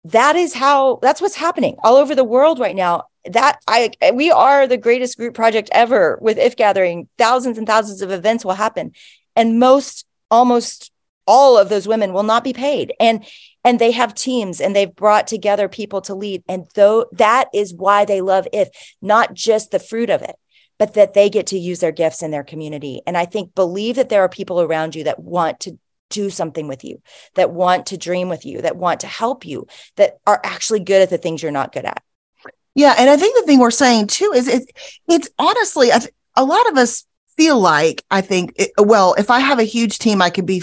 that 0.06 0.36
is 0.36 0.54
how 0.54 1.00
that's 1.02 1.22
what's 1.22 1.36
happening 1.36 1.76
all 1.84 1.96
over 1.96 2.16
the 2.16 2.24
world 2.24 2.60
right 2.60 2.76
now. 2.76 3.04
That 3.26 3.60
I 3.68 3.92
we 4.14 4.32
are 4.32 4.66
the 4.66 4.78
greatest 4.78 5.18
group 5.18 5.34
project 5.34 5.70
ever 5.74 6.18
with 6.22 6.38
IF 6.38 6.56
Gathering. 6.56 7.10
Thousands 7.18 7.58
and 7.58 7.68
thousands 7.68 8.02
of 8.02 8.12
events 8.12 8.46
will 8.46 8.54
happen. 8.54 8.94
and 9.36 9.60
most 9.60 10.06
almost 10.30 10.92
all 11.26 11.58
of 11.58 11.70
those 11.70 11.88
women 11.88 12.12
will 12.12 12.24
not 12.24 12.44
be 12.44 12.54
paid 12.54 12.94
and 13.00 13.26
and 13.64 13.78
they 13.78 13.92
have 13.92 14.14
teams 14.14 14.60
and 14.60 14.76
they've 14.76 14.96
brought 14.96 15.28
together 15.28 15.70
people 15.70 16.02
to 16.02 16.16
lead 16.16 16.44
and 16.48 16.66
though 16.76 17.06
that 17.12 17.48
is 17.54 17.74
why 17.74 18.04
they 18.06 18.22
love 18.22 18.48
if 18.52 18.70
not 19.02 19.34
just 19.34 19.72
the 19.72 19.80
fruit 19.80 20.10
of 20.10 20.22
it 20.22 20.36
but 20.78 20.94
that 20.94 21.14
they 21.14 21.30
get 21.30 21.48
to 21.48 21.58
use 21.58 21.80
their 21.80 21.92
gifts 21.92 22.24
in 22.24 22.32
their 22.32 22.44
community 22.44 23.02
and 23.08 23.16
i 23.18 23.26
think 23.26 23.54
believe 23.56 23.96
that 23.96 24.10
there 24.10 24.24
are 24.24 24.30
people 24.30 24.60
around 24.62 24.96
you 24.96 25.04
that 25.04 25.20
want 25.20 25.60
to 25.60 25.78
do 26.10 26.30
something 26.30 26.68
with 26.68 26.84
you 26.84 27.02
that 27.36 27.52
want 27.52 27.88
to 27.88 27.98
dream 27.98 28.30
with 28.30 28.46
you 28.46 28.62
that 28.62 28.76
want 28.76 29.02
to 29.02 29.08
help 29.08 29.46
you 29.46 29.68
that 29.96 30.18
are 30.26 30.40
actually 30.44 30.80
good 30.80 31.02
at 31.02 31.10
the 31.10 31.18
things 31.18 31.42
you're 31.42 31.52
not 31.52 31.72
good 31.72 31.86
at 31.86 32.04
yeah 32.76 32.96
and 32.98 33.10
i 33.10 33.18
think 33.18 33.36
the 33.36 33.46
thing 33.46 33.60
we're 33.60 33.72
saying 33.72 34.08
too 34.08 34.32
is 34.36 34.48
it, 34.48 34.70
it's 35.08 35.30
honestly 35.38 35.90
a 36.36 36.44
lot 36.44 36.70
of 36.70 36.78
us 36.78 37.06
feel 37.38 37.60
like 37.60 38.04
i 38.12 38.22
think 38.22 38.54
it, 38.56 38.72
well 38.78 39.14
if 39.18 39.30
i 39.30 39.40
have 39.40 39.60
a 39.60 39.64
huge 39.64 40.00
team 40.00 40.22
i 40.22 40.30
could 40.30 40.46
be 40.46 40.62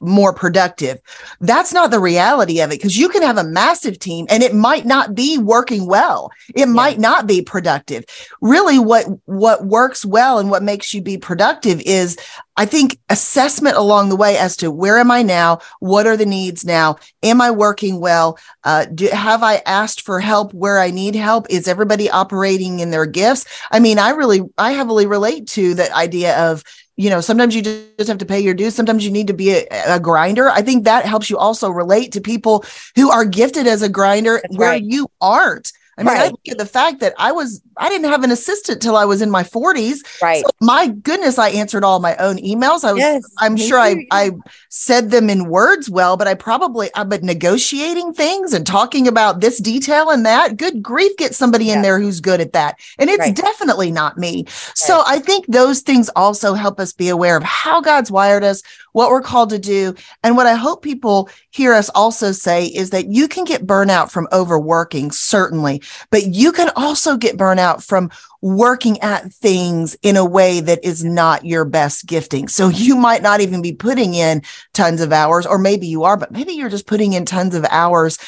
more 0.00 0.32
productive. 0.32 1.00
That's 1.40 1.72
not 1.72 1.90
the 1.90 2.00
reality 2.00 2.60
of 2.60 2.70
it 2.70 2.78
because 2.78 2.96
you 2.96 3.08
can 3.08 3.22
have 3.22 3.38
a 3.38 3.44
massive 3.44 3.98
team 3.98 4.26
and 4.28 4.42
it 4.42 4.54
might 4.54 4.84
not 4.84 5.14
be 5.14 5.38
working 5.38 5.86
well. 5.86 6.30
It 6.54 6.60
yeah. 6.60 6.64
might 6.66 6.98
not 6.98 7.26
be 7.26 7.42
productive. 7.42 8.04
Really 8.40 8.78
what 8.78 9.06
what 9.24 9.66
works 9.66 10.04
well 10.04 10.38
and 10.38 10.50
what 10.50 10.62
makes 10.62 10.92
you 10.92 11.02
be 11.02 11.18
productive 11.18 11.80
is 11.80 12.16
I 12.56 12.66
think 12.66 12.98
assessment 13.10 13.76
along 13.76 14.08
the 14.08 14.16
way 14.16 14.38
as 14.38 14.56
to 14.58 14.70
where 14.70 14.98
am 14.98 15.10
I 15.10 15.22
now? 15.22 15.60
What 15.80 16.06
are 16.06 16.16
the 16.16 16.26
needs 16.26 16.64
now? 16.64 16.96
Am 17.22 17.40
I 17.40 17.50
working 17.50 18.00
well? 18.00 18.38
Uh, 18.64 18.86
do, 18.86 19.08
have 19.08 19.42
I 19.42 19.62
asked 19.66 20.02
for 20.02 20.20
help 20.20 20.54
where 20.54 20.80
I 20.80 20.90
need 20.90 21.14
help? 21.14 21.46
Is 21.50 21.68
everybody 21.68 22.10
operating 22.10 22.80
in 22.80 22.90
their 22.90 23.06
gifts? 23.06 23.44
I 23.70 23.80
mean, 23.80 23.98
I 23.98 24.10
really, 24.10 24.40
I 24.56 24.72
heavily 24.72 25.06
relate 25.06 25.48
to 25.48 25.74
that 25.74 25.92
idea 25.92 26.50
of 26.50 26.62
you 26.96 27.10
know 27.10 27.20
sometimes 27.20 27.54
you 27.54 27.60
just 27.62 28.08
have 28.08 28.18
to 28.18 28.24
pay 28.26 28.40
your 28.40 28.54
dues 28.54 28.74
sometimes 28.74 29.04
you 29.04 29.10
need 29.10 29.26
to 29.26 29.34
be 29.34 29.50
a, 29.50 29.66
a 29.86 30.00
grinder 30.00 30.48
i 30.48 30.62
think 30.62 30.84
that 30.84 31.04
helps 31.04 31.28
you 31.28 31.36
also 31.36 31.68
relate 31.68 32.12
to 32.12 32.22
people 32.22 32.64
who 32.94 33.10
are 33.10 33.26
gifted 33.26 33.66
as 33.66 33.82
a 33.82 33.88
grinder 33.88 34.40
That's 34.42 34.56
where 34.56 34.70
right. 34.70 34.82
you 34.82 35.08
aren't 35.20 35.72
I 35.98 36.02
mean, 36.02 36.08
right. 36.08 36.20
I 36.20 36.24
think 36.26 36.48
of 36.52 36.58
the 36.58 36.66
fact 36.66 37.00
that 37.00 37.14
I 37.18 37.32
was, 37.32 37.62
I 37.78 37.88
didn't 37.88 38.10
have 38.10 38.22
an 38.22 38.30
assistant 38.30 38.82
till 38.82 38.96
I 38.96 39.06
was 39.06 39.22
in 39.22 39.30
my 39.30 39.42
40s. 39.42 40.00
Right. 40.20 40.44
So 40.44 40.50
my 40.60 40.88
goodness, 40.88 41.38
I 41.38 41.48
answered 41.50 41.84
all 41.84 42.00
my 42.00 42.14
own 42.16 42.36
emails. 42.36 42.84
I 42.84 42.92
was, 42.92 43.00
yes, 43.00 43.24
I'm 43.38 43.56
sure 43.56 43.78
I, 43.78 44.06
I 44.10 44.32
said 44.68 45.10
them 45.10 45.30
in 45.30 45.48
words 45.48 45.88
well, 45.88 46.18
but 46.18 46.28
I 46.28 46.34
probably, 46.34 46.92
uh, 46.92 47.00
I've 47.00 47.08
been 47.08 47.24
negotiating 47.24 48.12
things 48.12 48.52
and 48.52 48.66
talking 48.66 49.08
about 49.08 49.40
this 49.40 49.58
detail 49.58 50.10
and 50.10 50.26
that. 50.26 50.58
Good 50.58 50.82
grief, 50.82 51.16
get 51.16 51.34
somebody 51.34 51.70
in 51.70 51.80
there 51.80 51.98
who's 51.98 52.20
good 52.20 52.40
at 52.40 52.52
that. 52.52 52.78
And 52.98 53.08
it's 53.08 53.20
right. 53.20 53.34
definitely 53.34 53.90
not 53.90 54.18
me. 54.18 54.44
Right. 54.44 54.50
So 54.74 55.02
I 55.06 55.18
think 55.18 55.46
those 55.46 55.80
things 55.80 56.10
also 56.14 56.52
help 56.54 56.78
us 56.78 56.92
be 56.92 57.08
aware 57.08 57.36
of 57.36 57.42
how 57.42 57.80
God's 57.80 58.10
wired 58.10 58.44
us, 58.44 58.62
what 58.92 59.10
we're 59.10 59.22
called 59.22 59.50
to 59.50 59.58
do. 59.58 59.94
And 60.22 60.36
what 60.36 60.46
I 60.46 60.54
hope 60.54 60.82
people 60.82 61.30
hear 61.50 61.72
us 61.72 61.88
also 61.90 62.32
say 62.32 62.66
is 62.66 62.90
that 62.90 63.08
you 63.08 63.28
can 63.28 63.44
get 63.44 63.66
burnout 63.66 64.10
from 64.10 64.28
overworking, 64.32 65.10
certainly, 65.10 65.82
but 66.10 66.26
you 66.26 66.52
can 66.52 66.70
also 66.76 67.16
get 67.16 67.36
burnout 67.36 67.84
from 67.84 68.10
working 68.42 68.98
at 69.00 69.32
things 69.32 69.96
in 70.02 70.16
a 70.16 70.24
way 70.24 70.60
that 70.60 70.84
is 70.84 71.04
not 71.04 71.44
your 71.44 71.64
best 71.64 72.06
gifting. 72.06 72.48
So 72.48 72.68
you 72.68 72.96
might 72.96 73.22
not 73.22 73.40
even 73.40 73.62
be 73.62 73.72
putting 73.72 74.14
in 74.14 74.42
tons 74.72 75.00
of 75.00 75.12
hours, 75.12 75.46
or 75.46 75.58
maybe 75.58 75.86
you 75.86 76.04
are, 76.04 76.16
but 76.16 76.32
maybe 76.32 76.52
you're 76.52 76.68
just 76.68 76.86
putting 76.86 77.12
in 77.12 77.24
tons 77.24 77.54
of 77.54 77.64
hours 77.70 78.18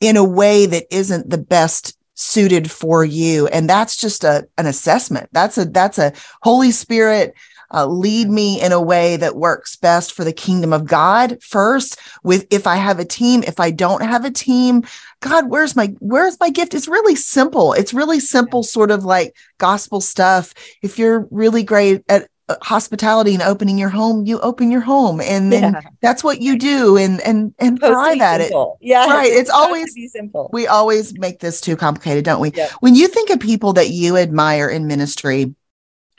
in 0.00 0.16
a 0.16 0.24
way 0.24 0.66
that 0.66 0.86
isn't 0.90 1.30
the 1.30 1.38
best 1.38 1.96
suited 2.14 2.70
for 2.70 3.02
you 3.02 3.46
and 3.46 3.68
that's 3.68 3.96
just 3.96 4.24
a 4.24 4.46
an 4.58 4.66
assessment 4.66 5.26
that's 5.32 5.56
a 5.56 5.64
that's 5.64 5.98
a 5.98 6.12
holy 6.42 6.70
spirit 6.70 7.34
uh, 7.72 7.86
lead 7.86 8.28
me 8.28 8.60
in 8.60 8.72
a 8.72 8.80
way 8.80 9.16
that 9.16 9.36
works 9.36 9.76
best 9.76 10.12
for 10.12 10.24
the 10.24 10.32
kingdom 10.32 10.72
of 10.72 10.86
God 10.86 11.42
first 11.42 11.98
with 12.22 12.46
if 12.50 12.66
I 12.66 12.76
have 12.76 12.98
a 12.98 13.04
team 13.04 13.42
if 13.46 13.60
I 13.60 13.70
don't 13.70 14.02
have 14.02 14.24
a 14.24 14.30
team 14.30 14.84
God 15.20 15.50
where's 15.50 15.76
my 15.76 15.94
where's 16.00 16.38
my 16.40 16.50
gift? 16.50 16.74
It's 16.74 16.88
really 16.88 17.14
simple. 17.14 17.74
It's 17.74 17.92
really 17.92 18.20
simple 18.20 18.62
sort 18.62 18.90
of 18.90 19.04
like 19.04 19.36
gospel 19.58 20.00
stuff. 20.00 20.54
If 20.82 20.98
you're 20.98 21.28
really 21.30 21.62
great 21.62 22.02
at 22.08 22.28
uh, 22.48 22.56
hospitality 22.62 23.34
and 23.34 23.42
opening 23.42 23.78
your 23.78 23.90
home 23.90 24.24
you 24.24 24.40
open 24.40 24.70
your 24.70 24.80
home. 24.80 25.20
And 25.20 25.52
then 25.52 25.74
yeah. 25.74 25.80
that's 26.00 26.24
what 26.24 26.40
you 26.40 26.58
do 26.58 26.96
and 26.96 27.20
and 27.20 27.54
and 27.58 27.78
thrive 27.78 28.20
at 28.20 28.40
simple. 28.40 28.78
it 28.80 28.86
yeah 28.86 29.06
right. 29.12 29.26
it's, 29.26 29.42
it's 29.42 29.50
always 29.50 29.94
simple. 30.10 30.48
we 30.52 30.66
always 30.66 31.16
make 31.18 31.40
this 31.40 31.60
too 31.60 31.76
complicated 31.76 32.24
don't 32.24 32.40
we? 32.40 32.52
When 32.80 32.94
you 32.94 33.06
think 33.06 33.28
of 33.28 33.40
people 33.40 33.74
that 33.74 33.90
you 33.90 34.16
admire 34.16 34.68
in 34.68 34.86
ministry 34.86 35.54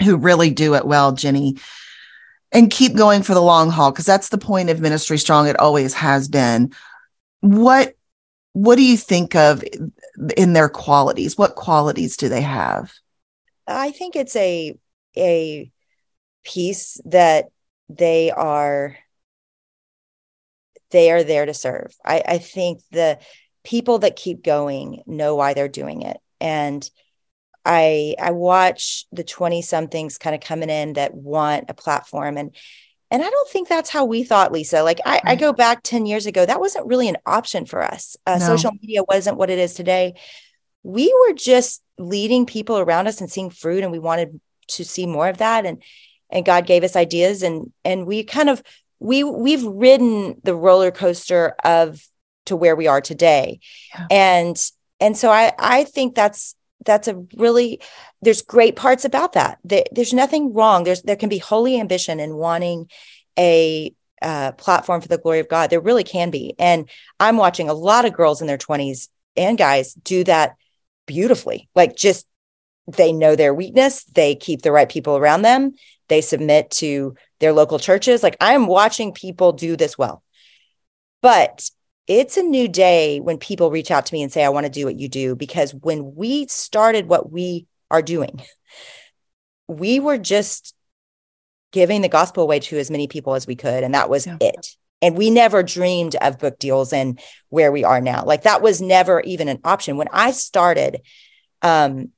who 0.02 0.18
really 0.18 0.50
do 0.50 0.76
it 0.76 0.86
well, 0.86 1.12
Jennie, 1.12 1.58
and 2.52 2.72
keep 2.72 2.96
going 2.96 3.24
for 3.24 3.34
the 3.34 3.42
long 3.42 3.70
haul 3.70 3.92
because 3.92 4.06
that's 4.06 4.30
the 4.30 4.38
point 4.38 4.70
of 4.70 4.82
Ministry 4.82 5.18
Strong. 5.18 5.48
It 5.48 5.60
always 5.60 5.94
has 5.94 6.28
been. 6.28 6.74
What 7.42 7.96
what 8.54 8.76
do 8.76 8.84
you 8.84 8.98
think 8.98 9.36
of 9.36 9.64
in 10.36 10.54
their 10.54 10.70
qualities? 10.70 11.38
What 11.38 11.56
qualities 11.56 12.18
do 12.18 12.30
they 12.30 12.42
have? 12.42 12.92
I 13.68 13.92
think 13.92 14.16
it's 14.16 14.36
a 14.36 14.78
a 15.18 15.72
piece 16.44 17.00
that 17.06 17.46
they 17.90 18.32
are 18.32 18.98
they 20.92 21.12
are 21.12 21.24
there 21.24 21.46
to 21.46 21.54
serve. 21.54 21.96
I, 22.06 22.22
I 22.28 22.38
think 22.38 22.82
the 22.92 23.20
people 23.64 24.00
that 24.00 24.16
keep 24.16 24.44
going 24.44 25.04
know 25.06 25.36
why 25.36 25.54
they're 25.54 25.68
doing 25.68 26.02
it. 26.02 26.18
And 26.40 26.88
I 27.66 28.16
I 28.20 28.32
watch 28.32 29.06
the 29.12 29.24
20 29.24 29.62
somethings 29.62 30.18
kind 30.18 30.36
of 30.36 30.42
coming 30.42 30.70
in 30.70 30.94
that 30.94 31.14
want 31.14 31.66
a 31.70 31.74
platform 31.74 32.38
and 32.38 32.56
and 33.12 33.22
I 33.22 33.30
don't 33.30 33.50
think 33.50 33.68
that's 33.68 33.90
how 33.90 34.06
we 34.06 34.24
thought, 34.24 34.54
Lisa. 34.54 34.84
Like 34.84 35.02
I, 35.06 35.20
I 35.26 35.36
go 35.36 35.52
back 35.52 35.84
10 35.84 36.06
years 36.06 36.26
ago, 36.26 36.46
that 36.46 36.62
wasn't 36.62 36.88
really 36.88 37.10
an 37.10 37.18
option 37.26 37.66
for 37.66 37.84
us. 37.84 38.16
Uh, 38.26 38.38
no. 38.38 38.46
Social 38.46 38.72
media 38.82 39.04
wasn't 39.04 39.36
what 39.36 39.50
it 39.50 39.60
is 39.60 39.74
today. 39.74 40.14
We 40.84 41.14
were 41.28 41.34
just 41.34 41.84
leading 41.98 42.46
people 42.46 42.80
around 42.80 43.08
us 43.08 43.20
and 43.20 43.30
seeing 43.30 43.50
fruit, 43.50 43.84
and 43.84 43.92
we 43.92 44.00
wanted 44.00 44.40
to 44.70 44.86
see 44.86 45.06
more 45.06 45.28
of 45.28 45.40
that. 45.40 45.66
And 45.66 45.84
and 46.30 46.46
God 46.46 46.66
gave 46.66 46.86
us 46.86 46.96
ideas, 46.96 47.44
and 47.44 47.74
and 47.84 48.08
we 48.08 48.24
kind 48.24 48.50
of 48.50 48.64
we 49.00 49.26
we've 49.26 49.64
ridden 49.64 50.40
the 50.44 50.56
roller 50.56 50.90
coaster 50.90 51.54
of 51.66 52.02
to 52.46 52.56
where 52.56 52.78
we 52.78 52.88
are 52.88 53.02
today, 53.02 53.60
yeah. 53.94 54.08
and 54.10 54.72
and 55.02 55.18
so 55.18 55.30
I 55.30 55.52
I 55.60 55.84
think 55.84 56.16
that's 56.16 56.56
that's 56.86 57.08
a 57.08 57.24
really 57.36 57.82
there's 58.22 58.42
great 58.42 58.76
parts 58.76 59.06
about 59.06 59.34
that. 59.34 59.60
There's 59.64 60.14
nothing 60.14 60.54
wrong. 60.54 60.84
There's 60.84 61.02
there 61.02 61.16
can 61.16 61.30
be 61.30 61.38
holy 61.38 61.80
ambition 61.80 62.20
in 62.20 62.36
wanting 62.36 62.90
a 63.38 63.94
uh, 64.22 64.52
platform 64.54 65.02
for 65.02 65.08
the 65.08 65.18
glory 65.18 65.40
of 65.40 65.50
god. 65.50 65.70
There 65.70 65.80
really 65.80 66.04
can 66.04 66.30
be. 66.30 66.54
And 66.60 66.90
i'm 67.20 67.38
watching 67.38 67.70
a 67.70 67.74
lot 67.74 68.06
of 68.06 68.14
girls 68.14 68.42
in 68.42 68.48
their 68.48 68.58
20s 68.58 69.08
and 69.36 69.58
guys 69.58 69.94
do 69.94 70.24
that 70.26 70.56
beautifully. 71.08 71.70
Like 71.76 71.96
just 71.96 72.28
they 72.88 73.14
know 73.14 73.36
their 73.36 73.54
weakness. 73.54 74.04
They 74.06 74.36
keep 74.36 74.62
the 74.62 74.72
right 74.72 74.90
people 74.90 75.18
around 75.18 75.44
them. 75.44 75.76
They 76.08 76.22
submit 76.22 76.72
to 76.72 77.16
their 77.40 77.54
local 77.54 77.80
churches. 77.80 78.22
Like 78.22 78.38
i'm 78.40 78.68
watching 78.68 79.12
people 79.14 79.54
do 79.54 79.76
this 79.76 79.98
well. 79.98 80.24
But 81.22 81.70
it's 82.08 82.38
a 82.38 82.44
new 82.44 82.68
day 82.68 83.20
when 83.20 83.38
people 83.38 83.72
reach 83.72 83.92
out 83.92 84.06
to 84.08 84.14
me 84.14 84.22
and 84.22 84.32
say, 84.32 84.44
I 84.44 84.50
want 84.50 84.66
to 84.66 84.72
do 84.72 84.86
what 84.86 85.00
you 85.00 85.08
do. 85.08 85.36
Because 85.36 85.74
when 85.74 86.16
we 86.16 86.48
started 86.48 87.08
what 87.08 87.32
we 87.32 87.68
are 87.90 88.02
doing, 88.02 88.42
we 89.68 90.00
were 90.00 90.18
just 90.18 90.76
giving 91.72 92.02
the 92.02 92.10
gospel 92.10 92.44
away 92.44 92.60
to 92.60 92.78
as 92.78 92.92
many 92.92 93.08
people 93.08 93.34
as 93.34 93.48
we 93.48 93.56
could. 93.56 93.84
And 93.84 93.94
that 93.94 94.10
was 94.10 94.28
yeah. 94.28 94.38
it. 94.42 94.76
And 95.02 95.18
we 95.18 95.30
never 95.30 95.64
dreamed 95.64 96.16
of 96.16 96.38
book 96.38 96.60
deals 96.60 96.94
and 96.94 97.20
where 97.50 97.72
we 97.72 97.84
are 97.84 98.02
now. 98.02 98.24
Like 98.24 98.44
that 98.44 98.62
was 98.62 98.82
never 98.82 99.22
even 99.22 99.48
an 99.48 99.60
option. 99.64 99.98
When 99.98 100.10
I 100.12 100.32
started, 100.32 101.02
um, 101.62 102.12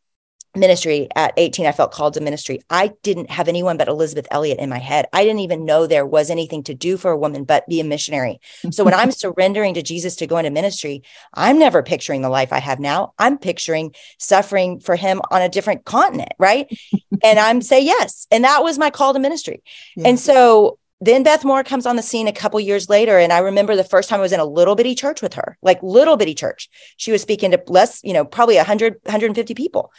ministry 0.55 1.07
at 1.15 1.33
18 1.37 1.65
i 1.65 1.71
felt 1.71 1.91
called 1.91 2.13
to 2.13 2.21
ministry 2.21 2.61
i 2.69 2.91
didn't 3.01 3.29
have 3.29 3.47
anyone 3.47 3.77
but 3.77 3.87
Elisabeth 3.87 4.27
Elliot 4.29 4.59
in 4.59 4.69
my 4.69 4.77
head 4.77 5.07
i 5.11 5.23
didn't 5.23 5.39
even 5.39 5.65
know 5.65 5.87
there 5.87 6.05
was 6.05 6.29
anything 6.29 6.63
to 6.63 6.73
do 6.73 6.95
for 6.95 7.11
a 7.11 7.17
woman 7.17 7.43
but 7.43 7.67
be 7.67 7.79
a 7.79 7.83
missionary 7.83 8.39
so 8.71 8.83
when 8.83 8.93
i'm 8.93 9.11
surrendering 9.23 9.73
to 9.73 9.81
jesus 9.81 10.15
to 10.15 10.27
go 10.27 10.37
into 10.37 10.51
ministry 10.51 11.01
i'm 11.33 11.57
never 11.57 11.81
picturing 11.81 12.21
the 12.21 12.29
life 12.29 12.53
i 12.53 12.59
have 12.59 12.79
now 12.79 13.13
i'm 13.17 13.37
picturing 13.37 13.93
suffering 14.19 14.79
for 14.79 14.95
him 14.95 15.21
on 15.31 15.41
a 15.41 15.49
different 15.49 15.85
continent 15.85 16.33
right 16.37 16.67
and 17.23 17.39
i'm 17.39 17.61
say 17.61 17.83
yes 17.83 18.27
and 18.31 18.43
that 18.43 18.63
was 18.63 18.77
my 18.77 18.89
call 18.89 19.13
to 19.13 19.19
ministry 19.19 19.63
yeah. 19.95 20.07
and 20.07 20.19
so 20.19 20.77
then 21.01 21.23
Beth 21.23 21.43
Moore 21.43 21.65
comes 21.65 21.85
on 21.85 21.97
the 21.97 22.01
scene 22.01 22.29
a 22.29 22.33
couple 22.33 22.57
years 22.61 22.87
later. 22.87 23.17
And 23.19 23.33
I 23.33 23.39
remember 23.39 23.75
the 23.75 23.83
first 23.83 24.07
time 24.07 24.19
I 24.19 24.21
was 24.21 24.31
in 24.31 24.39
a 24.39 24.45
little 24.45 24.75
bitty 24.75 24.95
church 24.95 25.21
with 25.21 25.33
her, 25.33 25.57
like 25.61 25.83
little 25.83 26.15
bitty 26.15 26.33
church. 26.33 26.69
She 26.95 27.11
was 27.11 27.21
speaking 27.21 27.51
to 27.51 27.61
less, 27.67 27.99
you 28.03 28.13
know, 28.13 28.23
probably 28.23 28.55
100, 28.55 29.01
150 29.03 29.53
people. 29.53 29.91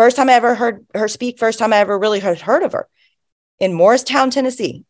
First 0.00 0.16
time 0.16 0.30
I 0.30 0.32
ever 0.32 0.54
heard 0.54 0.86
her 0.94 1.08
speak, 1.08 1.38
first 1.38 1.58
time 1.58 1.74
I 1.74 1.76
ever 1.76 1.98
really 1.98 2.20
heard, 2.20 2.40
heard 2.40 2.62
of 2.62 2.72
her 2.72 2.88
in 3.58 3.74
Morristown, 3.74 4.30
Tennessee. 4.30 4.86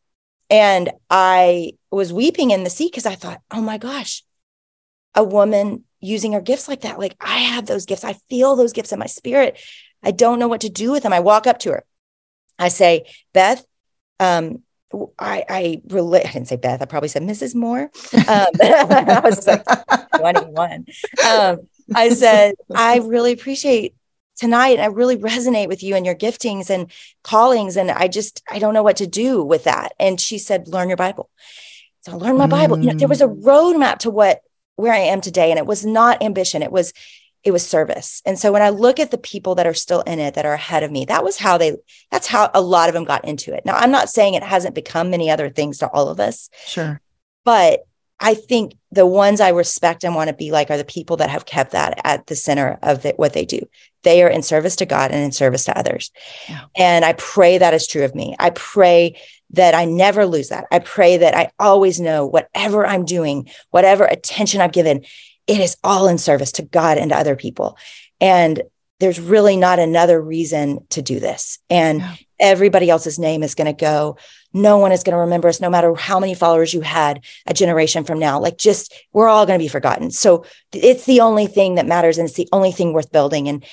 And 0.49 0.89
I 1.11 1.73
was 1.91 2.13
weeping 2.13 2.53
in 2.53 2.63
the 2.63 2.71
seat 2.71 2.93
because 2.93 3.07
I 3.07 3.17
thought, 3.17 3.41
oh 3.51 3.61
my 3.61 3.77
gosh, 3.77 4.23
a 5.17 5.25
woman 5.25 5.83
using 5.99 6.35
her 6.35 6.41
gifts 6.41 6.69
like 6.69 6.83
that. 6.83 7.01
Like 7.01 7.17
I 7.21 7.39
have 7.39 7.67
those 7.67 7.87
gifts. 7.87 8.05
I 8.05 8.13
feel 8.29 8.55
those 8.55 8.73
gifts 8.73 8.93
in 8.93 9.01
my 9.01 9.07
spirit. 9.07 9.59
I 10.01 10.13
don't 10.13 10.39
know 10.39 10.47
what 10.47 10.61
to 10.61 10.69
do 10.69 10.93
with 10.93 11.03
them. 11.03 11.13
I 11.13 11.19
walk 11.19 11.49
up 11.49 11.59
to 11.61 11.71
her. 11.71 11.85
I 12.57 12.69
say, 12.69 13.07
Beth, 13.33 13.65
um, 14.21 14.63
I, 15.19 15.45
I 15.49 15.83
relate. 15.89 16.27
I 16.27 16.31
didn't 16.31 16.47
say 16.47 16.55
Beth. 16.55 16.83
I 16.83 16.85
probably 16.85 17.09
said 17.09 17.23
Mrs. 17.23 17.57
Moore. 17.57 17.91
Um, 18.15 18.47
I 18.63 19.23
was 19.25 19.45
like 19.45 19.65
21. 20.19 20.87
Um, 21.29 21.59
I 21.97 22.11
said, 22.11 22.55
I 22.73 22.99
really 22.99 23.33
appreciate 23.33 23.97
tonight. 24.41 24.81
I 24.81 24.87
really 24.87 25.17
resonate 25.17 25.69
with 25.69 25.83
you 25.83 25.95
and 25.95 26.07
your 26.07 26.15
giftings 26.15 26.71
and 26.71 26.91
callings. 27.23 27.77
And 27.77 27.91
I 27.91 28.09
just, 28.09 28.43
I 28.51 28.59
don't 28.59 28.75
know 28.75 28.83
what 28.83 28.97
to 28.97 29.07
do 29.07 29.45
with 29.45 29.65
that. 29.65 29.93
And 30.01 30.19
she 30.21 30.39
said, 30.39 30.67
learn 30.67 30.89
your 30.89 30.97
Bible. 30.97 31.31
So 32.01 32.13
I 32.13 32.15
learned 32.15 32.39
my 32.39 32.47
Bible. 32.47 32.79
You 32.79 32.87
know, 32.91 32.95
there 32.95 33.09
was 33.09 33.21
a 33.21 33.29
mm. 33.29 33.43
roadmap 33.43 33.99
to 33.99 34.11
what 34.11 34.41
where 34.77 34.95
I 34.95 34.99
am 34.99 35.21
today. 35.21 35.51
And 35.51 35.59
it 35.59 35.67
was 35.67 35.85
not 35.85 36.23
ambition. 36.23 36.63
It 36.63 36.73
was 36.73 36.95
it 37.43 37.53
was 37.53 37.67
service. 37.67 38.21
And 38.27 38.39
so 38.39 38.53
when 38.53 38.63
I 38.63 38.69
look 38.69 39.01
at 39.01 39.11
the 39.11 39.19
people 39.19 39.55
that 39.55 39.67
are 39.67 39.75
still 39.75 40.03
in 40.03 40.19
it 40.19 40.35
that 40.35 40.45
are 40.45 40.53
ahead 40.53 40.83
of 40.83 40.91
me, 40.91 41.07
that 41.07 41.25
was 41.25 41.39
how 41.39 41.57
they, 41.57 41.77
that's 42.11 42.27
how 42.27 42.51
a 42.53 42.61
lot 42.61 42.91
of 42.91 42.95
them 42.95 43.05
got 43.05 43.25
into 43.25 43.55
it. 43.55 43.65
Now, 43.65 43.77
I'm 43.77 43.91
not 43.91 44.11
saying 44.11 44.35
it 44.35 44.43
hasn't 44.43 44.75
become 44.75 45.09
many 45.09 45.31
other 45.31 45.49
things 45.49 45.79
to 45.79 45.89
all 45.89 46.09
of 46.09 46.21
us. 46.21 46.51
Sure. 46.67 47.01
But 47.45 47.81
I 48.21 48.35
think 48.35 48.75
the 48.93 49.07
ones 49.07 49.41
I 49.41 49.49
respect 49.49 50.05
and 50.05 50.15
want 50.15 50.29
to 50.29 50.37
be 50.37 50.51
like 50.51 50.71
are 50.71 50.77
the 50.77 50.85
people 50.85 51.17
that 51.17 51.31
have 51.31 51.47
kept 51.47 51.73
that 51.73 52.01
at 52.05 52.27
the 52.27 52.37
center 52.37 52.79
of 52.83 53.03
the, 53.03 53.15
what 53.17 53.33
they 53.33 53.47
do. 53.47 53.61
They 54.03 54.23
are 54.23 54.29
in 54.29 54.43
service 54.43 54.77
to 54.77 54.87
God 54.87 55.11
and 55.11 55.23
in 55.23 55.33
service 55.33 55.65
to 55.65 55.79
others. 55.79 56.11
Yeah. 56.49 56.65
And 56.77 57.05
I 57.05 57.15
pray 57.15 57.59
that 57.59 57.75
is 57.75 57.87
true 57.87 58.05
of 58.05 58.15
me. 58.15 58.37
I 58.39 58.51
pray 58.51 59.19
that 59.53 59.75
I 59.75 59.85
never 59.85 60.27
lose 60.27 60.51
that. 60.51 60.67
I 60.71 60.79
pray 60.79 61.17
that 61.17 61.35
I 61.35 61.51
always 61.59 61.99
know 61.99 62.27
whatever 62.27 62.87
I'm 62.87 63.05
doing, 63.05 63.49
whatever 63.71 64.05
attention 64.05 64.61
I've 64.61 64.73
given, 64.73 65.05
it 65.47 65.59
is 65.59 65.77
all 65.83 66.07
in 66.07 66.19
service 66.19 66.53
to 66.53 66.63
God 66.63 66.99
and 66.99 67.11
to 67.11 67.17
other 67.17 67.37
people. 67.37 67.77
And 68.21 68.63
there's 69.01 69.19
really 69.19 69.57
not 69.57 69.79
another 69.79 70.21
reason 70.21 70.87
to 70.91 71.03
do 71.03 71.21
this. 71.21 71.59
And 71.71 72.01
yeah. 72.01 72.15
everybody 72.39 72.91
else's 72.91 73.19
name 73.19 73.43
is 73.43 73.55
going 73.55 73.67
to 73.67 73.73
go. 73.73 74.19
No 74.53 74.79
one 74.79 74.93
is 74.93 75.03
going 75.03 75.15
to 75.15 75.21
remember 75.21 75.49
us, 75.49 75.61
no 75.61 75.71
matter 75.71 75.95
how 75.95 76.19
many 76.19 76.35
followers 76.35 76.75
you 76.75 76.81
had 76.81 77.25
a 77.47 77.55
generation 77.55 78.05
from 78.05 78.19
now. 78.19 78.41
Like, 78.41 78.59
just 78.59 78.95
we're 79.13 79.29
all 79.29 79.47
going 79.47 79.59
to 79.59 79.63
be 79.63 79.69
forgotten. 79.69 80.11
So 80.11 80.45
it's 80.73 81.07
the 81.07 81.21
only 81.21 81.47
thing 81.47 81.77
that 81.77 81.87
matters, 81.87 82.19
and 82.19 82.27
it's 82.29 82.37
the 82.37 82.49
only 82.53 82.73
thing 82.73 82.93
worth 82.93 83.13
building. 83.13 83.49
And 83.49 83.65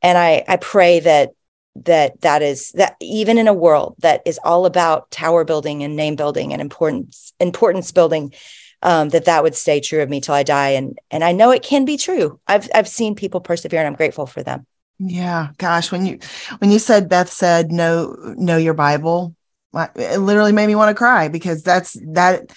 and 0.00 0.16
I 0.16 0.44
I 0.48 0.56
pray 0.56 1.00
that 1.00 1.30
that 1.76 2.20
that 2.20 2.42
is 2.42 2.70
that 2.72 2.96
even 3.00 3.38
in 3.38 3.48
a 3.48 3.54
world 3.54 3.96
that 4.00 4.22
is 4.26 4.38
all 4.44 4.66
about 4.66 5.10
tower 5.10 5.44
building 5.44 5.82
and 5.82 5.96
name 5.96 6.16
building 6.16 6.52
and 6.52 6.60
importance 6.60 7.32
importance 7.40 7.92
building 7.92 8.32
um, 8.82 9.10
that 9.10 9.26
that 9.26 9.42
would 9.42 9.54
stay 9.54 9.80
true 9.80 10.02
of 10.02 10.10
me 10.10 10.20
till 10.20 10.34
I 10.34 10.42
die. 10.42 10.70
And 10.70 10.98
and 11.10 11.24
I 11.24 11.32
know 11.32 11.50
it 11.50 11.62
can 11.62 11.84
be 11.84 11.96
true. 11.96 12.40
I've 12.46 12.68
I've 12.74 12.88
seen 12.88 13.14
people 13.14 13.40
persevere, 13.40 13.80
and 13.80 13.86
I'm 13.86 13.94
grateful 13.94 14.26
for 14.26 14.42
them. 14.42 14.66
Yeah, 14.98 15.48
gosh, 15.58 15.90
when 15.90 16.04
you 16.04 16.18
when 16.58 16.70
you 16.70 16.78
said 16.78 17.08
Beth 17.08 17.32
said 17.32 17.72
no, 17.72 18.14
know 18.36 18.56
your 18.56 18.74
Bible, 18.74 19.34
it 19.74 20.18
literally 20.18 20.52
made 20.52 20.66
me 20.66 20.74
want 20.74 20.90
to 20.90 20.94
cry 20.94 21.28
because 21.28 21.62
that's 21.62 21.96
that 22.12 22.52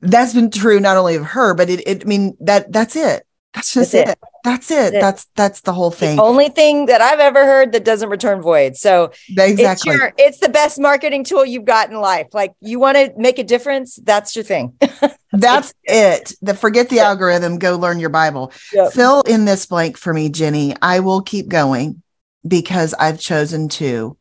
that's 0.00 0.34
been 0.34 0.50
true 0.50 0.80
not 0.80 0.96
only 0.96 1.14
of 1.14 1.24
her, 1.24 1.54
but 1.54 1.70
it, 1.70 1.86
it 1.86 2.02
I 2.02 2.04
mean 2.06 2.36
that 2.40 2.72
that's 2.72 2.96
it. 2.96 3.26
That's 3.54 3.74
just 3.74 3.92
that's 3.92 4.08
it. 4.08 4.12
it. 4.12 4.18
That's 4.44 4.70
it. 4.70 4.74
That's, 4.74 4.94
it. 4.94 5.00
that's 5.00 5.24
that's 5.36 5.60
the 5.60 5.72
whole 5.72 5.90
thing. 5.90 6.16
The 6.16 6.22
only 6.22 6.48
thing 6.48 6.86
that 6.86 7.02
I've 7.02 7.20
ever 7.20 7.44
heard 7.44 7.72
that 7.72 7.84
doesn't 7.84 8.08
return 8.08 8.40
void. 8.40 8.76
So 8.76 9.12
exactly, 9.28 9.64
it's, 9.66 9.84
your, 9.84 10.12
it's 10.16 10.38
the 10.38 10.48
best 10.48 10.80
marketing 10.80 11.24
tool 11.24 11.44
you've 11.44 11.66
got 11.66 11.90
in 11.90 12.00
life. 12.00 12.28
Like 12.32 12.54
you 12.60 12.78
want 12.78 12.96
to 12.96 13.12
make 13.16 13.38
a 13.38 13.44
difference, 13.44 13.96
that's 13.96 14.34
your 14.34 14.44
thing. 14.44 14.74
that's 15.32 15.74
it. 15.84 16.32
The 16.40 16.54
forget 16.54 16.88
the 16.88 17.00
algorithm. 17.00 17.58
Go 17.58 17.76
learn 17.76 18.00
your 18.00 18.10
Bible. 18.10 18.52
Yep. 18.72 18.92
Fill 18.92 19.20
in 19.22 19.44
this 19.44 19.66
blank 19.66 19.98
for 19.98 20.14
me, 20.14 20.30
Jennie. 20.30 20.74
I 20.80 21.00
will 21.00 21.20
keep 21.20 21.48
going 21.48 22.02
because 22.46 22.94
I've 22.94 23.20
chosen 23.20 23.68
to. 23.70 24.16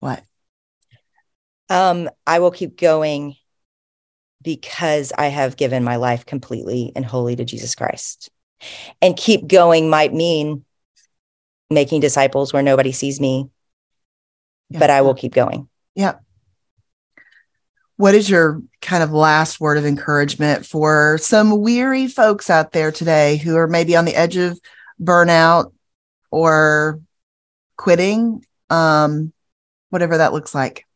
What? 0.00 0.22
Um, 1.68 2.08
I 2.26 2.38
will 2.38 2.50
keep 2.50 2.78
going 2.78 3.36
because 4.42 5.12
I 5.16 5.26
have 5.26 5.56
given 5.56 5.84
my 5.84 5.96
life 5.96 6.24
completely 6.24 6.92
and 6.94 7.04
wholly 7.04 7.36
to 7.36 7.44
Jesus 7.44 7.74
Christ. 7.74 8.30
And 9.02 9.16
keep 9.16 9.46
going 9.46 9.90
might 9.90 10.12
mean 10.12 10.64
making 11.70 12.00
disciples 12.00 12.52
where 12.52 12.62
nobody 12.62 12.92
sees 12.92 13.20
me, 13.20 13.50
yeah. 14.70 14.78
but 14.78 14.90
I 14.90 15.02
will 15.02 15.14
keep 15.14 15.34
going. 15.34 15.68
Yeah. 15.94 16.16
What 17.96 18.14
is 18.14 18.30
your 18.30 18.62
kind 18.80 19.02
of 19.02 19.12
last 19.12 19.60
word 19.60 19.76
of 19.76 19.84
encouragement 19.84 20.64
for 20.64 21.18
some 21.18 21.60
weary 21.60 22.06
folks 22.06 22.48
out 22.48 22.72
there 22.72 22.92
today 22.92 23.36
who 23.36 23.56
are 23.56 23.66
maybe 23.66 23.96
on 23.96 24.04
the 24.04 24.14
edge 24.14 24.36
of 24.36 24.58
burnout 25.00 25.72
or 26.30 27.00
quitting? 27.76 28.44
Um, 28.70 29.32
whatever 29.90 30.18
that 30.18 30.32
looks 30.32 30.54
like. 30.54 30.86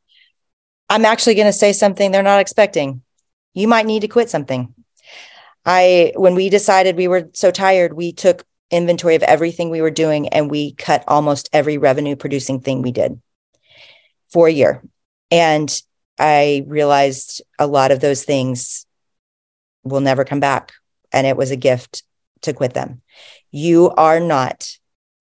I'm 0.92 1.06
actually 1.06 1.36
going 1.36 1.46
to 1.46 1.54
say 1.54 1.72
something 1.72 2.10
they're 2.10 2.22
not 2.22 2.40
expecting. 2.40 3.00
You 3.54 3.66
might 3.66 3.86
need 3.86 4.00
to 4.00 4.08
quit 4.08 4.28
something. 4.28 4.74
I, 5.64 6.12
when 6.16 6.34
we 6.34 6.50
decided 6.50 6.96
we 6.96 7.08
were 7.08 7.30
so 7.32 7.50
tired, 7.50 7.94
we 7.94 8.12
took 8.12 8.44
inventory 8.70 9.14
of 9.14 9.22
everything 9.22 9.70
we 9.70 9.80
were 9.80 9.90
doing 9.90 10.28
and 10.28 10.50
we 10.50 10.74
cut 10.74 11.02
almost 11.08 11.48
every 11.50 11.78
revenue 11.78 12.14
producing 12.14 12.60
thing 12.60 12.82
we 12.82 12.92
did 12.92 13.18
for 14.30 14.48
a 14.48 14.52
year. 14.52 14.82
And 15.30 15.74
I 16.18 16.66
realized 16.66 17.40
a 17.58 17.66
lot 17.66 17.90
of 17.90 18.00
those 18.00 18.24
things 18.24 18.84
will 19.84 20.02
never 20.02 20.26
come 20.26 20.40
back. 20.40 20.72
And 21.10 21.26
it 21.26 21.38
was 21.38 21.50
a 21.50 21.56
gift 21.56 22.02
to 22.42 22.52
quit 22.52 22.74
them. 22.74 23.00
You 23.50 23.92
are 23.92 24.20
not 24.20 24.76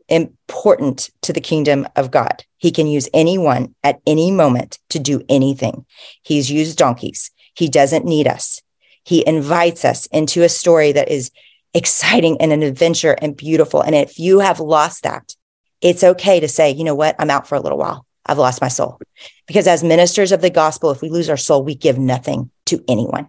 important 0.09 1.11
to 1.21 1.31
the 1.31 1.39
kingdom 1.39 1.87
of 1.95 2.11
God. 2.11 2.43
He 2.61 2.71
can 2.71 2.85
use 2.85 3.09
anyone 3.11 3.73
at 3.83 3.99
any 4.05 4.29
moment 4.29 4.77
to 4.91 4.99
do 4.99 5.23
anything. 5.27 5.85
He's 6.21 6.51
used 6.51 6.77
donkeys. 6.77 7.31
He 7.55 7.67
doesn't 7.67 8.05
need 8.05 8.27
us. 8.27 8.61
He 9.03 9.25
invites 9.27 9.83
us 9.83 10.05
into 10.07 10.43
a 10.43 10.49
story 10.49 10.91
that 10.91 11.09
is 11.09 11.31
exciting 11.73 12.39
and 12.39 12.53
an 12.53 12.61
adventure 12.61 13.17
and 13.19 13.35
beautiful. 13.35 13.81
And 13.81 13.95
if 13.95 14.19
you 14.19 14.39
have 14.39 14.59
lost 14.59 15.03
that, 15.03 15.35
it's 15.81 16.03
okay 16.03 16.39
to 16.39 16.47
say, 16.47 16.69
you 16.69 16.83
know 16.83 16.93
what, 16.93 17.15
I'm 17.17 17.31
out 17.31 17.47
for 17.47 17.55
a 17.55 17.59
little 17.59 17.79
while. 17.79 18.05
I've 18.27 18.37
lost 18.37 18.61
my 18.61 18.67
soul. 18.67 18.99
Because 19.47 19.65
as 19.65 19.83
ministers 19.83 20.31
of 20.31 20.41
the 20.41 20.51
gospel, 20.51 20.91
if 20.91 21.01
we 21.01 21.09
lose 21.09 21.31
our 21.31 21.37
soul, 21.37 21.63
we 21.63 21.73
give 21.73 21.97
nothing 21.97 22.51
to 22.67 22.83
anyone. 22.87 23.27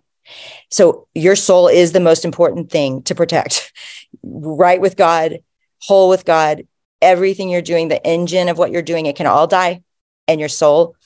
So 0.70 1.08
your 1.14 1.36
soul 1.36 1.68
is 1.68 1.92
the 1.92 2.00
most 2.00 2.26
important 2.26 2.70
thing 2.70 3.02
to 3.04 3.14
protect. 3.14 3.72
right 4.22 4.80
with 4.80 4.98
God, 4.98 5.38
whole 5.78 6.10
with 6.10 6.26
God, 6.26 6.66
everything 7.02 7.50
you're 7.50 7.62
doing, 7.62 7.88
the 7.88 8.04
engine 8.06 8.48
of 8.48 8.56
what 8.56 8.70
you're 8.70 8.82
doing, 8.82 9.06
it 9.06 9.16
can 9.16 9.26
all 9.26 9.46
die. 9.46 9.82
And 10.28 10.40
your 10.40 10.48
soul 10.48 10.96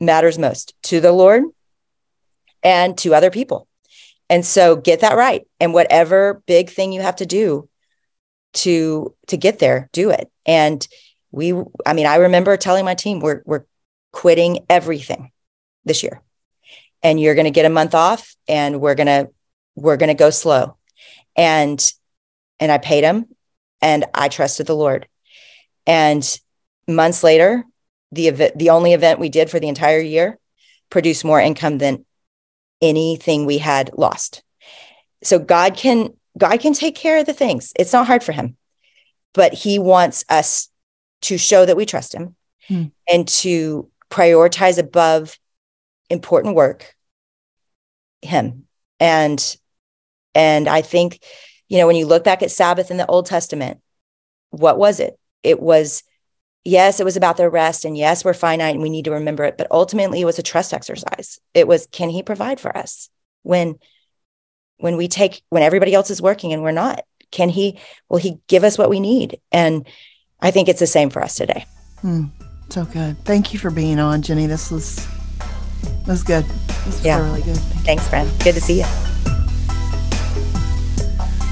matters 0.00 0.38
most 0.38 0.74
to 0.84 1.00
the 1.00 1.12
Lord 1.12 1.44
and 2.62 2.96
to 2.98 3.14
other 3.14 3.30
people. 3.30 3.68
And 4.28 4.44
so 4.44 4.76
get 4.76 5.00
that 5.00 5.16
right. 5.16 5.46
And 5.60 5.72
whatever 5.72 6.42
big 6.46 6.70
thing 6.70 6.92
you 6.92 7.00
have 7.00 7.16
to 7.16 7.26
do 7.26 7.68
to 8.54 9.14
to 9.28 9.36
get 9.36 9.58
there, 9.58 9.88
do 9.92 10.10
it. 10.10 10.30
And 10.44 10.86
we 11.30 11.52
I 11.84 11.92
mean, 11.92 12.06
I 12.06 12.16
remember 12.16 12.56
telling 12.56 12.84
my 12.84 12.94
team 12.94 13.20
we're 13.20 13.42
we're 13.44 13.64
quitting 14.12 14.64
everything 14.68 15.30
this 15.84 16.02
year. 16.02 16.22
And 17.02 17.20
you're 17.20 17.34
going 17.34 17.44
to 17.44 17.50
get 17.50 17.66
a 17.66 17.70
month 17.70 17.94
off 17.94 18.34
and 18.48 18.80
we're 18.80 18.94
going 18.94 19.06
to 19.06 19.30
we're 19.76 19.98
going 19.98 20.08
to 20.08 20.14
go 20.14 20.30
slow. 20.30 20.76
And 21.36 21.80
and 22.58 22.72
I 22.72 22.78
paid 22.78 23.04
him 23.04 23.26
and 23.80 24.06
I 24.14 24.28
trusted 24.28 24.66
the 24.66 24.74
Lord. 24.74 25.06
And 25.86 26.40
months 26.88 27.22
later, 27.22 27.64
the 28.12 28.28
event, 28.28 28.58
the 28.58 28.70
only 28.70 28.92
event 28.92 29.20
we 29.20 29.28
did 29.28 29.50
for 29.50 29.60
the 29.60 29.68
entire 29.68 30.00
year 30.00 30.38
produced 30.90 31.24
more 31.24 31.40
income 31.40 31.78
than 31.78 32.04
anything 32.80 33.46
we 33.46 33.58
had 33.58 33.90
lost. 33.96 34.42
So 35.22 35.38
God 35.38 35.76
can 35.76 36.10
God 36.38 36.60
can 36.60 36.74
take 36.74 36.94
care 36.94 37.18
of 37.18 37.26
the 37.26 37.32
things. 37.32 37.72
It's 37.78 37.92
not 37.92 38.06
hard 38.06 38.22
for 38.22 38.32
him. 38.32 38.56
But 39.32 39.52
he 39.52 39.78
wants 39.78 40.24
us 40.28 40.68
to 41.22 41.38
show 41.38 41.64
that 41.64 41.76
we 41.76 41.86
trust 41.86 42.14
him 42.14 42.36
hmm. 42.68 42.84
and 43.10 43.26
to 43.28 43.90
prioritize 44.10 44.78
above 44.78 45.38
important 46.10 46.54
work 46.54 46.94
him. 48.22 48.66
And 49.00 49.56
and 50.34 50.68
I 50.68 50.82
think 50.82 51.22
you 51.68 51.78
know 51.78 51.86
when 51.86 51.96
you 51.96 52.06
look 52.06 52.24
back 52.24 52.42
at 52.42 52.50
Sabbath 52.50 52.90
in 52.90 52.96
the 52.96 53.06
Old 53.06 53.26
Testament, 53.26 53.80
what 54.50 54.78
was 54.78 55.00
it? 55.00 55.18
It 55.42 55.60
was 55.60 56.02
yes, 56.66 56.98
it 56.98 57.04
was 57.04 57.16
about 57.16 57.36
their 57.36 57.48
rest. 57.48 57.84
And 57.84 57.96
yes, 57.96 58.24
we're 58.24 58.34
finite 58.34 58.74
and 58.74 58.82
we 58.82 58.90
need 58.90 59.06
to 59.06 59.12
remember 59.12 59.44
it. 59.44 59.56
But 59.56 59.68
ultimately, 59.70 60.20
it 60.20 60.26
was 60.26 60.38
a 60.38 60.42
trust 60.42 60.74
exercise. 60.74 61.38
It 61.54 61.66
was, 61.66 61.86
can 61.92 62.10
he 62.10 62.22
provide 62.22 62.60
for 62.60 62.76
us 62.76 63.08
when, 63.42 63.76
when 64.78 64.96
we 64.96 65.08
take, 65.08 65.42
when 65.48 65.62
everybody 65.62 65.94
else 65.94 66.10
is 66.10 66.20
working 66.20 66.52
and 66.52 66.62
we're 66.62 66.72
not? 66.72 67.04
Can 67.30 67.48
he, 67.48 67.78
will 68.08 68.18
he 68.18 68.40
give 68.48 68.64
us 68.64 68.76
what 68.76 68.90
we 68.90 69.00
need? 69.00 69.40
And 69.52 69.86
I 70.40 70.50
think 70.50 70.68
it's 70.68 70.80
the 70.80 70.86
same 70.86 71.10
for 71.10 71.22
us 71.22 71.36
today. 71.36 71.64
Hmm. 72.00 72.24
So 72.68 72.84
good. 72.84 73.16
Thank 73.24 73.52
you 73.52 73.60
for 73.60 73.70
being 73.70 74.00
on, 74.00 74.22
Jennie. 74.22 74.46
This 74.46 74.70
was, 74.70 75.06
this 75.78 76.06
was 76.08 76.22
good. 76.24 76.44
This 76.44 76.86
was 76.86 77.04
yeah. 77.04 77.22
really 77.24 77.42
good. 77.42 77.56
Thank 77.56 77.86
Thanks, 77.86 78.08
friend. 78.08 78.30
Good 78.42 78.54
to 78.54 78.60
see 78.60 78.80
you. 78.80 79.15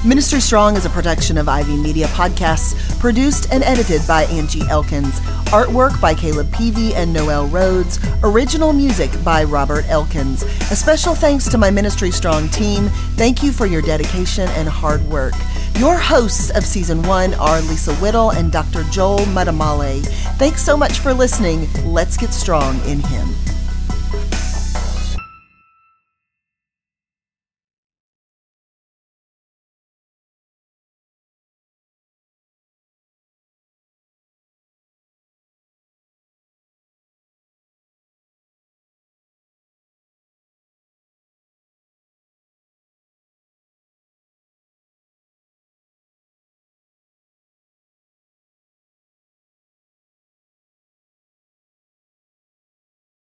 Ministry 0.05 0.39
Strong 0.39 0.77
is 0.77 0.85
a 0.85 0.89
production 0.91 1.35
of 1.35 1.49
Ivy 1.49 1.75
Media 1.77 2.05
Podcasts, 2.09 2.75
produced 2.99 3.51
and 3.51 3.63
edited 3.63 4.05
by 4.07 4.25
Angie 4.25 4.61
Elkins. 4.69 5.19
Artwork 5.49 5.99
by 5.99 6.13
Caleb 6.13 6.51
Peavy 6.53 6.93
and 6.93 7.11
Noel 7.11 7.47
Rhodes. 7.47 7.99
Original 8.21 8.71
music 8.71 9.09
by 9.23 9.43
Robert 9.43 9.83
Elkins. 9.89 10.43
A 10.43 10.75
special 10.75 11.15
thanks 11.15 11.49
to 11.49 11.57
my 11.57 11.71
Ministry 11.71 12.11
Strong 12.11 12.49
team. 12.49 12.89
Thank 13.15 13.41
you 13.41 13.51
for 13.51 13.65
your 13.65 13.81
dedication 13.81 14.47
and 14.49 14.69
hard 14.69 15.01
work. 15.05 15.33
Your 15.79 15.97
hosts 15.97 16.51
of 16.51 16.63
season 16.63 17.01
one 17.01 17.33
are 17.33 17.59
Lisa 17.61 17.95
Whittle 17.95 18.29
and 18.29 18.51
Dr. 18.51 18.83
Joel 18.91 19.25
Muddamalle. 19.33 20.05
Thanks 20.37 20.61
so 20.61 20.77
much 20.77 20.99
for 20.99 21.15
listening. 21.15 21.67
Let's 21.83 22.15
get 22.15 22.31
strong 22.31 22.79
in 22.81 22.99
Him. 22.99 23.54